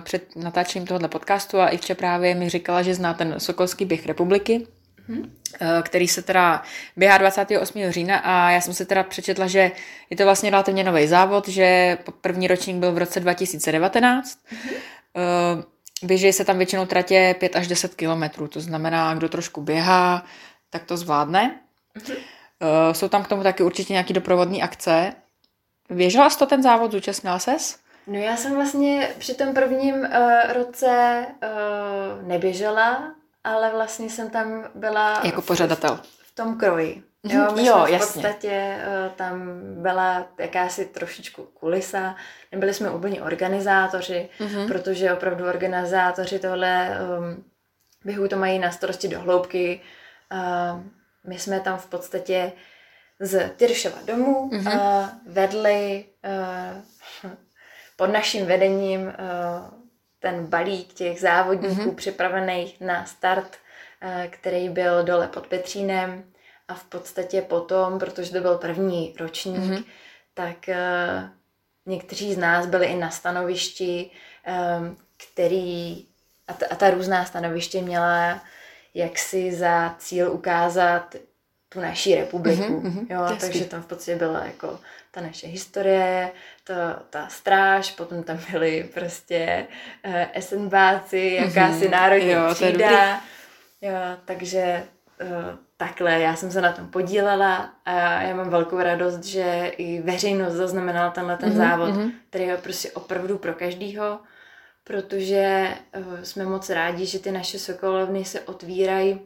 před 0.00 0.36
natáčením 0.36 0.86
tohoto 0.86 1.08
podcastu 1.08 1.60
a 1.60 1.68
Ivča 1.68 1.94
právě 1.94 2.34
mi 2.34 2.48
říkala, 2.48 2.82
že 2.82 2.94
zná 2.94 3.14
ten 3.14 3.34
Sokolský 3.38 3.84
běh 3.84 4.06
republiky, 4.06 4.66
mm-hmm. 5.08 5.20
uh, 5.20 5.82
který 5.82 6.08
se 6.08 6.22
teda 6.22 6.62
běhá 6.96 7.18
28. 7.18 7.90
října 7.90 8.18
a 8.18 8.50
já 8.50 8.60
jsem 8.60 8.74
se 8.74 8.84
teda 8.84 9.02
přečetla, 9.02 9.46
že 9.46 9.72
je 10.10 10.16
to 10.16 10.24
vlastně 10.24 10.50
relativně 10.50 10.84
nový 10.84 11.06
závod, 11.06 11.48
že 11.48 11.98
první 12.20 12.48
ročník 12.48 12.76
byl 12.76 12.92
v 12.92 12.98
roce 12.98 13.20
2019. 13.20 14.38
Mm-hmm. 14.38 14.74
Uh, 15.56 15.62
běží 16.02 16.32
se 16.32 16.44
tam 16.44 16.56
většinou 16.58 16.86
tratě 16.86 17.34
5 17.38 17.56
až 17.56 17.66
10 17.66 17.94
kilometrů, 17.94 18.48
to 18.48 18.60
znamená, 18.60 19.14
kdo 19.14 19.28
trošku 19.28 19.60
běhá, 19.60 20.24
tak 20.70 20.84
to 20.84 20.96
zvládne. 20.96 21.60
Uh, 21.96 22.92
jsou 22.92 23.08
tam 23.08 23.22
k 23.22 23.28
tomu 23.28 23.42
taky 23.42 23.62
určitě 23.62 23.92
nějaké 23.92 24.14
doprovodné 24.14 24.58
akce. 24.58 25.12
Běžela 25.90 26.30
jsi 26.30 26.38
to 26.38 26.46
ten 26.46 26.62
závod, 26.62 26.92
zúčastnila 26.92 27.38
ses? 27.38 27.83
No 28.06 28.18
já 28.18 28.36
jsem 28.36 28.54
vlastně 28.54 29.10
při 29.18 29.34
tom 29.34 29.54
prvním 29.54 29.94
uh, 29.94 30.52
roce 30.52 31.26
uh, 31.42 32.28
neběžela, 32.28 33.14
ale 33.44 33.70
vlastně 33.70 34.10
jsem 34.10 34.30
tam 34.30 34.64
byla... 34.74 35.20
Jako 35.24 35.42
pořadatel. 35.42 35.96
V, 35.96 36.32
v 36.32 36.34
tom 36.34 36.58
kroji. 36.58 37.02
Mhm. 37.22 37.38
Jo, 37.38 37.52
my 37.54 37.66
jo, 37.66 37.74
jsme 37.74 37.86
v 37.86 37.90
jasně. 37.90 38.22
podstatě 38.22 38.76
uh, 38.76 39.12
tam 39.12 39.60
byla 39.82 40.26
jakási 40.38 40.84
trošičku 40.84 41.42
kulisa. 41.42 42.16
Nebyli 42.52 42.74
jsme 42.74 42.90
úplně 42.90 43.22
organizátoři, 43.22 44.28
mm-hmm. 44.38 44.68
protože 44.68 45.12
opravdu 45.12 45.48
organizátoři 45.48 46.38
tohle 46.38 46.98
um, 47.18 47.44
běhu 48.04 48.28
to 48.28 48.36
mají 48.36 48.58
na 48.58 48.70
starosti 48.70 49.08
do 49.08 49.20
hloubky. 49.20 49.80
Uh, 50.32 50.80
my 51.26 51.38
jsme 51.38 51.60
tam 51.60 51.78
v 51.78 51.86
podstatě 51.86 52.52
z 53.20 53.50
Tyršova 53.56 53.98
domu 54.04 54.50
mm-hmm. 54.52 54.76
uh, 54.76 55.08
vedli 55.26 56.04
uh, 56.24 56.82
pod 57.96 58.06
naším 58.06 58.46
vedením 58.46 59.06
uh, 59.06 59.12
ten 60.18 60.46
balík 60.46 60.92
těch 60.92 61.20
závodníků 61.20 61.82
mm-hmm. 61.82 61.94
připravených 61.94 62.80
na 62.80 63.04
start, 63.04 63.56
uh, 64.02 64.30
který 64.30 64.68
byl 64.68 65.04
dole 65.04 65.28
pod 65.28 65.46
Petřínem 65.46 66.24
a 66.68 66.74
v 66.74 66.84
podstatě 66.84 67.42
potom, 67.42 67.98
protože 67.98 68.32
to 68.32 68.40
byl 68.40 68.58
první 68.58 69.14
ročník, 69.20 69.58
mm-hmm. 69.58 69.84
tak 70.34 70.56
uh, 70.68 71.28
někteří 71.86 72.34
z 72.34 72.38
nás 72.38 72.66
byli 72.66 72.86
i 72.86 72.96
na 72.96 73.10
stanovišti, 73.10 74.10
um, 74.78 74.96
který 75.16 76.06
a 76.48 76.52
ta, 76.52 76.66
a 76.70 76.74
ta 76.74 76.90
různá 76.90 77.24
stanoviště 77.24 77.82
měla 77.82 78.42
jaksi 78.94 79.54
za 79.54 79.94
cíl 79.98 80.32
ukázat 80.32 81.14
tu 81.74 81.80
naší 81.80 82.14
republiku. 82.14 82.80
Mm-hmm, 82.80 83.06
jo, 83.10 83.36
takže 83.40 83.64
tam 83.64 83.82
v 83.82 83.86
podstatě 83.86 84.16
byla 84.16 84.44
jako 84.44 84.78
ta 85.10 85.20
naše 85.20 85.46
historie, 85.46 86.30
ta, 86.64 87.02
ta 87.10 87.28
stráž, 87.28 87.90
potom 87.90 88.22
tam 88.22 88.38
byly 88.50 88.90
prostě 88.94 89.66
uh, 90.06 90.14
esenbáci, 90.32 91.38
jakási 91.40 91.86
mm-hmm, 91.86 91.90
národní 91.90 92.30
jo, 92.30 92.54
třída. 92.54 93.20
Jo, 93.80 93.92
takže 94.24 94.82
uh, 95.22 95.28
takhle, 95.76 96.20
já 96.20 96.36
jsem 96.36 96.50
se 96.50 96.60
na 96.60 96.72
tom 96.72 96.88
podílela 96.88 97.70
a 97.84 98.22
já 98.22 98.36
mám 98.36 98.50
velkou 98.50 98.78
radost, 98.78 99.24
že 99.24 99.72
i 99.76 100.00
veřejnost 100.00 100.54
zaznamenala 100.54 101.10
tenhle 101.10 101.36
ten 101.36 101.52
mm-hmm, 101.52 101.70
závod, 101.70 101.90
mm-hmm. 101.90 102.12
který 102.30 102.44
je 102.44 102.56
prostě 102.56 102.90
opravdu 102.90 103.38
pro 103.38 103.54
každýho, 103.54 104.18
protože 104.84 105.68
uh, 105.96 106.20
jsme 106.22 106.44
moc 106.44 106.70
rádi, 106.70 107.06
že 107.06 107.18
ty 107.18 107.32
naše 107.32 107.58
sokolovny 107.58 108.24
se 108.24 108.40
otvírají 108.40 109.20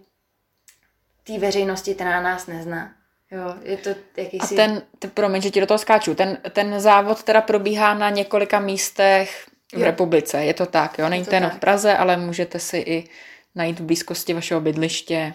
té 1.28 1.38
veřejnosti, 1.38 1.94
která 1.94 2.22
nás 2.22 2.46
nezná. 2.46 2.90
Jo, 3.30 3.54
je 3.62 3.76
to 3.76 3.90
jakýsi... 4.16 4.54
A 4.54 4.56
ten, 4.56 4.82
ten, 4.98 5.10
promiň, 5.10 5.42
že 5.42 5.50
ti 5.50 5.60
do 5.60 5.66
toho 5.66 5.78
skáču, 5.78 6.14
ten, 6.14 6.38
ten 6.52 6.80
závod 6.80 7.22
teda 7.22 7.40
probíhá 7.40 7.94
na 7.94 8.10
několika 8.10 8.60
místech 8.60 9.46
v 9.74 9.78
jo. 9.78 9.84
republice, 9.84 10.44
je 10.44 10.54
to 10.54 10.66
tak, 10.66 10.98
jo? 10.98 11.08
Není 11.08 11.24
to, 11.24 11.34
jenom 11.34 11.50
v 11.50 11.58
Praze, 11.58 11.96
ale 11.96 12.16
můžete 12.16 12.58
si 12.58 12.76
i 12.76 13.08
najít 13.54 13.80
v 13.80 13.84
blízkosti 13.84 14.34
vašeho 14.34 14.60
bydliště, 14.60 15.34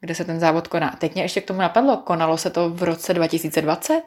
kde 0.00 0.14
se 0.14 0.24
ten 0.24 0.40
závod 0.40 0.68
koná. 0.68 0.96
Teď 0.98 1.14
mě 1.14 1.22
ještě 1.22 1.40
k 1.40 1.46
tomu 1.46 1.60
napadlo, 1.60 1.96
konalo 1.96 2.38
se 2.38 2.50
to 2.50 2.70
v 2.70 2.82
roce 2.82 3.14
2020? 3.14 4.02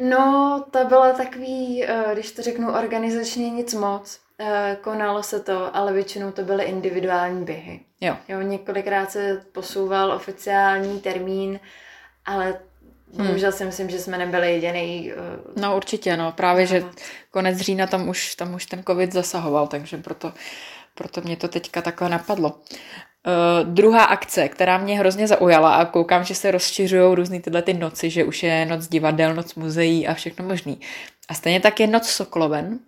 No, 0.00 0.64
to 0.70 0.84
bylo 0.84 1.12
takový, 1.16 1.84
eh, 1.84 2.04
když 2.12 2.32
to 2.32 2.42
řeknu 2.42 2.72
organizačně 2.72 3.50
nic 3.50 3.74
moc. 3.74 4.21
Eh, 4.38 4.76
konalo 4.80 5.22
se 5.22 5.40
to, 5.40 5.76
ale 5.76 5.92
většinou 5.92 6.30
to 6.30 6.42
byly 6.42 6.64
individuální 6.64 7.44
běhy. 7.44 7.80
Jo. 8.00 8.16
jo 8.28 8.40
několikrát 8.40 9.10
se 9.10 9.42
posouval 9.52 10.12
oficiální 10.12 11.00
termín, 11.00 11.60
ale 12.24 12.60
Hmm. 13.16 13.26
Bohužel 13.26 13.52
si 13.52 13.64
myslím, 13.64 13.90
že 13.90 13.98
jsme 13.98 14.18
nebyli 14.18 14.52
jediný. 14.52 15.12
Uh, 15.12 15.62
no 15.62 15.76
určitě, 15.76 16.16
no. 16.16 16.32
Právě, 16.32 16.66
že 16.66 16.84
konec 17.30 17.58
října 17.58 17.86
tam 17.86 18.08
už, 18.08 18.34
tam 18.34 18.54
už 18.54 18.66
ten 18.66 18.82
covid 18.86 19.12
zasahoval, 19.12 19.66
takže 19.66 19.96
proto, 19.96 20.32
proto 20.94 21.20
mě 21.20 21.36
to 21.36 21.48
teďka 21.48 21.82
takhle 21.82 22.08
napadlo. 22.08 22.48
Uh, 22.50 23.68
druhá 23.68 24.04
akce, 24.04 24.48
která 24.48 24.78
mě 24.78 24.98
hrozně 24.98 25.26
zaujala 25.26 25.74
a 25.74 25.84
koukám, 25.84 26.24
že 26.24 26.34
se 26.34 26.50
rozšiřují 26.50 27.14
různý 27.14 27.40
tyhle 27.40 27.62
ty 27.62 27.74
noci, 27.74 28.10
že 28.10 28.24
už 28.24 28.42
je 28.42 28.66
noc 28.66 28.88
divadel, 28.88 29.34
noc 29.34 29.54
muzeí 29.54 30.08
a 30.08 30.14
všechno 30.14 30.44
možný. 30.44 30.80
A 31.28 31.34
stejně 31.34 31.60
tak 31.60 31.80
je 31.80 31.86
noc 31.86 32.08
Sokloven, 32.08 32.78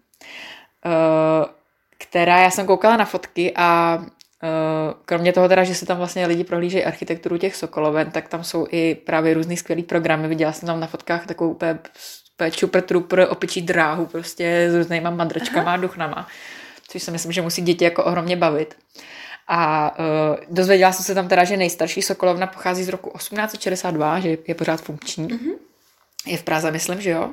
která, 1.98 2.38
já 2.38 2.50
jsem 2.50 2.66
koukala 2.66 2.96
na 2.96 3.04
fotky 3.04 3.52
a 3.56 3.98
Eh, 4.44 4.94
kromě 5.04 5.32
toho 5.32 5.48
teda, 5.48 5.64
že 5.64 5.74
se 5.74 5.86
tam 5.86 5.96
vlastně 5.98 6.26
lidi 6.26 6.44
prohlížejí 6.44 6.84
architekturu 6.84 7.38
těch 7.38 7.56
Sokoloven, 7.56 8.10
tak 8.10 8.28
tam 8.28 8.44
jsou 8.44 8.66
i 8.70 8.94
právě 8.94 9.34
různý 9.34 9.56
skvělý 9.56 9.82
programy. 9.82 10.28
Viděla 10.28 10.52
jsem 10.52 10.66
tam 10.66 10.80
na 10.80 10.86
fotkách 10.86 11.26
takovou 11.26 11.50
úplně, 11.50 11.78
úplně 12.34 12.50
čupr 12.50 12.80
trupr 12.80 13.26
opičí 13.28 13.62
dráhu 13.62 14.06
prostě 14.06 14.68
s 14.70 14.74
různýma 14.74 15.10
madrčkama 15.10 15.72
a 15.72 15.76
duchnama, 15.76 16.28
což 16.88 17.02
si 17.02 17.10
myslím, 17.10 17.32
že 17.32 17.42
musí 17.42 17.62
děti 17.62 17.84
jako 17.84 18.04
ohromně 18.04 18.36
bavit. 18.36 18.76
A 19.48 19.92
uh, 19.98 20.36
dozvěděla 20.50 20.92
jsem 20.92 21.04
se 21.04 21.14
tam 21.14 21.28
teda, 21.28 21.44
že 21.44 21.56
nejstarší 21.56 22.02
Sokolovna 22.02 22.46
pochází 22.46 22.84
z 22.84 22.88
roku 22.88 23.10
1862, 23.10 24.20
že 24.20 24.38
je 24.48 24.54
pořád 24.54 24.80
funkční. 24.80 25.28
Mm-hmm. 25.28 25.54
Je 26.26 26.36
v 26.36 26.42
Praze, 26.42 26.70
myslím, 26.70 27.00
že 27.00 27.10
jo? 27.10 27.30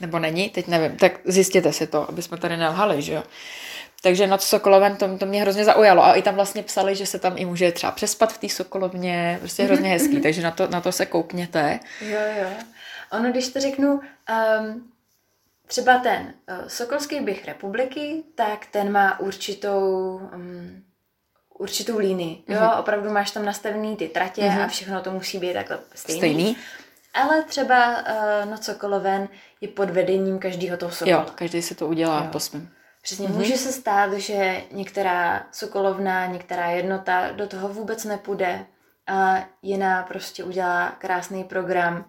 Nebo 0.00 0.18
není? 0.18 0.50
Teď 0.50 0.66
nevím. 0.66 0.96
Tak 0.96 1.12
zjistěte 1.24 1.72
si 1.72 1.86
to, 1.86 2.08
aby 2.08 2.22
jsme 2.22 2.38
tady 2.38 2.56
nelhali, 2.56 3.02
že 3.02 3.12
jo? 3.12 3.22
Takže 4.02 4.26
nad 4.26 4.42
Sokolovem 4.42 4.96
to, 4.96 5.18
to 5.18 5.26
mě 5.26 5.40
hrozně 5.40 5.64
zaujalo. 5.64 6.04
A 6.04 6.14
i 6.14 6.22
tam 6.22 6.34
vlastně 6.34 6.62
psali, 6.62 6.96
že 6.96 7.06
se 7.06 7.18
tam 7.18 7.32
i 7.36 7.44
může 7.44 7.72
třeba 7.72 7.92
přespat 7.92 8.32
v 8.32 8.38
té 8.38 8.48
Sokolovně. 8.48 9.36
Prostě 9.40 9.64
hrozně 9.64 9.88
hezký, 9.90 10.20
takže 10.20 10.42
na 10.42 10.50
to, 10.50 10.68
na 10.68 10.80
to 10.80 10.92
se 10.92 11.06
koukněte. 11.06 11.80
Jo, 12.00 12.20
jo. 12.40 12.48
Ono, 13.12 13.30
když 13.30 13.48
to 13.48 13.60
řeknu, 13.60 13.92
um, 13.92 14.90
třeba 15.66 15.98
ten 15.98 16.34
uh, 16.60 16.68
Sokolský 16.68 17.20
běh 17.20 17.44
republiky, 17.46 18.22
tak 18.34 18.66
ten 18.66 18.92
má 18.92 19.20
určitou, 19.20 20.20
um, 20.34 20.82
určitou 21.58 21.98
línii. 21.98 22.42
Jo, 22.48 22.60
mm-hmm. 22.60 22.80
opravdu 22.80 23.10
máš 23.10 23.30
tam 23.30 23.44
nastavený 23.44 23.96
ty 23.96 24.08
tratě 24.08 24.42
mm-hmm. 24.42 24.64
a 24.64 24.68
všechno 24.68 25.00
to 25.00 25.10
musí 25.10 25.38
být 25.38 25.52
takhle 25.52 25.78
stejný. 25.94 26.18
Stejný. 26.18 26.56
Ale 27.18 27.42
třeba 27.42 27.96
uh, 27.96 28.50
Noc 28.50 28.64
Sokoloven 28.64 29.28
je 29.60 29.68
pod 29.68 29.90
vedením 29.90 30.38
každého 30.38 30.76
toho 30.76 30.92
sokola. 30.92 31.16
Jo, 31.16 31.26
každý 31.34 31.62
si 31.62 31.74
to 31.74 31.86
udělá 31.86 32.22
jo. 32.24 32.28
po 32.32 32.40
svém. 32.40 32.68
Přesně, 33.02 33.28
mm-hmm. 33.28 33.36
může 33.36 33.56
se 33.56 33.72
stát, 33.72 34.12
že 34.12 34.62
některá 34.72 35.46
sokolovna, 35.52 36.26
některá 36.26 36.66
jednota 36.66 37.32
do 37.32 37.46
toho 37.46 37.68
vůbec 37.68 38.04
nepůjde 38.04 38.66
a 39.06 39.44
jiná 39.62 40.02
prostě 40.02 40.44
udělá 40.44 40.90
krásný 40.98 41.44
program. 41.44 42.04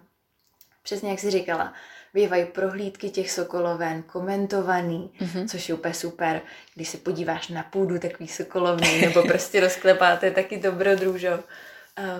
Přesně 0.82 1.10
jak 1.10 1.18
jsi 1.18 1.30
říkala, 1.30 1.72
bývají 2.14 2.44
prohlídky 2.44 3.10
těch 3.10 3.30
sokoloven, 3.30 4.02
komentovaný, 4.02 5.12
mm-hmm. 5.20 5.48
což 5.48 5.68
je 5.68 5.74
úplně 5.74 5.94
super. 5.94 6.40
Když 6.74 6.88
se 6.88 6.98
podíváš 6.98 7.48
na 7.48 7.62
půdu 7.62 7.98
takový 7.98 8.28
sokolovny, 8.28 9.00
nebo 9.00 9.22
prostě 9.22 9.60
rozklepáte 9.60 10.30
taky 10.30 10.58
dobrodružo. 10.58 11.38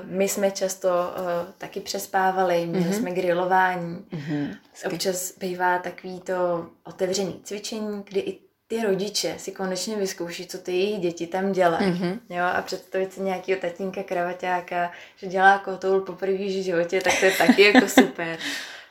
My 0.05 0.29
jsme 0.29 0.51
často 0.51 0.89
uh, 0.89 1.53
taky 1.59 1.81
přespávali, 1.81 2.67
měli 2.67 2.85
mm-hmm. 2.85 2.99
jsme 2.99 3.11
grilování. 3.11 4.07
Mm-hmm. 4.11 4.57
Občas 4.87 5.39
bývá 5.39 5.79
takový 5.79 6.21
to 6.21 6.67
otevřený 6.85 7.41
cvičení, 7.45 8.03
kdy 8.07 8.21
i 8.21 8.39
ty 8.67 8.83
rodiče 8.83 9.35
si 9.39 9.53
konečně 9.53 9.97
vyzkouší, 9.97 10.47
co 10.47 10.59
ty 10.59 10.73
jejich 10.73 11.01
děti 11.01 11.27
tam 11.27 11.53
dělají. 11.53 11.93
Mm-hmm. 11.93 12.19
Jo, 12.29 12.45
a 12.45 12.63
představit 12.63 13.13
si 13.13 13.21
nějakého 13.21 13.61
tatínka 13.61 14.03
kravaťáka, 14.03 14.93
že 15.17 15.27
dělá 15.27 15.59
kotoul 15.59 16.01
poprvé 16.01 16.33
v 16.33 16.63
životě, 16.63 17.01
tak 17.01 17.21
to 17.21 17.27
je 17.27 17.33
taky 17.33 17.63
jako 17.63 17.89
super. 18.01 18.39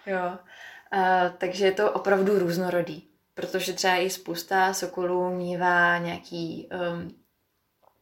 Jo. 0.06 0.38
A, 0.92 1.30
takže 1.30 1.66
je 1.66 1.72
to 1.72 1.92
opravdu 1.92 2.40
různorodý. 2.40 3.04
Protože 3.34 3.74
třeba 3.74 3.96
i 3.96 4.10
spousta 4.10 4.74
sokolů 4.74 5.30
mívá 5.30 5.98
nějaký 5.98 6.70
um, 6.94 7.12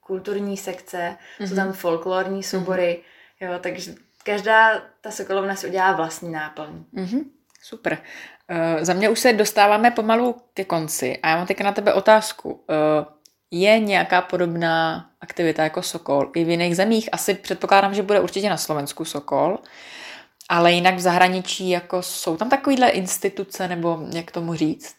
kulturní 0.08 0.58
sekce, 0.58 1.18
mm-hmm. 1.40 1.48
jsou 1.48 1.56
tam 1.56 1.74
folklorní 1.74 2.44
soubory, 2.44 3.04
mm-hmm. 3.42 3.52
jo, 3.52 3.60
takže 3.60 3.96
každá 4.24 4.82
ta 5.02 5.12
sokolovna 5.12 5.56
si 5.56 5.68
udělá 5.68 5.92
vlastní 5.92 6.32
náplň. 6.32 6.84
Mm-hmm. 6.94 7.24
Super. 7.64 7.98
Uh, 8.52 8.84
za 8.84 8.94
mě 8.94 9.10
už 9.10 9.20
se 9.20 9.34
dostáváme 9.34 9.92
pomalu 9.92 10.36
ke 10.54 10.66
konci 10.66 11.18
a 11.24 11.30
já 11.30 11.36
mám 11.36 11.48
teď 11.48 11.60
na 11.60 11.72
tebe 11.72 11.94
otázku. 11.94 12.52
Uh, 12.52 12.58
je 13.52 13.80
nějaká 13.80 14.22
podobná 14.22 15.10
aktivita 15.22 15.64
jako 15.64 15.82
Sokol 15.82 16.32
i 16.36 16.44
v 16.44 16.50
jiných 16.50 16.76
zemích? 16.76 17.10
Asi 17.12 17.34
předpokládám, 17.34 17.94
že 17.94 18.04
bude 18.04 18.20
určitě 18.20 18.50
na 18.50 18.58
Slovensku 18.58 19.06
Sokol, 19.06 19.60
ale 20.50 20.72
jinak 20.72 20.96
v 20.96 21.00
zahraničí 21.00 21.70
jako 21.70 22.02
jsou 22.02 22.38
tam 22.38 22.50
takovýhle 22.50 22.90
instituce, 22.90 23.68
nebo 23.68 24.00
jak 24.14 24.32
tomu 24.32 24.54
říct? 24.54 24.96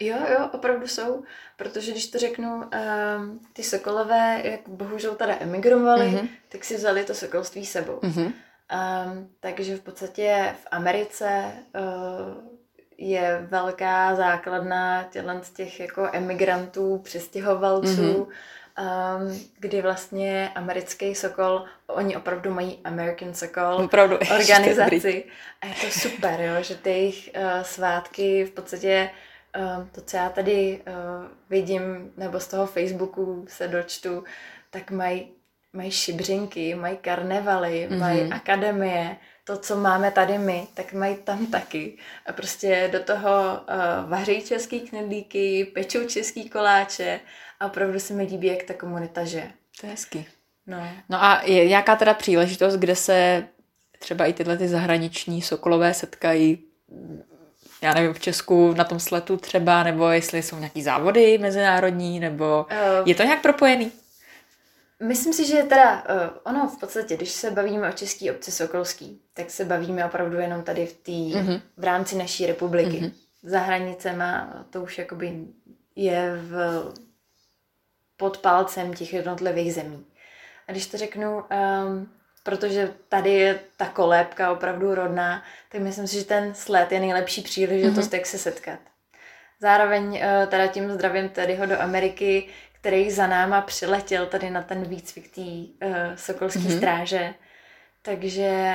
Jo, 0.00 0.16
jo, 0.32 0.48
opravdu 0.52 0.88
jsou, 0.88 1.22
protože 1.56 1.90
když 1.90 2.10
to 2.10 2.18
řeknu, 2.18 2.54
um, 2.56 3.40
ty 3.52 3.62
sokolové, 3.62 4.40
jak 4.44 4.60
bohužel 4.68 5.14
teda 5.14 5.36
emigrovali, 5.40 6.06
mm-hmm. 6.06 6.28
tak 6.48 6.64
si 6.64 6.76
vzali 6.76 7.04
to 7.04 7.14
sokolství 7.14 7.66
sebou. 7.66 7.98
Mm-hmm. 7.98 8.32
Um, 9.06 9.28
takže 9.40 9.76
v 9.76 9.80
podstatě 9.80 10.54
v 10.62 10.66
Americe 10.70 11.52
uh, 11.74 12.44
je 12.98 13.46
velká 13.50 14.14
základna 14.14 15.02
tělen 15.10 15.42
z 15.42 15.50
těch 15.50 15.80
jako 15.80 16.08
emigrantů, 16.12 16.98
přestěhovalců, 16.98 18.28
mm-hmm. 18.76 19.16
um, 19.16 19.40
kdy 19.58 19.82
vlastně 19.82 20.50
americký 20.54 21.14
Sokol, 21.14 21.64
oni 21.86 22.16
opravdu 22.16 22.50
mají 22.50 22.80
American 22.84 23.34
Sokol 23.34 23.74
opravdu, 23.74 24.16
organizaci 24.34 25.24
a 25.60 25.66
je 25.66 25.74
to 25.74 25.90
super, 25.90 26.40
jo, 26.40 26.62
že 26.62 26.74
ty 26.74 26.90
jejich 26.90 27.30
uh, 27.36 27.62
svátky 27.62 28.44
v 28.44 28.50
podstatě 28.50 29.10
uh, 29.12 29.18
to, 29.92 30.00
co 30.00 30.16
já 30.16 30.28
tady 30.28 30.82
uh, 30.86 30.94
vidím, 31.50 32.12
nebo 32.16 32.40
z 32.40 32.46
toho 32.46 32.66
Facebooku 32.66 33.44
se 33.48 33.68
dočtu, 33.68 34.24
tak 34.70 34.90
mají 34.90 35.28
mají 35.74 35.90
šibřinky, 35.90 36.74
mají 36.74 36.96
karnevaly, 36.96 37.88
mm-hmm. 37.90 37.98
mají 37.98 38.32
akademie, 38.32 39.16
to, 39.44 39.56
co 39.56 39.76
máme 39.76 40.10
tady 40.10 40.38
my, 40.38 40.66
tak 40.74 40.92
mají 40.92 41.16
tam 41.16 41.46
taky. 41.46 41.98
A 42.26 42.32
prostě 42.32 42.88
do 42.92 43.00
toho 43.00 43.32
uh, 43.32 44.10
vaří 44.10 44.42
český 44.42 44.80
knedlíky, 44.80 45.64
pečou 45.64 46.04
český 46.04 46.50
koláče 46.50 47.20
a 47.60 47.66
opravdu 47.66 48.00
se 48.00 48.14
mi 48.14 48.22
líbí, 48.22 48.46
jak 48.46 48.62
ta 48.62 48.74
komunita 48.74 49.24
žije. 49.24 49.52
To 49.80 49.86
je 49.86 49.90
hezký. 49.90 50.26
No. 50.66 50.88
no 51.08 51.24
a 51.24 51.42
je 51.44 51.68
nějaká 51.68 51.96
teda 51.96 52.14
příležitost, 52.14 52.76
kde 52.76 52.96
se 52.96 53.48
třeba 53.98 54.26
i 54.26 54.32
tyhle 54.32 54.56
ty 54.56 54.68
zahraniční 54.68 55.42
sokolové 55.42 55.94
setkají 55.94 56.64
já 57.84 57.94
nevím, 57.94 58.14
v 58.14 58.20
Česku 58.20 58.74
na 58.74 58.84
tom 58.84 59.00
sletu 59.00 59.36
třeba, 59.36 59.82
nebo 59.82 60.08
jestli 60.10 60.42
jsou 60.42 60.58
nějaký 60.58 60.82
závody 60.82 61.38
mezinárodní, 61.38 62.20
nebo 62.20 62.66
uh, 62.70 63.08
je 63.08 63.14
to 63.14 63.22
nějak 63.22 63.42
propojený? 63.42 63.92
Myslím 65.02 65.32
si, 65.32 65.46
že 65.46 65.62
teda 65.62 65.92
uh, 66.02 66.06
ono 66.44 66.68
v 66.68 66.80
podstatě, 66.80 67.16
když 67.16 67.30
se 67.30 67.50
bavíme 67.50 67.88
o 67.88 67.92
český 67.92 68.30
obci 68.30 68.52
Sokolský, 68.52 69.20
tak 69.34 69.50
se 69.50 69.64
bavíme 69.64 70.04
opravdu 70.04 70.38
jenom 70.38 70.62
tady 70.62 70.86
v, 70.86 70.92
tý, 70.92 71.34
mm-hmm. 71.34 71.60
v 71.76 71.84
rámci 71.84 72.16
naší 72.16 72.46
republiky. 72.46 73.00
Mm-hmm. 73.00 73.12
Za 73.42 73.58
hranicema 73.58 74.54
to 74.70 74.82
už 74.82 74.98
jakoby 74.98 75.38
je 75.96 76.40
v, 76.42 76.84
pod 78.16 78.38
palcem 78.38 78.94
těch 78.94 79.12
jednotlivých 79.12 79.74
zemí. 79.74 80.04
A 80.68 80.72
když 80.72 80.86
to 80.86 80.96
řeknu, 80.96 81.36
um, 81.36 82.08
protože 82.44 82.94
tady 83.08 83.32
je 83.32 83.60
ta 83.76 83.86
kolébka 83.86 84.52
opravdu 84.52 84.94
rodná, 84.94 85.42
tak 85.68 85.80
myslím 85.80 86.08
si, 86.08 86.18
že 86.18 86.24
ten 86.24 86.54
sled 86.54 86.92
je 86.92 87.00
nejlepší 87.00 87.42
příležitost, 87.42 88.10
mm-hmm. 88.10 88.16
jak 88.16 88.26
se 88.26 88.38
setkat. 88.38 88.78
Zároveň 89.60 90.04
uh, 90.04 90.46
teda 90.48 90.66
tím 90.66 90.90
zdravím 90.90 91.28
tady 91.28 91.54
ho 91.54 91.66
do 91.66 91.80
Ameriky, 91.80 92.48
který 92.72 93.10
za 93.10 93.26
náma 93.26 93.60
přiletěl 93.60 94.26
tady 94.26 94.50
na 94.50 94.62
ten 94.62 94.84
výcvik 94.84 95.34
té 95.34 95.40
uh, 95.40 95.96
sokolské 96.16 96.58
mm-hmm. 96.58 96.76
stráže. 96.76 97.34
Takže 98.02 98.74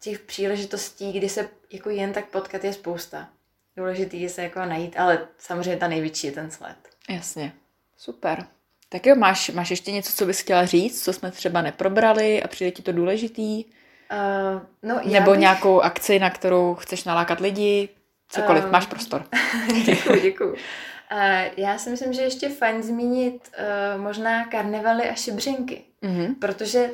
těch 0.00 0.18
příležitostí, 0.18 1.12
kdy 1.12 1.28
se 1.28 1.48
jako 1.72 1.90
jen 1.90 2.12
tak 2.12 2.24
potkat, 2.24 2.64
je 2.64 2.72
spousta. 2.72 3.28
Důležitý 3.76 4.22
je 4.22 4.28
se 4.28 4.42
jako 4.42 4.60
najít, 4.60 4.98
ale 4.98 5.28
samozřejmě 5.38 5.76
ta 5.76 5.88
největší 5.88 6.26
je 6.26 6.32
ten 6.32 6.50
sled. 6.50 6.76
Jasně, 7.08 7.52
super. 7.96 8.46
Tak 8.88 9.06
jo, 9.06 9.16
máš, 9.16 9.50
máš 9.50 9.70
ještě 9.70 9.92
něco, 9.92 10.12
co 10.12 10.26
bys 10.26 10.40
chtěla 10.40 10.66
říct, 10.66 11.04
co 11.04 11.12
jsme 11.12 11.30
třeba 11.30 11.62
neprobrali 11.62 12.42
a 12.42 12.48
přijde 12.48 12.70
ti 12.70 12.82
to 12.82 12.92
důležitý? 12.92 13.64
Uh, 13.64 14.62
no, 14.82 15.00
Nebo 15.04 15.30
bych... 15.30 15.40
nějakou 15.40 15.80
akci, 15.80 16.18
na 16.18 16.30
kterou 16.30 16.74
chceš 16.74 17.04
nalákat 17.04 17.40
lidi? 17.40 17.88
Cokoliv, 18.28 18.64
um... 18.64 18.70
máš 18.70 18.86
prostor. 18.86 19.24
děkuji, 19.84 20.20
děkuji. 20.20 20.52
Uh, 20.52 20.58
já 21.56 21.78
si 21.78 21.90
myslím, 21.90 22.12
že 22.12 22.22
ještě 22.22 22.48
fajn 22.48 22.82
zmínit 22.82 23.50
uh, 23.58 24.02
možná 24.02 24.44
karnevaly 24.44 25.10
a 25.10 25.14
šibřinky, 25.14 25.84
mm-hmm. 26.02 26.34
protože 26.40 26.90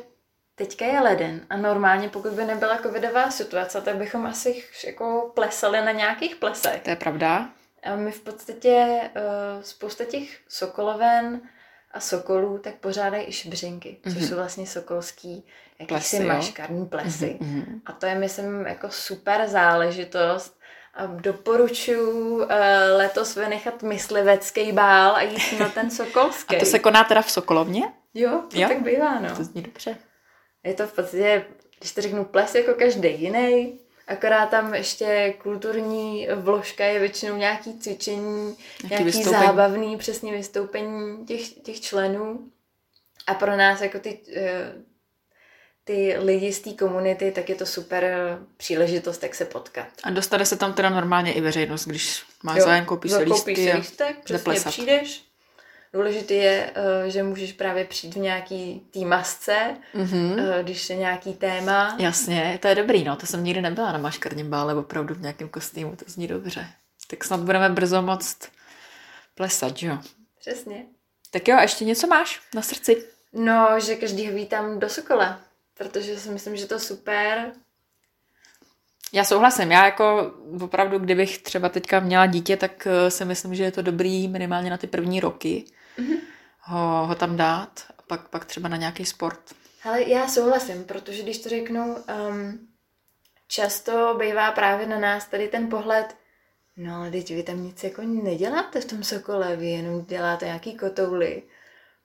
teďka 0.55 0.85
je 0.85 1.01
leden 1.01 1.41
a 1.51 1.57
normálně, 1.57 2.09
pokud 2.09 2.33
by 2.33 2.45
nebyla 2.45 2.79
covidová 2.79 3.31
situace, 3.31 3.81
tak 3.81 3.97
bychom 3.97 4.27
asi 4.27 4.65
jako 4.87 5.33
plesali 5.35 5.85
na 5.85 5.93
nějakých 5.93 6.37
plesech. 6.37 6.83
To 6.83 6.91
je 6.91 6.97
pravda. 6.97 7.49
A 7.83 7.97
my 7.97 8.13
v 8.13 8.21
podstatě 8.21 9.01
uh, 9.01 9.63
spousta 9.63 10.05
těch 10.05 10.41
sokoloven 10.49 11.41
a 11.93 12.01
sokolů 12.01 12.59
tak 12.59 12.75
pořádají 12.75 13.29
i 13.29 13.33
šibřinky, 13.33 13.97
mm-hmm. 14.05 14.15
což 14.15 14.29
jsou 14.29 14.35
vlastně 14.37 14.67
sokolský 14.67 15.47
jakýsi 15.79 16.21
maškarní 16.21 16.87
plesy. 16.87 17.39
Mm-hmm. 17.41 17.81
A 17.87 17.93
to 17.93 18.07
je, 18.07 18.15
myslím, 18.15 18.67
jako 18.67 18.91
super 18.91 19.49
záležitost, 19.49 20.59
a 20.95 21.07
doporučuji 21.07 22.35
uh, 22.35 22.47
letos 22.97 23.37
vynechat 23.37 23.83
myslivecký 23.83 24.73
bál 24.73 25.17
a 25.17 25.23
jít 25.23 25.61
na 25.61 25.69
ten 25.69 25.91
sokolský. 25.91 26.57
A 26.57 26.59
to 26.59 26.67
se 26.67 26.79
koná 26.79 27.05
teda 27.05 27.23
v 27.23 27.31
Sokolovně? 27.31 27.83
Jo, 28.15 28.43
to 28.51 28.61
jo? 28.61 28.69
tak 28.69 28.83
bývá, 28.83 29.21
no. 29.21 29.37
To 29.37 29.45
zní 29.45 29.63
dobře. 29.63 29.97
Je 30.65 30.75
to 30.75 30.87
v 30.87 30.93
podstatě, 30.93 31.45
když 31.79 31.93
to 31.93 32.01
řeknu, 32.01 32.25
ples 32.25 32.55
jako 32.55 32.75
každý 32.75 33.21
jiný, 33.23 33.81
akorát 34.13 34.47
tam 34.47 34.75
ještě 34.75 35.35
kulturní 35.43 36.29
vložka 36.35 36.85
je 36.85 36.99
většinou 36.99 37.37
nějaký 37.37 37.79
cvičení, 37.79 38.57
nějaký, 38.89 39.05
nějaký 39.05 39.25
zábavný 39.25 39.97
přesně 39.97 40.33
vystoupení 40.33 41.27
těch, 41.27 41.49
těch 41.49 41.81
členů. 41.81 42.41
A 43.27 43.35
pro 43.35 43.57
nás 43.57 43.81
jako 43.81 43.99
ty 43.99 44.21
uh, 44.29 44.83
ty 45.85 46.17
lidi 46.19 46.53
z 46.53 46.61
té 46.61 46.73
komunity, 46.73 47.33
tak 47.33 47.49
je 47.49 47.55
to 47.55 47.67
super 47.67 48.05
příležitost, 48.57 49.23
jak 49.23 49.35
se 49.35 49.45
potkat. 49.45 49.87
A 50.03 50.11
dostane 50.11 50.47
se 50.47 50.57
tam 50.57 50.73
teda 50.73 50.91
normálně 50.91 51.33
i 51.33 51.41
veřejnost, 51.41 51.85
když 51.87 52.23
máš 52.43 52.61
zájem, 52.61 52.85
koupíš 52.85 53.13
si 53.13 53.23
lístky 53.23 53.73
a 53.73 53.77
lístek, 53.77 54.17
přesně 54.25 54.55
přijdeš. 54.55 55.32
Důležité 55.93 56.35
je, 56.35 56.73
eh, 56.75 57.11
že 57.11 57.23
můžeš 57.23 57.53
právě 57.53 57.85
přijít 57.85 58.15
v 58.15 58.19
nějaký 58.19 58.87
tý 58.91 59.05
masce, 59.05 59.77
mm-hmm. 59.95 60.63
když 60.63 60.91
je 60.91 60.97
nějaký 60.97 61.35
téma. 61.35 61.97
Jasně, 61.99 62.59
to 62.63 62.69
je 62.69 62.75
dobrý, 62.75 63.05
no, 63.05 63.17
to 63.17 63.27
jsem 63.27 63.45
nikdy 63.45 63.63
nebyla 63.63 63.93
na 63.93 63.99
maškarním 63.99 64.51
bále, 64.51 64.75
opravdu 64.75 65.15
v 65.15 65.21
nějakém 65.21 65.49
kostýmu, 65.49 65.97
to 65.97 66.05
zní 66.09 66.27
dobře. 66.27 66.67
Tak 67.11 67.25
snad 67.25 67.41
budeme 67.41 67.69
brzo 67.69 68.03
moct 68.03 68.49
plesat, 69.35 69.83
jo? 69.83 69.99
Přesně. 70.41 70.85
Tak 71.31 71.49
jo, 71.49 71.57
a 71.57 71.63
ještě 71.63 71.85
něco 71.85 72.07
máš 72.07 72.41
na 72.55 72.63
srdci? 72.63 73.05
No, 73.33 73.81
že 73.81 73.97
každýho 73.97 74.35
vítám 74.35 74.79
do 74.79 74.89
Sokola 74.89 75.41
protože 75.83 76.19
si 76.19 76.31
myslím, 76.31 76.57
že 76.57 76.67
to 76.67 76.79
super. 76.79 77.53
Já 79.13 79.25
souhlasím. 79.25 79.73
Já 79.73 79.85
jako 79.85 80.33
opravdu, 80.61 80.99
kdybych 80.99 81.39
třeba 81.39 81.69
teďka 81.69 82.01
měla 82.01 82.27
dítě, 82.27 82.57
tak 82.57 82.87
eh, 82.87 83.11
si 83.11 83.25
myslím, 83.25 83.55
že 83.55 83.65
je 83.65 83.73
to 83.73 83.83
dobrý 83.83 84.29
minimálně 84.29 84.71
na 84.71 84.77
ty 84.77 84.87
první 84.87 85.21
roky 85.21 85.65
mm-hmm. 85.99 86.19
ho, 86.61 87.07
ho 87.07 87.15
tam 87.15 87.37
dát. 87.37 87.81
A 87.99 88.03
pak, 88.07 88.29
pak 88.29 88.45
třeba 88.45 88.69
na 88.69 88.77
nějaký 88.77 89.05
sport. 89.05 89.55
Ale 89.85 90.03
já 90.03 90.29
souhlasím, 90.29 90.85
protože 90.85 91.23
když 91.23 91.39
to 91.39 91.49
řeknu, 91.49 91.97
um, 91.97 92.69
často 93.49 94.17
bývá 94.19 94.53
právě 94.53 94.87
na 94.87 94.99
nás 94.99 95.27
tady 95.27 95.49
ten 95.49 95.69
pohled, 95.69 96.17
no 96.77 96.97
ale 96.97 97.11
teď 97.11 97.35
vy 97.35 97.43
tam 97.43 97.63
nic 97.63 97.85
jako 97.85 98.03
neděláte 98.03 98.81
v 98.81 98.85
tom 98.85 99.05
Sokole, 99.05 99.57
vy 99.57 99.67
jenom 99.67 100.05
děláte 100.05 100.45
nějaký 100.45 100.77
kotouly. 100.77 101.43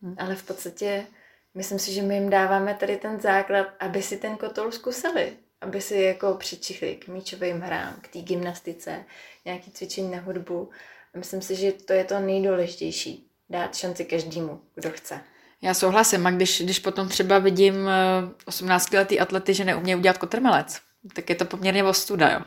Hmm. 0.02 0.16
Ale 0.20 0.36
v 0.36 0.44
podstatě 0.44 1.08
myslím 1.54 1.80
si, 1.80 1.94
že 1.94 2.02
my 2.02 2.16
jim 2.16 2.30
dáváme 2.30 2.74
tady 2.74 2.98
ten 2.98 3.20
základ, 3.20 3.68
aby 3.80 4.04
si 4.04 4.18
ten 4.18 4.38
kotoul 4.38 4.72
zkusili. 4.72 5.38
Aby 5.62 5.82
si 5.82 5.96
jako 5.96 6.34
přičichli 6.34 6.96
k 6.96 7.08
míčovým 7.08 7.62
hrám, 7.62 7.96
k 8.02 8.08
té 8.08 8.20
gymnastice, 8.20 9.06
nějaký 9.46 9.72
cvičení 9.72 10.12
na 10.12 10.20
hudbu. 10.20 10.70
A 11.14 11.18
myslím 11.18 11.42
si, 11.42 11.56
že 11.56 11.72
to 11.72 11.94
je 11.94 12.04
to 12.04 12.20
nejdůležitější. 12.20 13.27
Dát 13.50 13.76
šanci 13.76 14.06
každému, 14.06 14.62
kdo 14.76 14.92
chce. 14.92 15.20
Já 15.62 15.74
souhlasím. 15.74 16.28
A 16.28 16.32
když, 16.32 16.62
když 16.62 16.80
potom 16.80 17.10
třeba 17.10 17.40
vidím 17.40 17.76
18-letý 18.48 19.20
eh, 19.20 19.22
atlety, 19.22 19.54
že 19.54 19.66
neumějí 19.66 19.96
udělat 19.96 20.18
kotrmelec, 20.18 20.82
tak 21.14 21.30
je 21.30 21.36
to 21.36 21.46
poměrně 21.46 21.84
ostuda, 21.84 22.32
jo. 22.32 22.42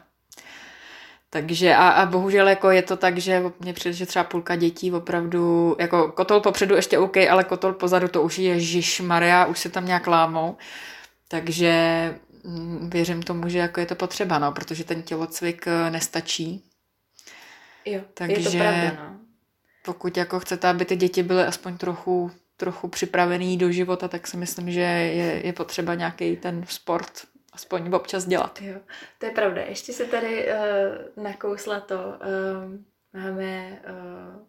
Takže 1.32 1.74
a, 1.74 1.88
a 1.88 2.07
bohužel 2.07 2.48
jako 2.48 2.70
je 2.70 2.82
to 2.82 2.96
tak, 2.96 3.18
že 3.18 3.42
mě 3.61 3.72
přijde, 3.72 3.92
že 3.92 4.07
třeba 4.07 4.24
půlka 4.24 4.57
dětí 4.57 4.92
opravdu, 4.92 5.76
jako 5.78 6.12
kotol 6.12 6.40
popředu 6.40 6.74
ještě 6.74 6.98
OK, 6.98 7.16
ale 7.16 7.44
kotol 7.44 7.72
pozadu 7.72 8.09
to 8.09 8.22
už 8.22 8.38
je 8.38 8.61
Žiž 8.61 9.01
Maria, 9.01 9.44
už 9.46 9.59
se 9.59 9.68
tam 9.68 9.86
nějak 9.86 10.07
lámou. 10.07 10.57
Takže 11.28 11.72
mm, 12.44 12.90
věřím 12.90 13.22
tomu, 13.22 13.48
že 13.48 13.59
jako 13.59 13.80
je 13.80 13.86
to 13.86 13.94
potřeba, 13.94 14.38
no, 14.38 14.53
protože 14.53 14.84
ten 14.84 15.03
tělocvik 15.03 15.66
eh, 15.66 15.90
nestačí. 15.90 16.64
Jo, 17.84 18.01
Takže 18.14 18.36
je 18.36 18.44
to 18.44 18.51
pravda, 18.51 19.05
no. 19.05 19.19
Pokud 19.84 20.16
jako 20.16 20.40
chcete, 20.40 20.68
aby 20.68 20.84
ty 20.84 20.96
děti 20.96 21.22
byly 21.22 21.42
aspoň 21.42 21.76
trochu, 21.78 22.30
trochu 22.56 22.88
připravený 22.88 23.56
do 23.56 23.72
života, 23.72 24.08
tak 24.08 24.26
si 24.26 24.36
myslím, 24.36 24.70
že 24.70 24.80
je, 24.80 25.46
je 25.46 25.52
potřeba 25.52 25.94
nějaký 25.94 26.36
ten 26.36 26.64
sport 26.68 27.26
aspoň 27.52 27.92
občas 27.92 28.26
dělat. 28.26 28.62
Jo, 28.62 28.80
to 29.18 29.26
je 29.26 29.32
pravda. 29.32 29.62
Ještě 29.62 29.92
se 29.92 30.04
tady 30.04 30.46
uh, 30.46 31.24
nakousla 31.24 31.80
to, 31.80 31.94
uh, 31.94 33.22
máme, 33.22 33.82
uh, 33.88 34.46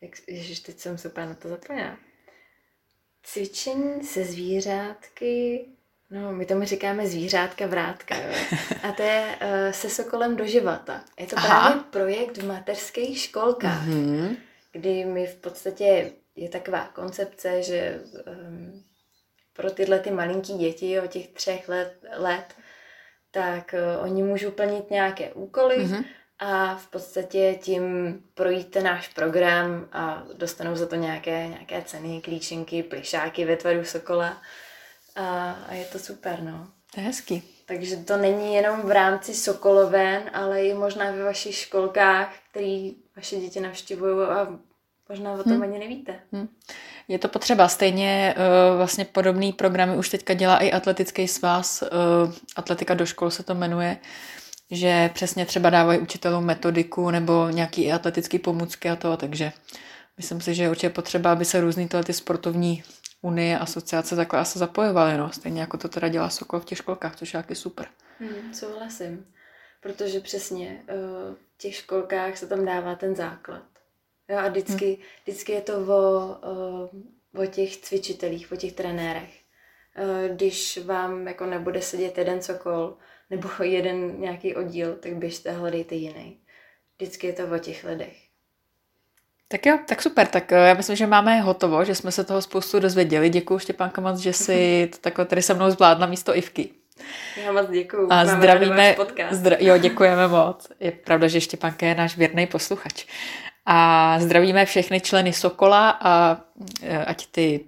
jak, 0.00 0.10
ježiš, 0.28 0.60
teď 0.60 0.78
jsem 0.78 0.98
super 0.98 1.28
na 1.28 1.34
to 1.34 1.48
zapomněla. 1.48 1.96
Cvičení 3.22 4.04
se 4.04 4.24
zvířátky, 4.24 5.64
no 6.14 6.32
my 6.32 6.46
tomu 6.46 6.64
říkáme 6.64 7.06
zvířátka 7.06 7.66
vrátka, 7.66 8.16
jo. 8.16 8.34
A 8.82 8.92
to 8.92 9.02
je 9.02 9.36
uh, 9.42 9.72
se 9.72 9.90
sokolem 9.90 10.36
do 10.36 10.46
života. 10.46 11.04
Je 11.18 11.26
to 11.26 11.38
Aha. 11.38 11.48
právě 11.48 11.82
projekt 11.90 12.36
v 12.36 12.46
mateřských 12.46 13.20
školkách, 13.20 13.88
mm-hmm. 13.88 14.36
kdy 14.72 15.04
my 15.04 15.26
v 15.26 15.34
podstatě 15.34 16.12
je 16.36 16.48
taková 16.48 16.88
koncepce, 16.94 17.62
že 17.62 18.00
um, 18.26 18.82
pro 19.52 19.70
tyhle 19.70 19.98
ty 19.98 20.10
malinký 20.10 20.58
děti 20.58 21.00
o 21.00 21.06
těch 21.06 21.28
třech 21.28 21.68
let, 21.68 21.94
let 22.16 22.54
tak 23.30 23.74
uh, 23.74 24.04
oni 24.04 24.22
můžou 24.22 24.50
plnit 24.50 24.90
nějaké 24.90 25.32
úkoly 25.32 25.78
mm-hmm. 25.78 26.04
a 26.38 26.76
v 26.76 26.86
podstatě 26.86 27.58
tím 27.62 27.84
projít 28.34 28.70
ten 28.70 28.84
náš 28.84 29.08
program 29.08 29.88
a 29.92 30.24
dostanou 30.34 30.76
za 30.76 30.86
to 30.86 30.94
nějaké, 30.94 31.48
nějaké 31.48 31.82
ceny, 31.82 32.20
klíčenky, 32.20 32.82
plišáky 32.82 33.44
ve 33.44 33.56
tvaru 33.56 33.84
sokola 33.84 34.42
a, 35.16 35.52
a 35.68 35.74
je 35.74 35.84
to 35.84 35.98
super, 35.98 36.42
no. 36.42 36.68
To 36.94 37.00
je 37.00 37.06
hezky. 37.06 37.42
Takže 37.66 37.96
to 37.96 38.16
není 38.16 38.54
jenom 38.54 38.80
v 38.80 38.90
rámci 38.90 39.34
Sokoloven, 39.34 40.22
ale 40.32 40.64
i 40.64 40.74
možná 40.74 41.10
ve 41.10 41.24
vašich 41.24 41.54
školkách, 41.54 42.34
který 42.50 42.94
vaše 43.16 43.36
děti 43.36 43.60
navštěvují 43.60 44.28
a 44.28 44.48
možná 45.08 45.32
o 45.32 45.42
tom 45.42 45.52
hmm. 45.52 45.62
ani 45.62 45.78
nevíte. 45.78 46.20
Hmm. 46.32 46.48
Je 47.08 47.18
to 47.18 47.28
potřeba. 47.28 47.68
Stejně 47.68 48.34
uh, 48.36 48.76
vlastně 48.76 49.04
podobný 49.04 49.52
programy 49.52 49.96
už 49.96 50.08
teďka 50.08 50.34
dělá 50.34 50.58
i 50.58 50.72
atletický 50.72 51.28
svaz. 51.28 51.82
Uh, 51.82 52.32
Atletika 52.56 52.94
do 52.94 53.06
škol 53.06 53.30
se 53.30 53.42
to 53.42 53.54
jmenuje 53.54 53.98
že 54.70 55.10
přesně 55.14 55.46
třeba 55.46 55.70
dávají 55.70 55.98
učitelům 55.98 56.44
metodiku 56.44 57.10
nebo 57.10 57.48
nějaký 57.48 57.92
atletický 57.92 58.38
pomůcky 58.38 58.90
a 58.90 58.96
to, 58.96 59.16
takže 59.16 59.52
myslím 60.16 60.40
si, 60.40 60.54
že 60.54 60.62
je 60.62 60.70
určitě 60.70 60.90
potřeba, 60.90 61.32
aby 61.32 61.44
se 61.44 61.60
různý 61.60 61.88
tyhle 61.88 62.04
ty 62.04 62.12
sportovní 62.12 62.82
unie, 63.24 63.58
asociace 63.58 64.16
takhle 64.16 64.40
asi 64.40 64.58
zapojovaly, 64.58 65.18
no. 65.18 65.32
Stejně 65.32 65.60
jako 65.60 65.76
to 65.76 65.88
teda 65.88 66.08
dělá 66.08 66.30
Sokol 66.30 66.60
v 66.60 66.64
těch 66.64 66.78
školkách, 66.78 67.16
což 67.16 67.34
je 67.34 67.40
taky 67.40 67.54
super. 67.54 67.86
Hmm, 68.20 68.54
souhlasím, 68.54 69.26
protože 69.80 70.20
přesně 70.20 70.84
uh, 70.88 71.34
v 71.34 71.58
těch 71.58 71.74
školkách 71.74 72.36
se 72.36 72.46
tam 72.46 72.64
dává 72.64 72.94
ten 72.94 73.14
základ. 73.16 73.62
Jo, 74.28 74.38
a 74.38 74.48
vždycky, 74.48 74.86
hmm. 74.86 75.02
vždycky 75.22 75.52
je 75.52 75.60
to 75.60 75.78
o, 75.78 76.40
o 77.42 77.46
těch 77.46 77.76
cvičitelích, 77.76 78.52
o 78.52 78.56
těch 78.56 78.72
trenérech. 78.72 79.40
Když 80.28 80.78
vám 80.84 81.26
jako 81.26 81.46
nebude 81.46 81.82
sedět 81.82 82.18
jeden 82.18 82.42
sokol 82.42 82.96
nebo 83.30 83.48
jeden 83.62 84.20
nějaký 84.20 84.54
oddíl, 84.54 84.96
tak 84.96 85.14
běžte 85.16 85.50
a 85.50 85.58
hledejte 85.58 85.94
jiný. 85.94 86.40
Vždycky 86.96 87.26
je 87.26 87.32
to 87.32 87.54
o 87.54 87.58
těch 87.58 87.84
lidech. 87.84 88.23
Tak 89.54 89.66
jo, 89.66 89.78
tak 89.86 90.02
super. 90.02 90.26
Tak 90.26 90.52
eh, 90.52 90.68
já 90.68 90.74
myslím, 90.74 90.96
že 90.96 91.06
máme 91.06 91.40
hotovo, 91.40 91.84
že 91.84 91.94
jsme 91.94 92.12
se 92.12 92.24
toho 92.24 92.42
spoustu 92.42 92.80
dozvěděli. 92.80 93.30
Děkuji 93.30 93.58
Štěpánka 93.58 94.00
moc, 94.00 94.18
že 94.18 94.32
jsi 94.32 94.88
to 94.92 94.98
takhle 94.98 95.24
tady 95.24 95.42
se 95.42 95.54
mnou 95.54 95.70
zvládla 95.70 96.06
místo 96.06 96.36
Ivky. 96.36 96.68
Já 97.44 97.52
moc 97.52 97.70
děkuji. 97.70 98.08
A 98.10 98.16
Máme 98.16 98.36
zdravíme. 98.36 98.96
Zdra, 99.30 99.56
jo, 99.60 99.78
děkujeme 99.78 100.28
moc. 100.28 100.68
Je 100.80 100.90
pravda, 100.90 101.28
že 101.28 101.40
Štěpánka 101.40 101.86
je 101.86 101.94
náš 101.94 102.16
věrný 102.16 102.46
posluchač. 102.46 103.04
A 103.66 104.16
zdravíme 104.20 104.66
všechny 104.66 105.00
členy 105.00 105.32
Sokola 105.32 105.90
a 105.90 106.40
e, 106.82 107.04
ať 107.04 107.26
ty 107.26 107.60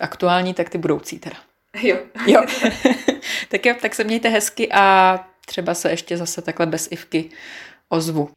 aktuální, 0.00 0.54
tak 0.54 0.68
ty 0.68 0.78
budoucí 0.78 1.18
teda. 1.18 1.36
Jo. 1.82 1.96
jo. 2.26 2.42
tak 3.48 3.66
jo, 3.66 3.74
tak 3.80 3.94
se 3.94 4.04
mějte 4.04 4.28
hezky 4.28 4.72
a 4.72 5.18
třeba 5.46 5.74
se 5.74 5.90
ještě 5.90 6.16
zase 6.16 6.42
takhle 6.42 6.66
bez 6.66 6.88
Ivky 6.90 7.30
ozvu. 7.88 8.30